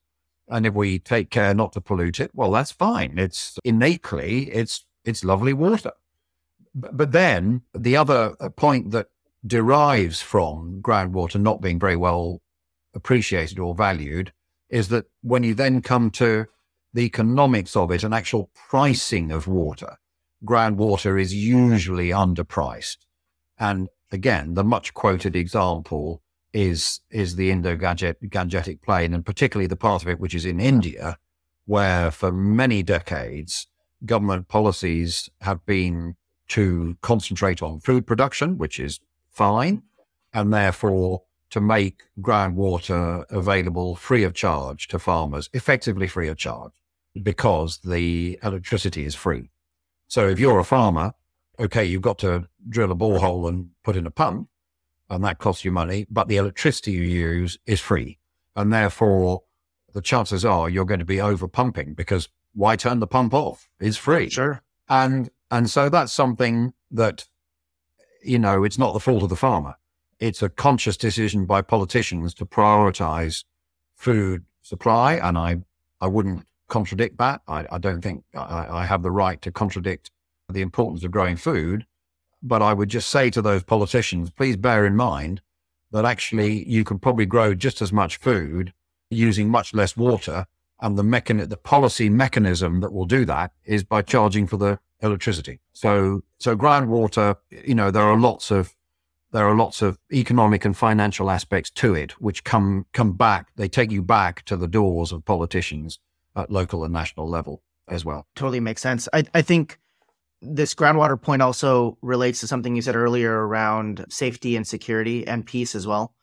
And 0.49 0.67
if 0.67 0.75
we 0.75 0.99
take 0.99 1.31
care 1.31 1.55
not 1.55 1.73
to 1.73 1.81
pollute 1.81 2.21
it, 2.21 2.31
well, 2.35 2.51
that's 2.51 2.73
fine. 2.73 3.19
It's 3.19 3.59
innately, 3.65 4.51
it's, 4.51 4.85
it's 5.05 5.25
lovely 5.25 5.53
water. 5.53 5.93
But, 6.75 7.13
then 7.13 7.63
the 7.73 7.97
other 7.97 8.35
uh, 8.41 8.49
point 8.49 8.91
that 8.91 9.07
derives 9.47 10.21
from 10.21 10.81
groundwater 10.83 11.41
not 11.41 11.63
being 11.63 11.79
very 11.79 11.97
well 11.97 12.43
appreciated 12.95 13.59
or 13.59 13.75
valued 13.75 14.33
is 14.75 14.89
that 14.89 15.07
when 15.23 15.45
you 15.45 15.55
then 15.55 15.81
come 15.81 16.11
to 16.11 16.47
the 16.93 17.03
economics 17.03 17.77
of 17.77 17.93
it 17.93 18.03
and 18.03 18.13
actual 18.13 18.51
pricing 18.69 19.31
of 19.31 19.47
water, 19.47 19.99
groundwater 20.45 21.21
is 21.21 21.33
usually 21.33 22.09
underpriced. 22.09 22.97
And 23.57 23.89
again, 24.11 24.55
the 24.55 24.65
much 24.65 24.93
quoted 24.93 25.37
example 25.37 26.23
is 26.53 27.01
is 27.09 27.37
the 27.37 27.53
Indo-Gangetic 27.53 28.83
Plain, 28.83 29.15
and 29.15 29.25
particularly 29.25 29.69
the 29.69 29.77
part 29.77 30.03
of 30.03 30.09
it 30.09 30.19
which 30.19 30.35
is 30.35 30.45
in 30.45 30.59
India, 30.59 31.19
where 31.67 32.11
for 32.11 32.33
many 32.33 32.83
decades 32.83 33.69
government 34.05 34.49
policies 34.49 35.31
have 35.41 35.65
been 35.65 36.17
to 36.49 36.97
concentrate 37.01 37.63
on 37.63 37.79
food 37.79 38.09
production, 38.09 38.59
which 38.59 38.81
is 38.81 38.99
fine, 39.31 39.85
and 40.33 40.53
therefore 40.53 41.23
to 41.55 41.61
make 41.61 42.03
groundwater 42.21 43.25
available 43.31 43.95
free 43.95 44.25
of 44.25 44.35
charge 44.35 44.89
to 44.89 44.99
farmers, 44.99 45.49
effectively 45.53 46.09
free 46.09 46.27
of 46.27 46.37
charge, 46.37 46.73
because 47.23 47.79
the 47.79 48.37
electricity 48.43 49.05
is 49.05 49.15
free. 49.15 49.53
So 50.09 50.29
if 50.29 50.41
you're 50.41 50.59
a 50.59 50.65
farmer, 50.65 51.15
okay, 51.61 51.85
you've 51.85 52.03
got 52.03 52.19
to 52.19 52.49
drill 52.69 52.91
a 52.91 52.97
borehole 52.97 53.49
and 53.49 53.71
put 53.85 53.95
in 53.95 54.05
a 54.05 54.11
pump, 54.11 54.49
and 55.09 55.23
that 55.23 55.39
costs 55.39 55.65
you 55.65 55.71
money, 55.71 56.09
but 56.11 56.27
the 56.27 56.39
electricity 56.39 56.91
you 56.91 57.03
use 57.03 57.57
is 57.67 57.79
free. 57.79 58.19
And 58.57 58.73
therefore, 58.73 59.45
the 59.93 60.03
chances 60.03 60.45
are 60.45 60.69
you're 60.69 60.85
going 60.85 60.99
to 60.99 61.05
be 61.05 61.21
over 61.21 61.47
pumping 61.47 61.95
because 61.95 62.29
why 62.55 62.75
turn 62.75 62.99
the 62.99 63.07
pump 63.07 63.33
off? 63.33 63.69
It's 63.79 63.97
free. 63.97 64.29
Sure. 64.29 64.61
And 64.89 65.31
and 65.53 65.71
so 65.71 65.89
that's 65.89 66.13
something 66.13 66.73
that, 66.91 67.29
you 68.25 68.41
know, 68.41 68.65
it's 68.65 68.77
not 68.77 68.93
the 68.93 68.99
fault 68.99 69.23
of 69.23 69.29
the 69.29 69.37
farmer. 69.37 69.77
It's 70.19 70.43
a 70.43 70.49
conscious 70.49 70.97
decision 70.97 71.47
by 71.47 71.63
politicians 71.63 72.35
to 72.35 72.47
prioritize 72.47 73.45
food 73.95 74.45
supply. 74.63 75.15
And 75.15 75.37
I, 75.37 75.59
I 76.01 76.07
wouldn't 76.07 76.47
contradict 76.69 77.19
that. 77.19 77.43
I, 77.47 77.67
I 77.71 77.79
don't 77.79 78.03
think 78.03 78.25
I, 78.35 78.67
I 78.71 78.87
have 78.87 79.03
the 79.03 79.11
right 79.11 79.41
to 79.43 79.53
contradict 79.53 80.11
the 80.49 80.63
importance 80.63 81.05
of 81.05 81.11
growing 81.11 81.37
food. 81.37 81.87
But 82.43 82.63
I 82.63 82.75
would 82.75 82.91
just 82.91 83.09
say 83.09 83.31
to 83.31 83.41
those 83.41 83.65
politicians, 83.65 84.31
please 84.31 84.57
bear 84.57 84.85
in 84.85 84.97
mind 84.97 85.41
that 85.93 86.05
actually 86.05 86.69
you 86.69 86.85
can 86.85 86.99
probably 86.99 87.27
grow 87.27 87.55
just 87.55 87.81
as 87.81 87.93
much 87.93 88.19
food 88.19 88.73
using 89.11 89.49
much 89.49 89.73
less 89.73 89.97
water. 89.97 90.47
And 90.81 90.99
the 90.99 91.03
mechan- 91.03 91.49
the 91.49 91.57
policy 91.57 92.11
mechanism 92.11 92.81
that 92.81 92.93
will 92.93 93.07
do 93.07 93.25
that 93.25 93.53
is 93.65 93.85
by 93.85 94.03
charging 94.03 94.47
for 94.47 94.57
the 94.59 94.79
electricity. 95.01 95.61
So, 95.73 96.23
so 96.39 96.57
groundwater, 96.57 97.37
you 97.51 97.75
know, 97.75 97.91
there 97.91 98.03
are 98.03 98.19
lots 98.19 98.51
of, 98.51 98.75
there 99.35 99.49
are 99.49 99.57
lots 99.57 99.83
of 99.83 99.99
economic 100.13 100.65
and 100.65 100.77
financial 100.77 101.29
aspects 101.29 101.69
to 101.69 101.93
it, 101.93 102.13
which 102.21 102.45
come, 102.45 102.87
come 102.93 103.15
back. 103.15 103.49
They 103.57 103.67
take 103.67 103.91
you 103.91 104.01
back 104.01 104.45
to 104.45 104.57
the 104.57 104.69
doors 104.69 105.11
of 105.11 105.25
politicians 105.25 105.99
at 106.37 106.53
local 106.53 106.85
and 106.85 106.93
national 106.93 107.29
level 107.29 107.61
as 107.89 108.05
well. 108.05 108.29
Totally 108.37 108.61
makes 108.61 108.81
sense. 108.81 109.09
I, 109.13 109.25
I 109.35 109.43
think 109.43 109.81
this 110.41 110.73
groundwater 110.73 111.21
point 111.21 111.43
also 111.43 111.99
relates 112.01 112.39
to 112.41 112.47
something 112.47 112.77
you 112.77 112.83
said 112.83 112.95
earlier 112.95 113.45
around 113.49 114.07
safety 114.09 114.55
and 114.55 114.65
security 114.65 115.27
and 115.27 115.45
peace 115.45 115.75
as 115.75 115.85
well. 115.85 116.15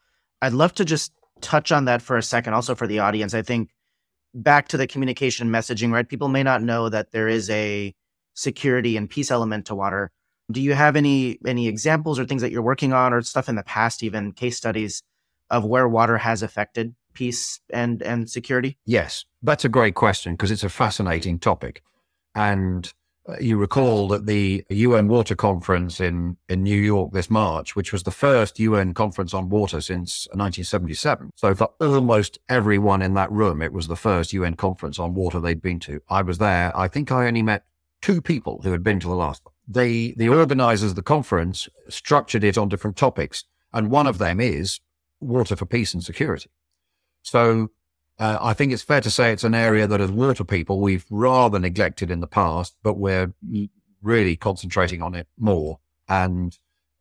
I'd 0.41 0.53
love 0.53 0.74
to 0.76 0.86
just 0.86 1.12
touch 1.41 1.74
on 1.74 1.84
that 1.86 2.01
for 2.01 2.16
a 2.16 2.24
second, 2.24 2.53
also 2.53 2.76
for 2.76 2.88
the 2.88 2.99
audience. 2.99 3.34
I 3.34 3.41
think 3.41 3.72
back 4.34 4.70
to 4.70 4.78
the 4.78 4.88
communication 4.88 5.49
messaging, 5.49 5.91
right? 5.91 6.07
People 6.07 6.30
may 6.30 6.43
not 6.43 6.64
know 6.64 6.88
that 6.88 7.12
there 7.12 7.28
is 7.28 7.49
a 7.49 7.93
security 8.36 8.95
and 8.95 9.09
peace 9.09 9.32
element 9.32 9.66
to 9.66 9.76
water. 9.76 10.12
Do 10.52 10.62
you 10.62 10.74
have 10.74 10.95
any 10.95 11.39
any 11.45 11.68
examples 11.68 12.20
or 12.20 12.26
things 12.26 12.41
that 12.41 12.52
you're 12.52 12.62
working 12.62 12.93
on 12.93 13.14
or 13.14 13.22
stuff 13.22 13.49
in 13.49 13.56
the 13.56 13.64
past, 13.64 14.04
even 14.04 14.32
case 14.34 14.58
studies 14.58 15.04
of 15.49 15.66
where 15.66 15.88
water 15.88 16.18
has 16.18 16.43
affected 16.43 16.95
peace 17.14 17.60
and 17.70 18.02
and 18.02 18.30
security? 18.30 18.78
Yes, 18.86 19.26
that's 19.41 19.66
a 19.66 19.70
great 19.70 19.95
question 19.95 20.34
because 20.34 20.52
it's 20.52 20.64
a 20.64 20.70
fascinating 20.70 21.39
topic. 21.39 21.84
And 22.36 22.91
uh, 23.30 23.36
you 23.39 23.58
recall 23.58 24.08
that 24.08 24.26
the 24.26 24.66
UN 24.70 25.08
Water 25.08 25.36
Conference 25.36 25.99
in, 25.99 26.38
in 26.49 26.64
New 26.64 26.80
York 26.80 27.12
this 27.12 27.30
March, 27.30 27.76
which 27.76 27.93
was 27.93 28.04
the 28.04 28.12
first 28.12 28.60
UN 28.60 28.93
conference 28.93 29.34
on 29.34 29.49
water 29.49 29.80
since 29.80 30.28
1977. 30.32 31.32
So 31.36 31.54
for 31.54 31.70
almost 31.80 32.39
everyone 32.49 33.02
in 33.02 33.14
that 33.14 33.32
room, 33.32 33.62
it 33.62 33.74
was 33.74 33.88
the 33.88 33.95
first 33.95 34.34
UN 34.34 34.56
conference 34.56 34.97
on 34.97 35.14
water 35.14 35.39
they'd 35.39 35.62
been 35.62 35.80
to. 35.82 36.02
I 36.10 36.24
was 36.24 36.39
there. 36.39 36.76
I 36.76 36.88
think 36.88 37.12
I 37.12 37.28
only 37.28 37.43
met 37.43 37.66
two 38.02 38.22
people 38.22 38.62
who 38.64 38.72
had 38.72 38.84
been 38.84 38.99
to 38.99 39.08
the 39.08 39.16
last 39.16 39.45
one. 39.45 39.51
They, 39.68 40.14
the 40.18 40.30
organizers 40.30 40.91
of 40.91 40.95
the 40.95 41.01
conference 41.01 41.70
structured 41.88 42.43
it 42.43 42.57
on 42.57 42.70
different 42.70 42.97
topics. 42.97 43.45
And 43.74 43.89
one 43.89 44.07
of 44.07 44.18
them 44.18 44.39
is 44.39 44.80
water 45.20 45.55
for 45.55 45.66
peace 45.66 45.93
and 45.93 46.03
security. 46.03 46.49
So 47.22 47.70
uh, 48.20 48.38
I 48.41 48.53
think 48.53 48.74
it's 48.74 48.84
fair 48.84 49.01
to 49.01 49.09
say 49.09 49.32
it's 49.32 49.43
an 49.43 49.55
area 49.55 49.88
that, 49.88 50.01
as 50.01 50.12
water 50.12 50.43
people, 50.43 50.80
we've 50.80 51.05
rather 51.09 51.59
neglected 51.59 52.12
in 52.12 52.20
the 52.20 52.28
past, 52.28 52.76
but 52.84 52.95
we're 52.95 53.34
really 54.01 54.36
concentrating 54.36 55.01
on 55.01 55.16
it 55.16 55.28
more. 55.38 55.80
And 56.07 56.57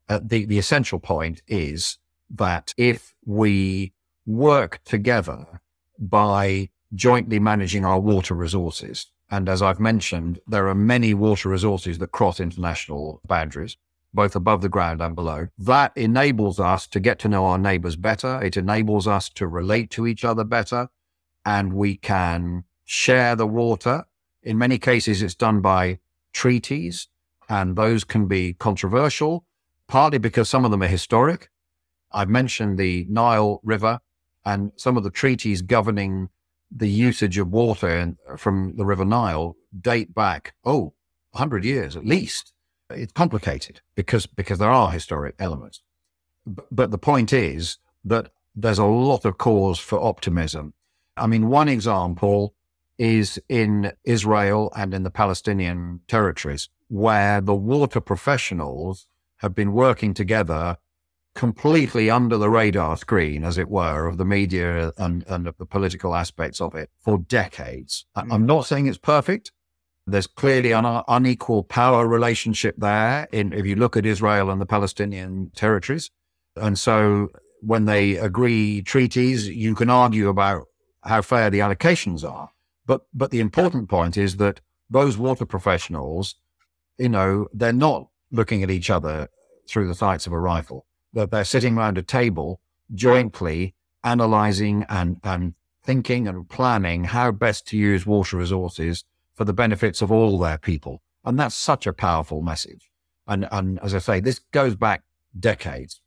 uh, 0.09 0.21
the 0.23 0.45
the 0.47 0.59
essential 0.59 0.99
point 0.99 1.43
is 1.47 1.99
that 2.31 2.75
if 2.77 3.15
we 3.25 3.93
work 4.27 4.81
together 4.85 5.61
by 5.99 6.71
jointly 6.95 7.39
managing 7.39 7.85
our 7.85 8.01
water 8.01 8.35
resources, 8.35 9.07
and 9.31 9.49
as 9.49 9.63
I've 9.63 9.81
mentioned, 9.81 10.41
there 10.47 10.69
are 10.69 10.75
many 10.75 11.15
water 11.15 11.49
resources 11.49 11.99
that 11.99 12.13
cross 12.13 12.41
international 12.41 13.21
boundaries 13.27 13.77
both 14.13 14.35
above 14.35 14.61
the 14.61 14.69
ground 14.69 15.01
and 15.01 15.15
below. 15.15 15.49
That 15.57 15.93
enables 15.97 16.59
us 16.59 16.87
to 16.89 17.01
get 17.01 17.19
to 17.21 17.29
know 17.29 17.47
our 17.47 17.59
neighbors 17.59 17.95
better. 17.95 18.43
It 18.43 18.57
enables 18.57 19.07
us 19.07 19.29
to 19.31 19.47
relate 19.47 19.91
to 19.93 20.07
each 20.07 20.25
other 20.25 20.43
better 20.45 20.89
and 21.45 21.73
we 21.73 21.97
can 21.97 22.65
share 22.85 23.37
the 23.37 23.47
water. 23.47 24.05
In 24.43 24.59
many 24.59 24.79
cases, 24.79 25.23
it's 25.23 25.35
done 25.35 25.61
by 25.61 25.99
treaties, 26.33 27.09
and 27.49 27.77
those 27.77 28.05
can 28.05 28.27
be 28.27 28.55
controversial, 28.55 29.45
partly 29.87 30.19
because 30.19 30.49
some 30.49 30.65
of 30.65 30.71
them 30.71 30.83
are 30.83 30.89
historic. 30.89 31.51
I've 32.13 32.29
mentioned 32.29 32.79
the 32.79 33.07
Nile 33.09 33.61
River 33.63 34.01
and 34.45 34.73
some 34.77 34.97
of 34.97 35.05
the 35.05 35.11
treaties 35.11 35.63
governing 35.63 36.31
the 36.71 36.89
usage 36.89 37.39
of 37.39 37.49
water 37.49 37.89
in, 37.89 38.17
from 38.37 38.77
the 38.77 38.85
River 38.85 39.05
Nile 39.05 39.57
date 39.79 40.15
back, 40.15 40.55
oh, 40.65 40.95
100 41.33 41.65
years 41.65 41.97
at 41.97 42.07
least. 42.07 42.53
It's 42.91 43.13
complicated 43.13 43.81
because, 43.95 44.27
because 44.27 44.59
there 44.59 44.71
are 44.71 44.91
historic 44.91 45.37
elements. 45.39 45.83
But, 46.47 46.67
but 46.71 46.91
the 46.91 46.99
point 46.99 47.33
is 47.33 47.79
that 48.05 48.31
there's 48.55 48.79
a 48.79 48.85
lot 48.85 49.25
of 49.25 49.39
cause 49.39 49.79
for 49.79 50.03
optimism 50.03 50.75
I 51.21 51.27
mean, 51.27 51.49
one 51.49 51.69
example 51.69 52.55
is 52.99 53.39
in 53.49 53.93
Israel 54.05 54.73
and 54.77 54.95
in 54.95 55.03
the 55.03 55.11
Palestinian 55.11 56.01
territories, 56.09 56.69
where 56.89 57.41
the 57.41 57.55
water 57.55 58.01
professionals 58.01 59.07
have 59.39 59.55
been 59.55 59.73
working 59.73 60.15
together 60.15 60.79
completely 61.35 62.11
under 62.11 62.37
the 62.37 62.51
radar 62.51 62.97
screen, 62.97 63.45
as 63.45 63.57
it 63.57 63.69
were, 63.69 64.07
of 64.07 64.19
the 64.19 64.25
media 64.25 64.93
and, 64.99 65.25
and 65.29 65.47
of 65.47 65.57
the 65.59 65.67
political 65.67 66.15
aspects 66.15 66.61
of 66.61 66.75
it 66.75 66.91
for 66.99 67.19
decades. 67.19 68.07
I'm 68.15 68.47
not 68.47 68.67
saying 68.67 68.87
it's 68.87 68.99
perfect. 68.99 69.53
There's 70.07 70.27
clearly 70.27 70.73
an 70.73 71.03
unequal 71.07 71.65
power 71.65 72.07
relationship 72.07 72.75
there 72.79 73.29
in, 73.33 73.53
if 73.53 73.65
you 73.65 73.77
look 73.77 73.97
at 73.97 74.07
Israel 74.07 74.51
and 74.51 74.61
the 74.61 74.67
Palestinian 74.67 75.51
territories. 75.55 76.11
And 76.57 76.79
so 76.79 77.29
when 77.61 77.85
they 77.85 78.17
agree 78.17 78.83
treaties, 78.83 79.49
you 79.49 79.75
can 79.75 79.89
argue 79.89 80.29
about 80.29 80.67
how 81.03 81.23
fair 81.23 81.49
the 81.51 81.61
allocations 81.61 82.29
are. 82.29 82.51
But 82.87 83.03
but 83.15 83.31
the 83.31 83.41
important 83.41 83.89
point 83.89 84.17
is 84.17 84.37
that 84.39 84.61
those 84.89 85.17
water 85.17 85.47
professionals, 85.47 86.35
you 86.99 87.09
know, 87.09 87.47
they're 87.53 87.73
not 87.73 88.09
looking 88.33 88.63
at 88.63 88.71
each 88.71 88.91
other 88.91 89.29
through 89.69 89.87
the 89.87 89.95
sights 89.95 90.27
of 90.27 90.33
a 90.33 90.39
rifle. 90.39 90.87
That 91.13 91.31
they're 91.31 91.45
sitting 91.45 91.77
around 91.77 91.99
a 91.99 92.03
table 92.03 92.61
jointly 92.95 93.75
analyzing 94.05 94.85
and, 94.89 95.19
and 95.23 95.55
thinking 95.83 96.29
and 96.29 96.49
planning 96.49 97.05
how 97.05 97.33
best 97.33 97.67
to 97.69 97.77
use 97.77 98.07
water 98.07 98.37
resources 98.37 99.05
for 99.35 99.45
the 99.45 99.53
benefits 99.53 100.03
of 100.03 100.13
all 100.13 100.39
their 100.39 100.59
people. 100.59 101.03
And 101.25 101.39
that's 101.39 101.55
such 101.55 101.87
a 101.87 101.93
powerful 101.93 102.43
message. 102.43 102.91
And, 103.27 103.49
and 103.51 103.79
as 103.81 103.95
I 103.95 103.99
say, 103.99 104.21
this 104.21 104.41
goes 104.53 104.75
back 104.75 105.03
decades. 105.39 106.01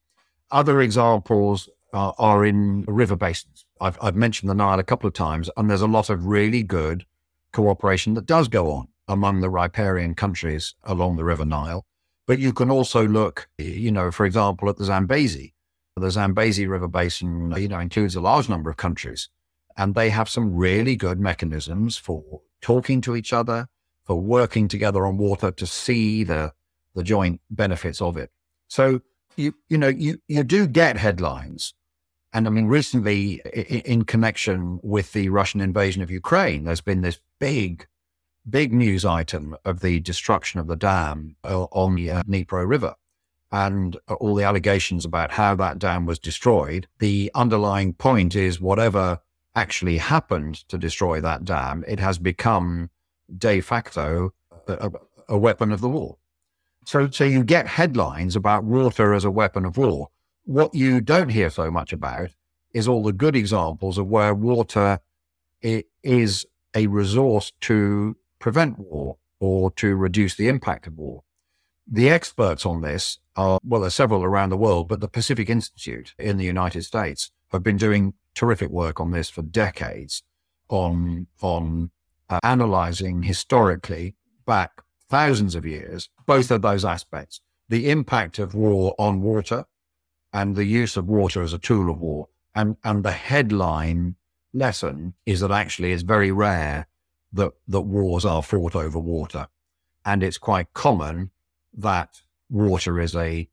Other 0.52 0.82
examples 0.82 1.70
are, 1.94 2.14
are 2.18 2.46
in 2.46 2.84
river 2.88 3.16
basins. 3.16 3.66
I've, 3.80 3.98
I've 4.02 4.16
mentioned 4.16 4.50
the 4.50 4.56
Nile 4.56 4.80
a 4.80 4.84
couple 4.84 5.08
of 5.08 5.14
times, 5.14 5.50
and 5.56 5.70
there's 5.70 5.82
a 5.82 5.88
lot 5.88 6.10
of 6.10 6.26
really 6.26 6.64
good 6.64 7.06
cooperation 7.52 8.14
that 8.16 8.26
does 8.26 8.48
go 8.48 8.72
on 8.72 8.88
among 9.08 9.42
the 9.42 9.50
riparian 9.50 10.16
countries 10.16 10.76
along 10.84 11.16
the 11.16 11.24
River 11.24 11.46
Nile. 11.46 11.86
But 12.26 12.40
you 12.40 12.54
can 12.54 12.72
also 12.72 13.06
look, 13.08 13.50
you 13.58 13.92
know, 13.92 14.12
for 14.12 14.26
example, 14.26 14.70
at 14.70 14.78
the 14.78 14.86
Zambezi. 14.86 15.54
The 15.96 16.10
Zambezi 16.10 16.66
River 16.66 16.88
Basin, 16.88 17.54
you 17.58 17.68
know, 17.68 17.80
includes 17.80 18.16
a 18.16 18.22
large 18.22 18.50
number 18.50 18.70
of 18.70 18.78
countries, 18.78 19.30
and 19.78 19.94
they 19.94 20.10
have 20.10 20.28
some 20.28 20.56
really 20.56 20.96
good 20.96 21.20
mechanisms 21.20 21.98
for 21.98 22.42
talking 22.62 23.00
to 23.02 23.16
each 23.16 23.32
other, 23.32 23.68
for 24.04 24.20
working 24.20 24.68
together 24.68 25.06
on 25.06 25.18
water 25.18 25.52
to 25.52 25.68
see 25.68 26.24
the 26.24 26.54
the 26.96 27.04
joint 27.04 27.42
benefits 27.50 28.02
of 28.02 28.18
it. 28.18 28.32
So 28.68 29.02
you 29.36 29.54
you 29.70 29.78
know 29.78 29.88
you 29.88 30.20
you 30.28 30.44
do 30.44 30.66
get 30.66 30.98
headlines, 30.98 31.76
and 32.34 32.48
I 32.48 32.50
mean 32.50 32.66
recently 32.66 33.42
in, 33.54 33.82
in 33.82 34.06
connection 34.06 34.80
with 34.82 35.14
the 35.14 35.30
Russian 35.30 35.62
invasion 35.62 36.02
of 36.02 36.10
Ukraine, 36.10 36.64
there's 36.64 36.82
been 36.82 37.02
this 37.02 37.20
big 37.40 37.88
big 38.50 38.74
news 38.74 39.06
item 39.06 39.56
of 39.64 39.80
the 39.80 40.00
destruction 40.00 40.60
of 40.60 40.68
the 40.68 40.76
dam 40.76 41.36
uh, 41.44 41.64
on 41.72 41.96
the 41.96 42.12
uh, 42.12 42.24
Dnipro 42.24 42.68
River 42.68 42.96
and 43.52 43.98
all 44.20 44.36
the 44.36 44.44
allegations 44.44 45.06
about 45.06 45.32
how 45.32 45.56
that 45.56 45.78
dam 45.80 46.06
was 46.06 46.20
destroyed. 46.20 46.88
The 47.00 47.32
underlying 47.36 47.94
point 47.94 48.36
is 48.36 48.60
whatever 48.60 49.20
actually 49.56 49.98
happened 50.00 50.68
to 50.70 50.78
destroy 50.78 51.22
that 51.22 51.46
dam, 51.46 51.84
it 51.88 52.00
has 52.00 52.18
become 52.18 52.90
de 53.38 53.62
facto 53.62 54.34
a, 54.68 54.92
a 55.30 55.38
weapon 55.38 55.72
of 55.72 55.82
the 55.82 55.90
war. 55.90 56.18
So, 56.86 57.10
so 57.10 57.24
you 57.24 57.44
get 57.44 57.68
headlines 57.68 58.36
about 58.36 58.64
water 58.64 59.14
as 59.14 59.24
a 59.24 59.32
weapon 59.32 59.66
of 59.66 59.78
war. 59.78 60.10
What 60.46 60.74
you 60.74 61.00
don't 61.00 61.30
hear 61.30 61.50
so 61.50 61.72
much 61.72 61.94
about 61.94 62.32
is 62.74 62.88
all 62.88 63.04
the 63.04 63.14
good 63.14 63.36
examples 63.36 63.98
of 63.98 64.08
where 64.08 64.34
water 64.34 65.00
is 65.62 66.46
a 66.76 66.88
resource 66.88 67.54
to 67.62 68.18
prevent 68.44 68.78
war 68.78 69.16
or 69.40 69.72
to 69.72 69.96
reduce 69.96 70.36
the 70.36 70.50
impact 70.50 70.86
of 70.86 70.98
war. 70.98 71.24
The 71.88 72.10
experts 72.10 72.66
on 72.66 72.82
this 72.82 73.20
are, 73.38 73.58
well, 73.64 73.80
there 73.80 73.88
are 73.88 74.02
several 74.02 74.22
around 74.22 74.50
the 74.50 74.58
world, 74.58 74.90
but 74.90 75.00
the 75.00 75.08
Pacific 75.08 75.50
Institute 75.50 76.14
in 76.20 76.36
the 76.36 76.44
United 76.44 76.84
States 76.84 77.32
have 77.54 77.64
been 77.64 77.78
doing 77.78 78.16
terrific 78.36 78.70
work 78.70 79.00
on 79.00 79.12
this 79.12 79.30
for 79.30 79.44
decades 79.44 80.24
on, 80.68 81.28
on 81.42 81.92
uh, 82.30 82.42
analyzing 82.44 83.24
historically 83.24 84.18
back 84.46 84.82
thousands 85.08 85.56
of 85.56 85.66
years, 85.66 86.10
both 86.26 86.52
of 86.52 86.62
those 86.62 86.84
aspects, 86.84 87.40
the 87.70 87.90
impact 87.90 88.40
of 88.40 88.54
war 88.54 88.94
on 89.00 89.22
water 89.22 89.64
and 90.34 90.58
the 90.58 90.66
use 90.66 90.98
of 90.98 91.08
water 91.08 91.42
as 91.42 91.54
a 91.54 91.58
tool 91.58 91.90
of 91.90 91.98
war. 91.98 92.28
And, 92.54 92.76
and 92.84 93.06
the 93.06 93.14
headline 93.14 94.18
lesson 94.54 95.14
is 95.26 95.40
that 95.40 95.52
actually 95.52 95.94
it's 95.94 96.04
very 96.04 96.34
rare 96.34 96.88
that, 97.34 97.54
that 97.68 97.82
wars 97.82 98.26
are 98.26 98.44
fought 98.44 98.76
over 98.76 99.00
water. 99.00 99.48
And 100.06 100.24
it's 100.24 100.38
quite 100.38 100.74
common 100.74 101.32
that 101.74 102.22
water 102.50 103.00
is 103.00 103.16
a, 103.16 103.50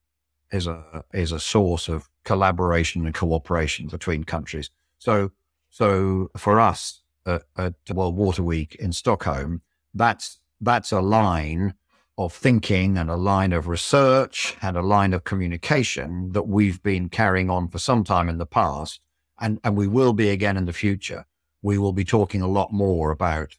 is 0.53 0.67
a, 0.67 1.05
is 1.13 1.33
a 1.33 1.41
source 1.41 1.89
of 1.89 2.09
collaboration 2.25 3.07
and 3.07 3.15
cooperation 3.15 3.89
between 3.89 4.25
countries. 4.25 4.71
So, 4.99 5.33
so 5.71 6.31
for 6.37 6.61
us 6.61 7.03
at, 7.25 7.43
at 7.57 7.75
World 7.93 8.17
Water 8.17 8.43
Week 8.43 8.75
in 8.75 8.93
Stockholm, 8.93 9.63
that's, 9.95 10.41
that's 10.61 10.93
a 10.93 11.01
line 11.01 11.75
of 12.19 12.35
thinking 12.35 12.99
and 12.99 13.09
a 13.09 13.17
line 13.17 13.53
of 13.53 13.67
research 13.67 14.55
and 14.61 14.77
a 14.77 14.83
line 14.83 15.15
of 15.15 15.25
communication 15.25 16.33
that 16.33 16.47
we've 16.47 16.83
been 16.83 17.09
carrying 17.09 17.49
on 17.49 17.69
for 17.69 17.79
some 17.79 18.05
time 18.05 18.29
in 18.29 18.37
the 18.37 18.45
past. 18.45 19.01
And, 19.41 19.59
and 19.65 19.75
we 19.75 19.87
will 19.87 20.13
be 20.13 20.29
again 20.29 20.59
in 20.59 20.67
the 20.67 20.73
future. 20.75 21.25
We 21.63 21.79
will 21.79 21.95
be 21.95 22.05
talking 22.05 22.43
a 22.43 22.49
lot 22.49 22.73
more 22.73 23.11
about 23.11 23.57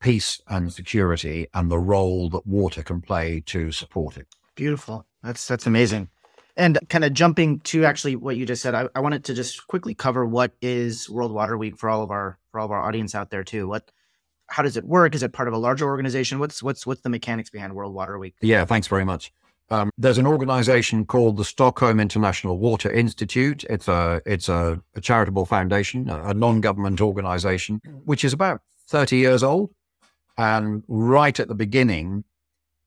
peace 0.00 0.40
and 0.48 0.72
security 0.72 1.46
and 1.54 1.70
the 1.70 1.78
role 1.78 2.28
that 2.30 2.46
water 2.46 2.82
can 2.82 3.00
play 3.00 3.40
to 3.46 3.72
support 3.72 4.16
it. 4.16 4.26
Beautiful. 4.54 5.06
That's 5.22 5.46
that's 5.46 5.66
amazing. 5.66 6.08
And 6.56 6.78
kind 6.88 7.04
of 7.04 7.12
jumping 7.12 7.60
to 7.60 7.84
actually 7.84 8.16
what 8.16 8.36
you 8.36 8.46
just 8.46 8.62
said, 8.62 8.74
I, 8.74 8.88
I 8.94 9.00
wanted 9.00 9.24
to 9.24 9.34
just 9.34 9.66
quickly 9.66 9.94
cover 9.94 10.24
what 10.24 10.52
is 10.62 11.10
World 11.10 11.32
Water 11.32 11.58
Week 11.58 11.76
for 11.76 11.90
all 11.90 12.02
of 12.02 12.10
our 12.10 12.38
for 12.50 12.60
all 12.60 12.66
of 12.66 12.72
our 12.72 12.82
audience 12.82 13.14
out 13.14 13.30
there 13.30 13.44
too. 13.44 13.68
What 13.68 13.90
how 14.48 14.62
does 14.62 14.76
it 14.76 14.84
work? 14.84 15.14
Is 15.14 15.22
it 15.22 15.32
part 15.32 15.48
of 15.48 15.54
a 15.54 15.58
larger 15.58 15.86
organization? 15.86 16.38
What's 16.38 16.62
what's 16.62 16.86
what's 16.86 17.02
the 17.02 17.08
mechanics 17.08 17.50
behind 17.50 17.74
World 17.74 17.94
Water 17.94 18.18
Week? 18.18 18.34
Yeah, 18.40 18.64
thanks 18.64 18.86
very 18.86 19.04
much. 19.04 19.32
Um, 19.68 19.90
there's 19.98 20.18
an 20.18 20.26
organization 20.26 21.04
called 21.04 21.36
the 21.36 21.44
Stockholm 21.44 21.98
International 21.98 22.58
Water 22.58 22.90
Institute. 22.90 23.64
It's 23.64 23.88
a 23.88 24.22
it's 24.24 24.48
a, 24.48 24.80
a 24.94 25.00
charitable 25.00 25.46
foundation, 25.46 26.08
a, 26.08 26.28
a 26.28 26.34
non-government 26.34 27.00
organization, 27.00 27.80
which 28.04 28.24
is 28.24 28.32
about 28.32 28.60
30 28.88 29.16
years 29.16 29.42
old. 29.42 29.70
And 30.38 30.82
right 30.88 31.38
at 31.38 31.48
the 31.48 31.54
beginning, 31.54 32.24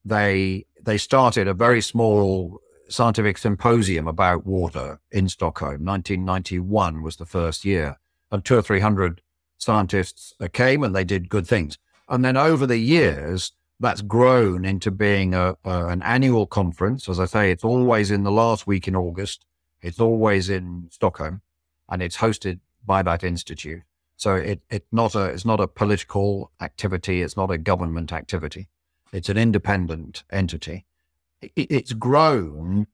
they 0.05 0.65
they 0.81 0.97
started 0.97 1.47
a 1.47 1.53
very 1.53 1.81
small 1.81 2.59
scientific 2.89 3.37
symposium 3.37 4.07
about 4.07 4.45
water 4.45 4.99
in 5.11 5.29
Stockholm. 5.29 5.85
1991 5.85 7.01
was 7.03 7.17
the 7.17 7.25
first 7.25 7.65
year, 7.65 7.97
and 8.31 8.43
two 8.43 8.57
or 8.57 8.61
three 8.61 8.79
hundred 8.79 9.21
scientists 9.57 10.33
uh, 10.39 10.47
came 10.51 10.83
and 10.83 10.95
they 10.95 11.03
did 11.03 11.29
good 11.29 11.47
things. 11.47 11.77
And 12.07 12.23
then 12.25 12.37
over 12.37 12.65
the 12.65 12.77
years, 12.77 13.51
that's 13.79 14.01
grown 14.01 14.65
into 14.65 14.91
being 14.91 15.33
a, 15.33 15.55
a, 15.63 15.87
an 15.87 16.01
annual 16.01 16.47
conference. 16.47 17.07
As 17.07 17.19
I 17.19 17.25
say, 17.25 17.51
it's 17.51 17.63
always 17.63 18.11
in 18.11 18.23
the 18.23 18.31
last 18.31 18.67
week 18.67 18.87
in 18.87 18.95
August. 18.95 19.45
It's 19.81 19.99
always 19.99 20.49
in 20.49 20.87
Stockholm, 20.91 21.41
and 21.87 22.01
it's 22.01 22.17
hosted 22.17 22.59
by 22.85 23.01
that 23.03 23.23
institute. 23.23 23.83
So 24.19 24.35
it, 24.35 24.61
it 24.69 24.85
not 24.91 25.15
a, 25.15 25.27
it's 25.27 25.45
not 25.45 25.61
a 25.61 25.67
political 25.67 26.51
activity. 26.59 27.21
It's 27.21 27.37
not 27.37 27.51
a 27.51 27.57
government 27.57 28.11
activity. 28.11 28.67
It's 29.13 29.29
an 29.29 29.37
independent 29.37 30.23
entity. 30.29 30.85
It, 31.41 31.53
it's 31.55 31.93
grown 31.93 32.87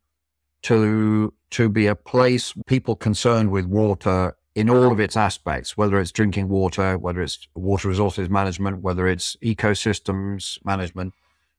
to, 0.62 1.34
to 1.50 1.68
be 1.68 1.88
a 1.88 1.96
place 1.96 2.54
people 2.68 2.96
concerned 2.96 3.50
with 3.50 3.66
water 3.66 4.36
in 4.54 4.70
all 4.70 4.92
of 4.92 5.00
its 5.00 5.18
aspects, 5.18 5.76
whether 5.76 6.00
it's 6.00 6.12
drinking 6.12 6.48
water, 6.48 6.96
whether 6.96 7.24
it's 7.24 7.48
water 7.56 7.90
resources 7.90 8.30
management, 8.30 8.84
whether 8.84 9.08
it's 9.08 9.36
ecosystems 9.38 10.64
management, 10.64 11.16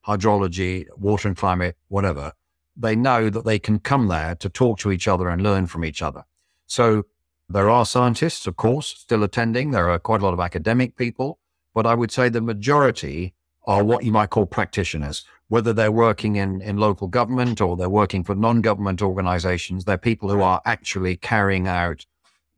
hydrology, 0.06 0.86
water 0.96 1.26
and 1.26 1.36
climate, 1.36 1.76
whatever. 1.88 2.32
They 2.76 2.94
know 2.94 3.30
that 3.30 3.44
they 3.44 3.58
can 3.58 3.80
come 3.80 4.06
there 4.06 4.36
to 4.36 4.48
talk 4.48 4.78
to 4.78 4.92
each 4.92 5.08
other 5.08 5.28
and 5.28 5.42
learn 5.42 5.66
from 5.66 5.84
each 5.84 6.02
other. 6.02 6.24
So 6.68 7.04
there 7.48 7.70
are 7.70 7.86
scientists, 7.86 8.46
of 8.46 8.56
course, 8.56 8.88
still 8.88 9.22
attending. 9.22 9.70
There 9.70 9.90
are 9.90 9.98
quite 9.98 10.20
a 10.20 10.24
lot 10.24 10.34
of 10.34 10.40
academic 10.40 10.96
people, 10.96 11.38
but 11.74 11.86
I 11.86 11.94
would 11.94 12.10
say 12.10 12.28
the 12.28 12.40
majority 12.40 13.34
are 13.66 13.84
what 13.84 14.04
you 14.04 14.12
might 14.12 14.30
call 14.30 14.46
practitioners. 14.46 15.24
Whether 15.48 15.72
they're 15.72 15.92
working 15.92 16.36
in, 16.36 16.60
in 16.60 16.76
local 16.76 17.06
government 17.06 17.60
or 17.60 17.76
they're 17.76 17.88
working 17.88 18.24
for 18.24 18.34
non 18.34 18.62
government 18.62 19.00
organizations, 19.00 19.84
they're 19.84 19.96
people 19.96 20.28
who 20.28 20.40
are 20.40 20.60
actually 20.64 21.16
carrying 21.16 21.68
out 21.68 22.04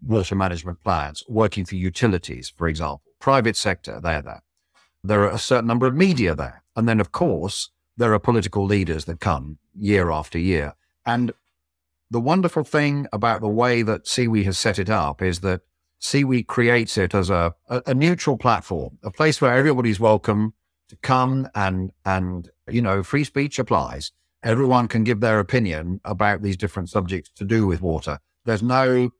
water 0.02 0.34
management 0.34 0.82
plans, 0.82 1.22
working 1.28 1.64
for 1.64 1.74
utilities, 1.74 2.48
for 2.48 2.68
example, 2.68 3.02
private 3.18 3.56
sector, 3.56 4.00
they're 4.00 4.22
there. 4.22 4.42
There 5.04 5.22
are 5.22 5.30
a 5.30 5.38
certain 5.38 5.66
number 5.66 5.86
of 5.86 5.94
media 5.94 6.34
there. 6.34 6.62
And 6.76 6.88
then, 6.88 7.00
of 7.00 7.12
course, 7.12 7.70
there 7.96 8.14
are 8.14 8.18
political 8.18 8.64
leaders 8.64 9.04
that 9.06 9.20
come 9.20 9.58
year 9.74 10.10
after 10.10 10.38
year. 10.38 10.74
And 11.04 11.32
the 12.10 12.20
wonderful 12.20 12.64
thing 12.64 13.06
about 13.12 13.40
the 13.40 13.48
way 13.48 13.82
that 13.82 14.04
SIWI 14.04 14.44
has 14.44 14.58
set 14.58 14.78
it 14.78 14.88
up 14.88 15.20
is 15.22 15.40
that 15.40 15.60
SIWI 16.00 16.46
creates 16.46 16.96
it 16.96 17.14
as 17.14 17.28
a, 17.28 17.54
a, 17.68 17.82
a, 17.86 17.94
neutral 17.94 18.36
platform, 18.36 18.98
a 19.02 19.10
place 19.10 19.40
where 19.40 19.54
everybody's 19.54 20.00
welcome 20.00 20.54
to 20.88 20.96
come 20.96 21.48
and, 21.54 21.92
and, 22.04 22.50
you 22.68 22.80
know, 22.80 23.02
free 23.02 23.24
speech 23.24 23.58
applies. 23.58 24.12
Everyone 24.42 24.88
can 24.88 25.04
give 25.04 25.20
their 25.20 25.40
opinion 25.40 26.00
about 26.04 26.42
these 26.42 26.56
different 26.56 26.88
subjects 26.88 27.30
to 27.30 27.44
do 27.44 27.66
with 27.66 27.82
water. 27.82 28.20
There's 28.44 28.62
no, 28.62 29.10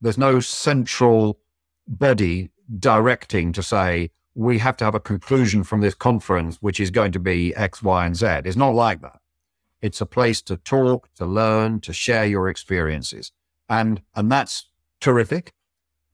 there's 0.00 0.18
no 0.18 0.40
central 0.40 1.38
body 1.86 2.50
directing 2.78 3.52
to 3.52 3.62
say, 3.62 4.10
we 4.34 4.58
have 4.58 4.76
to 4.78 4.84
have 4.84 4.94
a 4.94 5.00
conclusion 5.00 5.62
from 5.62 5.80
this 5.80 5.94
conference, 5.94 6.56
which 6.60 6.80
is 6.80 6.90
going 6.90 7.12
to 7.12 7.20
be 7.20 7.54
X, 7.54 7.82
Y, 7.82 8.06
and 8.06 8.16
Z. 8.16 8.26
It's 8.44 8.56
not 8.56 8.74
like 8.74 9.02
that. 9.02 9.20
It's 9.86 10.00
a 10.00 10.06
place 10.06 10.40
to 10.42 10.56
talk, 10.56 11.12
to 11.16 11.26
learn, 11.26 11.80
to 11.80 11.92
share 11.92 12.24
your 12.24 12.48
experiences. 12.48 13.32
And, 13.68 14.02
and 14.14 14.32
that's 14.32 14.68
terrific. 15.00 15.52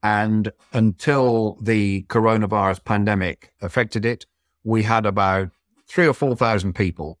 And 0.03 0.51
until 0.73 1.57
the 1.61 2.03
coronavirus 2.09 2.83
pandemic 2.83 3.53
affected 3.61 4.05
it, 4.05 4.25
we 4.63 4.83
had 4.83 5.05
about 5.05 5.49
three 5.87 6.07
or 6.07 6.13
4,000 6.13 6.73
people 6.73 7.19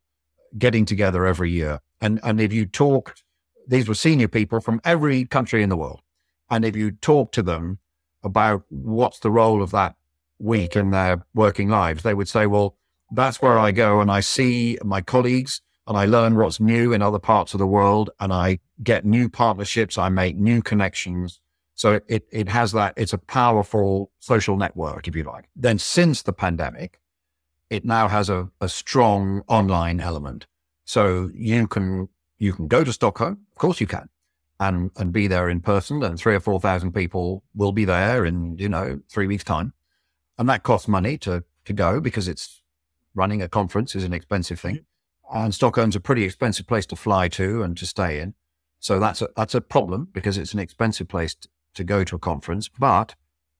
getting 0.57 0.85
together 0.85 1.25
every 1.25 1.51
year. 1.51 1.79
And, 2.01 2.19
and 2.23 2.41
if 2.41 2.51
you 2.51 2.65
talked 2.65 3.23
these 3.67 3.87
were 3.87 3.95
senior 3.95 4.27
people 4.27 4.59
from 4.59 4.81
every 4.83 5.25
country 5.25 5.63
in 5.63 5.69
the 5.69 5.77
world. 5.77 6.01
And 6.49 6.65
if 6.65 6.75
you 6.75 6.91
talk 6.91 7.31
to 7.33 7.41
them 7.43 7.79
about 8.23 8.63
what's 8.69 9.19
the 9.19 9.31
role 9.31 9.61
of 9.61 9.71
that 9.71 9.95
week 10.39 10.75
in 10.75 10.91
their 10.91 11.25
working 11.33 11.69
lives, 11.69 12.03
they 12.03 12.13
would 12.13 12.27
say, 12.27 12.45
well, 12.45 12.77
that's 13.11 13.41
where 13.41 13.57
I 13.57 13.71
go 13.71 14.01
and 14.01 14.11
I 14.11 14.19
see 14.19 14.77
my 14.83 15.01
colleagues 15.01 15.61
and 15.87 15.97
I 15.97 16.05
learn 16.05 16.35
what's 16.35 16.59
new 16.59 16.93
in 16.93 17.01
other 17.01 17.19
parts 17.19 17.53
of 17.53 17.59
the 17.59 17.67
world 17.67 18.09
and 18.19 18.31
I 18.31 18.59
get 18.83 19.05
new 19.05 19.29
partnerships. 19.29 19.97
I 19.97 20.09
make 20.09 20.37
new 20.37 20.61
connections. 20.61 21.39
So 21.75 21.99
it, 22.07 22.27
it, 22.31 22.49
has 22.49 22.71
that, 22.73 22.93
it's 22.97 23.13
a 23.13 23.17
powerful 23.17 24.11
social 24.19 24.57
network, 24.57 25.07
if 25.07 25.15
you 25.15 25.23
like. 25.23 25.49
Then 25.55 25.79
since 25.79 26.21
the 26.21 26.33
pandemic, 26.33 26.99
it 27.69 27.83
now 27.83 28.07
has 28.07 28.29
a, 28.29 28.49
a 28.59 28.69
strong 28.69 29.41
online 29.47 29.99
element. 29.99 30.45
So 30.85 31.31
you 31.33 31.67
can, 31.67 32.09
you 32.37 32.53
can 32.53 32.67
go 32.67 32.83
to 32.83 32.93
Stockholm. 32.93 33.39
Of 33.51 33.57
course 33.57 33.81
you 33.81 33.87
can 33.87 34.09
and, 34.59 34.91
and 34.97 35.11
be 35.11 35.25
there 35.27 35.49
in 35.49 35.59
person 35.59 36.03
and 36.03 36.19
three 36.19 36.35
or 36.35 36.39
4,000 36.39 36.93
people 36.93 37.43
will 37.55 37.71
be 37.71 37.85
there 37.85 38.25
in, 38.25 38.57
you 38.59 38.69
know, 38.69 39.01
three 39.09 39.25
weeks 39.25 39.43
time. 39.43 39.73
And 40.37 40.47
that 40.49 40.61
costs 40.61 40.87
money 40.87 41.17
to, 41.19 41.43
to 41.65 41.73
go 41.73 41.99
because 41.99 42.27
it's 42.27 42.61
running 43.15 43.41
a 43.41 43.49
conference 43.49 43.95
is 43.95 44.03
an 44.03 44.13
expensive 44.13 44.59
thing. 44.59 44.75
Mm-hmm. 44.75 44.90
And 45.33 45.53
Stockholm's 45.53 45.95
a 45.95 46.01
pretty 46.01 46.23
expensive 46.23 46.67
place 46.67 46.85
to 46.87 46.95
fly 46.95 47.29
to 47.29 47.63
and 47.63 47.77
to 47.77 47.85
stay 47.85 48.19
in. 48.19 48.33
So 48.79 48.99
that's 48.99 49.21
a, 49.21 49.29
that's 49.35 49.55
a 49.55 49.61
problem 49.61 50.09
because 50.11 50.37
it's 50.37 50.53
an 50.53 50.59
expensive 50.59 51.07
place 51.07 51.35
to, 51.35 51.47
to 51.75 51.83
go 51.83 52.03
to 52.03 52.15
a 52.15 52.19
conference, 52.19 52.67
but 52.67 53.15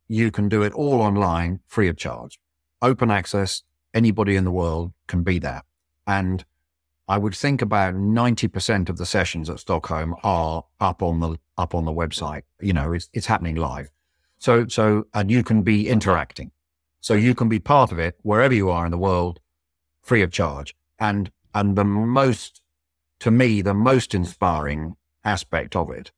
you 0.08 0.32
can 0.32 0.50
do 0.50 0.64
it 0.64 0.74
all 0.74 1.02
online 1.02 1.62
free 1.68 1.88
of 1.88 1.96
charge. 1.96 2.40
Open 2.82 3.10
access. 3.10 3.64
Anybody 3.94 4.36
in 4.36 4.44
the 4.44 4.52
world 4.52 4.92
can 5.08 5.24
be 5.24 5.40
there. 5.40 5.62
And 6.06 6.44
I 7.08 7.18
would 7.18 7.36
think 7.36 7.62
about 7.62 7.94
90% 7.94 8.90
of 8.90 8.98
the 8.98 9.06
sessions 9.06 9.50
at 9.50 9.60
Stockholm 9.60 10.16
are 10.24 10.66
up 10.80 11.02
on 11.02 11.20
the, 11.20 11.38
up 11.58 11.76
on 11.76 11.86
the 11.86 11.92
website. 11.92 12.44
You 12.60 12.74
know, 12.74 12.92
it's, 12.94 13.10
it's 13.14 13.28
happening 13.28 13.56
live. 13.56 13.92
So, 14.40 14.68
so, 14.68 15.06
and 15.14 15.30
you 15.30 15.44
can 15.44 15.62
be 15.62 15.88
interacting. 15.88 16.52
So 17.00 17.14
you 17.14 17.36
can 17.36 17.48
be 17.48 17.60
part 17.60 17.92
of 17.92 18.00
it 18.00 18.18
wherever 18.24 18.54
you 18.54 18.70
are 18.70 18.86
in 18.86 18.92
the 18.92 18.98
world, 18.98 19.40
free 20.02 20.22
of 20.22 20.32
charge. 20.32 20.76
And, 21.00 21.32
and 21.54 21.76
the 21.76 21.84
most, 21.84 22.62
to 23.20 23.32
me, 23.32 23.62
the 23.62 23.74
most 23.74 24.14
inspiring 24.14 24.96
aspect 25.24 25.76
of 25.76 25.90
it, 25.92 26.12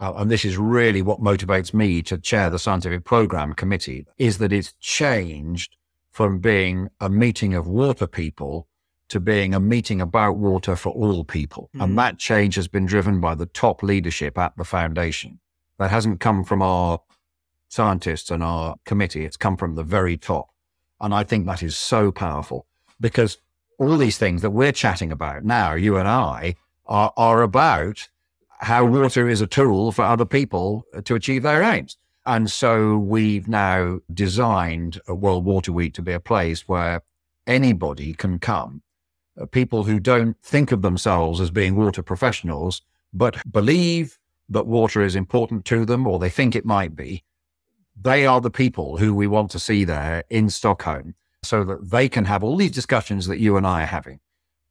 uh, 0.00 0.12
and 0.16 0.30
this 0.30 0.44
is 0.44 0.56
really 0.56 1.02
what 1.02 1.20
motivates 1.20 1.74
me 1.74 2.02
to 2.02 2.18
chair 2.18 2.50
the 2.50 2.58
scientific 2.58 3.04
program 3.04 3.52
committee, 3.52 4.06
is 4.16 4.38
that 4.38 4.52
it's 4.52 4.74
changed 4.74 5.76
from 6.10 6.38
being 6.38 6.88
a 7.00 7.08
meeting 7.08 7.54
of 7.54 7.66
water 7.66 8.06
people 8.06 8.68
to 9.08 9.18
being 9.18 9.54
a 9.54 9.60
meeting 9.60 10.00
about 10.00 10.36
water 10.36 10.76
for 10.76 10.90
all 10.90 11.24
people. 11.24 11.70
Mm-hmm. 11.74 11.82
And 11.82 11.98
that 11.98 12.18
change 12.18 12.54
has 12.56 12.68
been 12.68 12.86
driven 12.86 13.20
by 13.20 13.34
the 13.34 13.46
top 13.46 13.82
leadership 13.82 14.36
at 14.38 14.56
the 14.56 14.64
foundation. 14.64 15.40
That 15.78 15.90
hasn't 15.90 16.20
come 16.20 16.44
from 16.44 16.60
our 16.60 17.00
scientists 17.68 18.30
and 18.30 18.42
our 18.42 18.76
committee. 18.84 19.24
It's 19.24 19.36
come 19.36 19.56
from 19.56 19.74
the 19.74 19.84
very 19.84 20.16
top. 20.16 20.50
And 21.00 21.14
I 21.14 21.24
think 21.24 21.46
that 21.46 21.62
is 21.62 21.76
so 21.76 22.10
powerful 22.10 22.66
because 23.00 23.38
all 23.78 23.96
these 23.96 24.18
things 24.18 24.42
that 24.42 24.50
we're 24.50 24.72
chatting 24.72 25.12
about 25.12 25.44
now, 25.44 25.74
you 25.74 25.96
and 25.96 26.08
I, 26.08 26.56
are, 26.86 27.12
are 27.16 27.42
about 27.42 28.08
how 28.60 28.84
water 28.84 29.28
is 29.28 29.40
a 29.40 29.46
tool 29.46 29.92
for 29.92 30.02
other 30.02 30.24
people 30.24 30.84
to 31.04 31.14
achieve 31.14 31.44
their 31.44 31.62
aims. 31.62 31.96
And 32.26 32.50
so 32.50 32.98
we've 32.98 33.48
now 33.48 34.00
designed 34.12 35.00
a 35.06 35.14
World 35.14 35.44
Water 35.44 35.72
Week 35.72 35.94
to 35.94 36.02
be 36.02 36.12
a 36.12 36.20
place 36.20 36.68
where 36.68 37.02
anybody 37.46 38.12
can 38.12 38.38
come. 38.38 38.82
Uh, 39.40 39.46
people 39.46 39.84
who 39.84 40.00
don't 40.00 40.36
think 40.42 40.72
of 40.72 40.82
themselves 40.82 41.40
as 41.40 41.50
being 41.50 41.76
water 41.76 42.02
professionals, 42.02 42.82
but 43.12 43.40
believe 43.50 44.18
that 44.48 44.66
water 44.66 45.02
is 45.02 45.14
important 45.14 45.64
to 45.66 45.84
them 45.84 46.06
or 46.06 46.18
they 46.18 46.28
think 46.28 46.56
it 46.56 46.66
might 46.66 46.96
be, 46.96 47.22
they 48.00 48.26
are 48.26 48.40
the 48.40 48.50
people 48.50 48.96
who 48.98 49.14
we 49.14 49.26
want 49.26 49.50
to 49.52 49.58
see 49.58 49.84
there 49.84 50.24
in 50.28 50.50
Stockholm 50.50 51.14
so 51.42 51.64
that 51.64 51.90
they 51.90 52.08
can 52.08 52.24
have 52.24 52.42
all 52.42 52.56
these 52.56 52.70
discussions 52.70 53.26
that 53.26 53.38
you 53.38 53.56
and 53.56 53.66
I 53.66 53.82
are 53.82 53.86
having. 53.86 54.20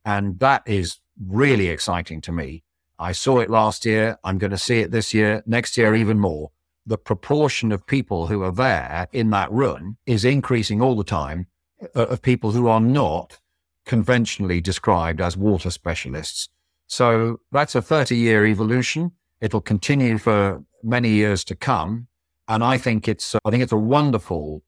And 0.06 0.40
that 0.40 0.64
is 0.66 1.00
really 1.20 1.68
exciting 1.68 2.22
to 2.22 2.32
me. 2.32 2.64
I 3.00 3.12
saw 3.12 3.40
it 3.40 3.50
last 3.50 3.86
year. 3.86 4.18
I'm 4.24 4.38
going 4.38 4.52
to 4.52 4.58
see 4.58 4.80
it 4.80 4.92
this 4.92 5.14
year, 5.14 5.44
next 5.46 5.78
year, 5.78 5.96
even 5.96 6.20
more. 6.20 6.52
The 6.86 6.98
proportion 6.98 7.72
of 7.72 7.86
people 7.86 8.28
who 8.28 8.42
are 8.44 8.52
there 8.52 9.08
in 9.12 9.30
that 9.32 9.52
room 9.52 9.98
is 10.06 10.26
increasing 10.26 10.82
all 10.82 10.96
the 10.96 11.04
time 11.04 11.48
uh, 11.96 12.06
of 12.08 12.22
people 12.22 12.52
who 12.52 12.68
are 12.68 12.80
not 12.80 13.40
conventionally 13.86 14.62
described 14.62 15.22
as 15.22 15.38
water 15.38 15.70
specialists. 15.70 16.50
So 16.88 17.42
that's 17.52 17.76
a 17.76 17.82
30 17.82 18.16
year 18.16 18.46
evolution. 18.46 19.12
It'll 19.42 19.62
continue 19.62 20.18
for 20.18 20.64
many 20.82 21.10
years 21.10 21.44
to 21.46 21.56
come. 21.56 22.08
And 22.48 22.64
I 22.64 22.78
think 22.78 23.08
it's, 23.08 23.36
I 23.44 23.52
think 23.52 23.62
it's 23.62 23.72
a 23.74 23.78
wonderful 23.78 24.64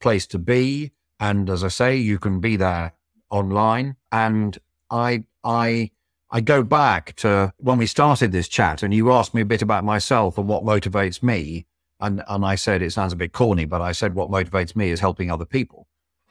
place 0.00 0.26
to 0.28 0.38
be. 0.38 0.92
And 1.20 1.50
as 1.50 1.64
I 1.64 1.68
say, 1.68 1.96
you 1.96 2.18
can 2.18 2.40
be 2.40 2.56
there 2.56 2.92
online. 3.30 3.96
And 4.12 4.58
I, 4.90 5.24
I, 5.42 5.90
I 6.30 6.40
go 6.40 6.62
back 6.62 7.16
to 7.16 7.52
when 7.58 7.78
we 7.78 7.86
started 7.86 8.32
this 8.32 8.48
chat 8.48 8.82
and 8.82 8.94
you 8.94 9.12
asked 9.12 9.34
me 9.34 9.40
a 9.42 9.46
bit 9.46 9.62
about 9.62 9.84
myself 9.84 10.38
and 10.38 10.48
what 10.48 10.64
motivates 10.64 11.22
me. 11.22 11.66
And, 12.00 12.22
and 12.28 12.44
I 12.44 12.54
said, 12.54 12.80
it 12.80 12.92
sounds 12.92 13.12
a 13.12 13.16
bit 13.16 13.32
corny, 13.32 13.64
but 13.64 13.82
I 13.82 13.92
said, 13.92 14.14
what 14.14 14.30
motivates 14.30 14.76
me 14.76 14.90
is 14.90 15.00
helping 15.00 15.30
other 15.30 15.44
people. 15.44 15.88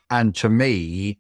And 0.09 0.33
to 0.35 0.47
me, 0.47 1.19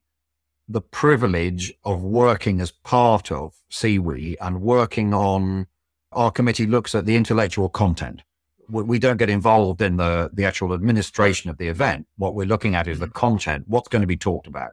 the 0.69 0.81
privilege 0.81 1.73
of 1.83 2.01
working 2.01 2.61
as 2.61 2.71
part 2.71 3.31
of 3.31 3.55
SIWI 3.69 4.37
and 4.39 4.61
working 4.61 5.13
on 5.13 5.67
our 6.13 6.31
committee 6.31 6.65
looks 6.65 6.95
at 6.95 7.05
the 7.05 7.15
intellectual 7.15 7.67
content 7.67 8.23
we 8.69 8.99
don't 8.99 9.17
get 9.17 9.29
involved 9.29 9.81
in 9.81 9.97
the, 9.97 10.29
the 10.33 10.45
actual 10.45 10.73
administration 10.73 11.49
of 11.49 11.57
the 11.57 11.67
event. 11.67 12.07
What 12.17 12.35
we're 12.35 12.47
looking 12.47 12.75
at 12.75 12.87
is 12.87 12.99
the 12.99 13.05
mm-hmm. 13.05 13.13
content. 13.13 13.65
What's 13.67 13.87
going 13.87 14.01
to 14.01 14.07
be 14.07 14.17
talked 14.17 14.47
about? 14.47 14.71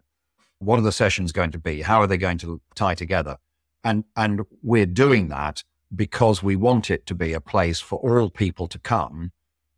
What 0.59 0.79
are 0.79 0.83
the 0.83 0.93
sessions 0.93 1.33
going 1.33 1.53
to 1.53 1.59
be? 1.59 1.83
How 1.83 2.01
are 2.01 2.07
they 2.07 2.17
going 2.17 2.39
to 2.39 2.61
tie 2.75 2.95
together? 2.95 3.39
And, 3.83 4.05
and 4.17 4.43
we're 4.63 4.87
doing 4.87 5.29
that 5.29 5.63
because 5.95 6.43
we 6.43 6.57
want 6.57 6.91
it 6.91 7.07
to 7.07 7.15
be 7.15 7.33
a 7.33 7.41
place 7.41 7.81
for 7.81 7.99
all 7.99 8.31
people 8.31 8.67
to 8.69 8.79
come 8.79 9.33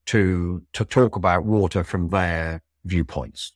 to, 0.07 0.62
to 0.73 0.85
talk 0.85 1.17
about 1.17 1.45
water 1.45 1.83
from 1.83 2.09
their 2.09 2.62
viewpoints. 2.85 3.53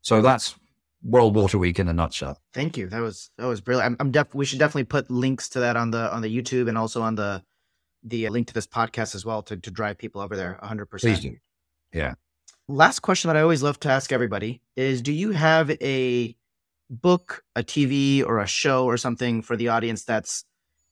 So 0.00 0.22
that's 0.22 0.56
World 1.02 1.36
Water 1.36 1.58
Week 1.58 1.78
in 1.78 1.88
a 1.88 1.92
nutshell. 1.92 2.38
Thank 2.54 2.78
you. 2.78 2.88
That 2.88 3.00
was, 3.00 3.30
that 3.36 3.46
was 3.46 3.60
brilliant. 3.60 3.92
I'm, 3.92 3.96
I'm 4.06 4.10
def- 4.10 4.34
we 4.34 4.46
should 4.46 4.58
definitely 4.58 4.84
put 4.84 5.10
links 5.10 5.50
to 5.50 5.60
that 5.60 5.76
on 5.76 5.90
the, 5.90 6.12
on 6.12 6.22
the 6.22 6.34
YouTube 6.34 6.68
and 6.68 6.78
also 6.78 7.02
on 7.02 7.14
the, 7.14 7.42
the 8.02 8.28
link 8.28 8.46
to 8.48 8.54
this 8.54 8.66
podcast 8.66 9.14
as 9.14 9.24
well 9.24 9.42
to, 9.42 9.56
to 9.56 9.70
drive 9.70 9.98
people 9.98 10.20
over 10.20 10.36
there 10.36 10.58
100%. 10.62 11.00
Please 11.00 11.20
do. 11.20 11.36
Yeah. 11.92 12.14
Last 12.68 13.00
question 13.00 13.28
that 13.28 13.36
I 13.36 13.42
always 13.42 13.62
love 13.62 13.80
to 13.80 13.90
ask 13.90 14.12
everybody 14.12 14.62
is 14.76 15.02
Do 15.02 15.12
you 15.12 15.32
have 15.32 15.70
a 15.82 16.36
book, 16.88 17.44
a 17.56 17.62
TV, 17.62 18.24
or 18.24 18.38
a 18.38 18.46
show 18.46 18.84
or 18.84 18.96
something 18.96 19.42
for 19.42 19.56
the 19.56 19.68
audience 19.68 20.04
that's 20.04 20.44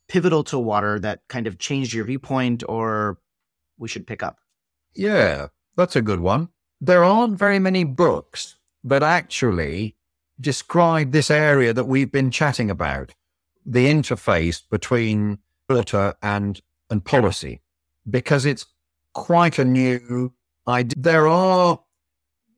pivotal 0.09 0.43
to 0.45 0.59
water 0.59 0.99
that 1.01 1.21
kind 1.29 1.47
of 1.47 1.59
changed 1.59 1.93
your 1.93 2.05
viewpoint 2.05 2.65
or 2.69 3.19
we 3.79 3.89
should 3.89 4.07
pick 4.07 4.23
up? 4.23 4.39
Yeah, 4.95 5.49
that's 5.77 5.97
a 5.97 6.03
good 6.03 6.21
one. 6.21 6.49
There 6.81 7.05
aren't 7.05 7.39
very 7.39 7.59
many 7.59 7.85
books 7.85 8.57
that 8.85 9.03
actually 9.03 9.97
describe 10.41 11.13
this 11.13 11.31
area 11.31 11.73
that 11.73 11.85
we've 11.85 12.13
been 12.13 12.31
chatting 12.31 12.71
about 12.71 13.15
the 13.67 13.87
interface 13.87 14.63
between 14.71 15.39
water 15.69 16.15
and 16.23 16.61
and 16.91 17.05
policy 17.05 17.61
because 18.09 18.47
it's 18.47 18.67
quite 19.15 19.59
a 19.59 19.65
new 19.65 20.33
idea. 20.67 20.95
There 20.97 21.29
are 21.29 21.81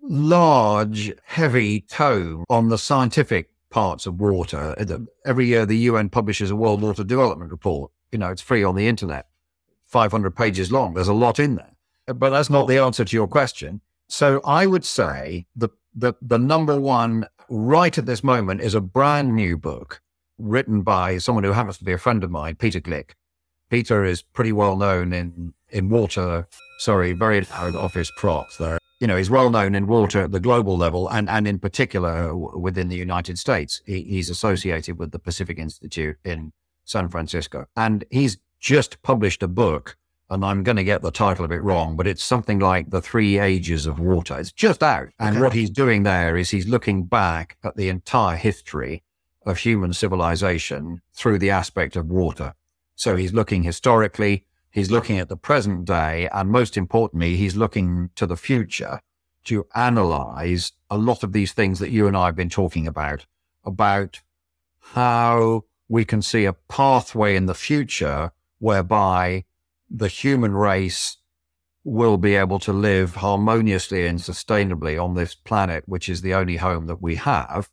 large, 0.02 1.12
heavy 1.24 1.80
tone 1.82 2.44
on 2.48 2.68
the 2.68 2.78
scientific 2.78 3.50
parts 3.70 4.06
of 4.06 4.20
water. 4.20 4.74
Uh, 4.78 4.98
every 5.24 5.46
year, 5.46 5.64
the 5.64 5.76
UN 5.78 6.08
publishes 6.08 6.50
a 6.50 6.56
World 6.56 6.82
Water 6.82 7.04
Development 7.04 7.50
Report. 7.50 7.90
You 8.12 8.18
know, 8.18 8.30
it's 8.30 8.42
free 8.42 8.64
on 8.64 8.74
the 8.74 8.88
internet, 8.88 9.28
500 9.86 10.34
pages 10.34 10.72
long. 10.72 10.94
There's 10.94 11.08
a 11.08 11.14
lot 11.14 11.38
in 11.38 11.56
there. 11.56 11.76
Uh, 12.08 12.14
but 12.14 12.30
that's 12.30 12.50
not 12.50 12.66
the 12.66 12.78
answer 12.78 13.04
to 13.04 13.16
your 13.16 13.28
question. 13.28 13.80
So 14.08 14.40
I 14.44 14.66
would 14.66 14.84
say 14.84 15.46
the, 15.54 15.68
the, 15.94 16.14
the 16.20 16.38
number 16.38 16.78
one 16.80 17.26
right 17.48 17.96
at 17.96 18.06
this 18.06 18.24
moment 18.24 18.60
is 18.60 18.74
a 18.74 18.80
brand 18.80 19.34
new 19.34 19.56
book 19.56 20.00
written 20.38 20.82
by 20.82 21.18
someone 21.18 21.44
who 21.44 21.52
happens 21.52 21.78
to 21.78 21.84
be 21.84 21.92
a 21.92 21.98
friend 21.98 22.24
of 22.24 22.30
mine, 22.30 22.56
Peter 22.56 22.80
Gleick, 22.80 23.10
Peter 23.70 24.04
is 24.04 24.20
pretty 24.20 24.52
well 24.52 24.76
known 24.76 25.12
in, 25.12 25.54
in 25.70 25.88
water. 25.88 26.46
Sorry, 26.78 27.12
very 27.12 27.40
loud 27.42 27.76
office 27.76 28.10
props 28.16 28.56
there. 28.56 28.78
You 28.98 29.06
know, 29.06 29.16
he's 29.16 29.30
well 29.30 29.48
known 29.48 29.74
in 29.74 29.86
water 29.86 30.22
at 30.22 30.32
the 30.32 30.40
global 30.40 30.76
level 30.76 31.08
and, 31.08 31.30
and 31.30 31.46
in 31.46 31.58
particular 31.58 32.36
within 32.36 32.88
the 32.88 32.96
United 32.96 33.38
States. 33.38 33.80
He, 33.86 34.02
he's 34.02 34.28
associated 34.28 34.98
with 34.98 35.12
the 35.12 35.18
Pacific 35.18 35.58
Institute 35.58 36.18
in 36.24 36.52
San 36.84 37.08
Francisco. 37.08 37.66
And 37.76 38.04
he's 38.10 38.38
just 38.58 39.00
published 39.02 39.42
a 39.42 39.48
book, 39.48 39.96
and 40.28 40.44
I'm 40.44 40.62
going 40.62 40.76
to 40.76 40.84
get 40.84 41.00
the 41.00 41.10
title 41.10 41.44
of 41.44 41.52
it 41.52 41.62
wrong, 41.62 41.96
but 41.96 42.06
it's 42.06 42.22
something 42.22 42.58
like 42.58 42.90
The 42.90 43.00
Three 43.00 43.38
Ages 43.38 43.86
of 43.86 43.98
Water. 43.98 44.38
It's 44.38 44.52
just 44.52 44.82
out. 44.82 45.08
And 45.18 45.36
okay. 45.36 45.42
what 45.42 45.52
he's 45.54 45.70
doing 45.70 46.02
there 46.02 46.36
is 46.36 46.50
he's 46.50 46.68
looking 46.68 47.04
back 47.04 47.56
at 47.64 47.76
the 47.76 47.88
entire 47.88 48.36
history 48.36 49.02
of 49.46 49.58
human 49.58 49.94
civilization 49.94 51.00
through 51.14 51.38
the 51.38 51.50
aspect 51.50 51.96
of 51.96 52.10
water. 52.10 52.54
So 53.00 53.16
he's 53.16 53.32
looking 53.32 53.62
historically, 53.62 54.44
he's 54.70 54.90
looking 54.90 55.18
at 55.18 55.30
the 55.30 55.36
present 55.38 55.86
day, 55.86 56.28
and 56.34 56.50
most 56.50 56.76
importantly, 56.76 57.34
he's 57.34 57.56
looking 57.56 58.10
to 58.14 58.26
the 58.26 58.36
future 58.36 59.00
to 59.44 59.66
analyze 59.74 60.72
a 60.90 60.98
lot 60.98 61.22
of 61.22 61.32
these 61.32 61.54
things 61.54 61.78
that 61.78 61.88
you 61.88 62.06
and 62.06 62.14
I 62.14 62.26
have 62.26 62.36
been 62.36 62.50
talking 62.50 62.86
about, 62.86 63.24
about 63.64 64.20
how 64.80 65.64
we 65.88 66.04
can 66.04 66.20
see 66.20 66.44
a 66.44 66.52
pathway 66.52 67.36
in 67.36 67.46
the 67.46 67.54
future 67.54 68.32
whereby 68.58 69.46
the 69.88 70.08
human 70.08 70.52
race 70.52 71.16
will 71.82 72.18
be 72.18 72.34
able 72.34 72.58
to 72.58 72.72
live 72.74 73.14
harmoniously 73.14 74.06
and 74.06 74.18
sustainably 74.18 75.02
on 75.02 75.14
this 75.14 75.34
planet, 75.34 75.84
which 75.86 76.10
is 76.10 76.20
the 76.20 76.34
only 76.34 76.58
home 76.58 76.86
that 76.86 77.00
we 77.00 77.14
have, 77.14 77.70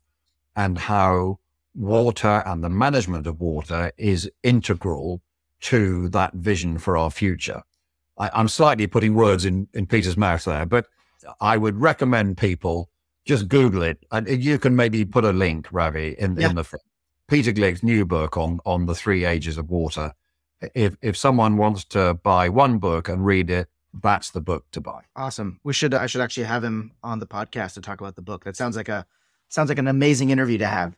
and 0.55 0.78
how 0.78 1.39
water 1.78 2.41
and 2.45 2.63
the 2.63 2.69
management 2.69 3.28
of 3.28 3.39
water 3.39 3.91
is 3.97 4.30
integral 4.43 5.21
to 5.61 6.09
that 6.09 6.34
vision 6.34 6.78
for 6.78 6.97
our 6.97 7.11
future. 7.11 7.61
I, 8.17 8.30
am 8.34 8.47
slightly 8.47 8.88
putting 8.88 9.13
words 9.13 9.45
in, 9.45 9.67
in 9.73 9.86
Peter's 9.86 10.17
mouth 10.17 10.43
there, 10.43 10.65
but 10.65 10.88
I 11.39 11.57
would 11.57 11.80
recommend 11.80 12.38
people 12.38 12.89
just 13.25 13.47
Google 13.47 13.84
it. 13.84 14.03
And 14.11 14.28
you 14.28 14.57
can 14.57 14.75
maybe 14.75 15.05
put 15.05 15.23
a 15.23 15.32
link, 15.32 15.67
Ravi, 15.71 16.15
in, 16.17 16.36
yeah. 16.36 16.49
in 16.49 16.55
the 16.55 16.80
Peter 17.28 17.51
Gleick's 17.51 17.84
new 17.84 18.05
book 18.05 18.38
on, 18.38 18.59
on 18.65 18.86
the 18.86 18.95
three 18.95 19.25
ages 19.25 19.57
of 19.57 19.69
water. 19.69 20.13
If, 20.73 20.97
if 21.01 21.15
someone 21.15 21.57
wants 21.57 21.84
to 21.86 22.15
buy 22.15 22.49
one 22.49 22.80
book 22.80 23.07
and 23.07 23.23
read 23.25 23.49
it, 23.51 23.67
that's 24.01 24.32
the 24.32 24.41
book 24.41 24.65
to 24.71 24.82
buy. 24.82 25.01
Awesome. 25.15 25.59
We 25.63 25.73
should, 25.73 25.93
I 25.93 26.07
should 26.07 26.21
actually 26.21 26.45
have 26.45 26.63
him 26.63 26.93
on 27.03 27.19
the 27.19 27.28
podcast 27.28 27.73
to 27.75 27.82
talk 27.82 28.01
about 28.01 28.15
the 28.15 28.21
book. 28.21 28.43
That 28.45 28.55
sounds 28.55 28.75
like 28.75 28.89
a, 28.89 29.05
sounds 29.49 29.69
like 29.69 29.78
an 29.78 29.88
amazing 29.88 30.32
interview 30.32 30.57
to 30.57 30.67
have. 30.67 30.95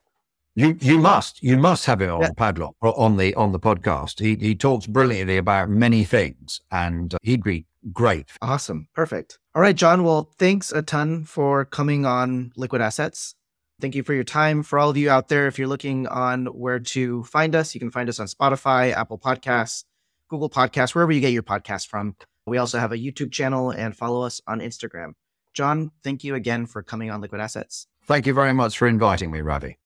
You 0.56 0.78
you 0.82 1.00
must 1.00 1.41
you 1.41 1.58
must 1.58 1.86
have 1.86 2.02
it 2.02 2.10
on 2.10 2.22
yeah. 2.22 2.32
Padlock 2.36 2.76
on 2.82 3.18
the 3.18 3.34
on 3.36 3.52
the 3.52 3.60
podcast. 3.60 4.20
He 4.20 4.36
he 4.36 4.56
talks 4.56 4.88
brilliantly 4.88 5.38
about 5.38 5.70
many 5.70 6.04
things, 6.04 6.62
and 6.72 7.16
he'd 7.22 7.43
be 7.43 7.66
great. 7.93 8.30
Awesome, 8.41 8.88
perfect. 8.93 9.39
All 9.56 9.62
right, 9.62 9.76
Jon. 9.76 10.04
Well, 10.04 10.32
thanks 10.38 10.72
a 10.72 10.82
ton 10.82 11.24
for 11.24 11.66
coming 11.66 12.06
on 12.06 12.52
Liquid 12.56 12.82
Assets. 12.82 13.36
Thank 13.80 13.95
you 13.95 14.04
for 14.04 14.14
your 14.14 14.26
time. 14.26 14.64
For 14.64 14.78
all 14.78 14.89
of 14.89 14.97
you 14.97 15.10
out 15.10 15.30
there, 15.30 15.47
if 15.47 15.58
you're 15.58 15.68
looking 15.68 16.06
on 16.08 16.47
where 16.47 16.80
to 16.80 17.24
find 17.24 17.56
us, 17.56 17.74
you 17.74 17.80
can 17.80 17.91
find 17.91 18.10
us 18.10 18.20
on 18.20 18.28
Spotify, 18.28 18.91
Apple 18.91 19.18
Podcasts, 19.18 19.86
Google 20.28 20.50
Podcasts, 20.50 20.93
wherever 20.93 21.12
you 21.12 21.22
get 21.22 21.32
your 21.32 21.43
podcast 21.43 21.88
from. 21.88 22.16
We 22.45 22.58
also 22.58 22.80
have 22.80 22.91
a 22.91 22.97
YouTube 22.97 23.32
channel 23.32 23.72
and 23.72 23.95
follow 23.95 24.24
us 24.24 24.41
on 24.47 24.60
Instagram. 24.60 25.14
Jon, 25.54 25.91
thank 26.04 26.24
you 26.24 26.36
again 26.36 26.66
for 26.66 26.84
coming 26.84 27.10
on 27.10 27.22
Liquid 27.22 27.39
Assets. 27.39 27.88
Thank 28.06 28.28
you 28.28 28.34
very 28.34 28.54
much 28.54 28.78
for 28.78 28.88
inviting 28.88 29.32
me, 29.32 29.41
Ravi. 29.41 29.79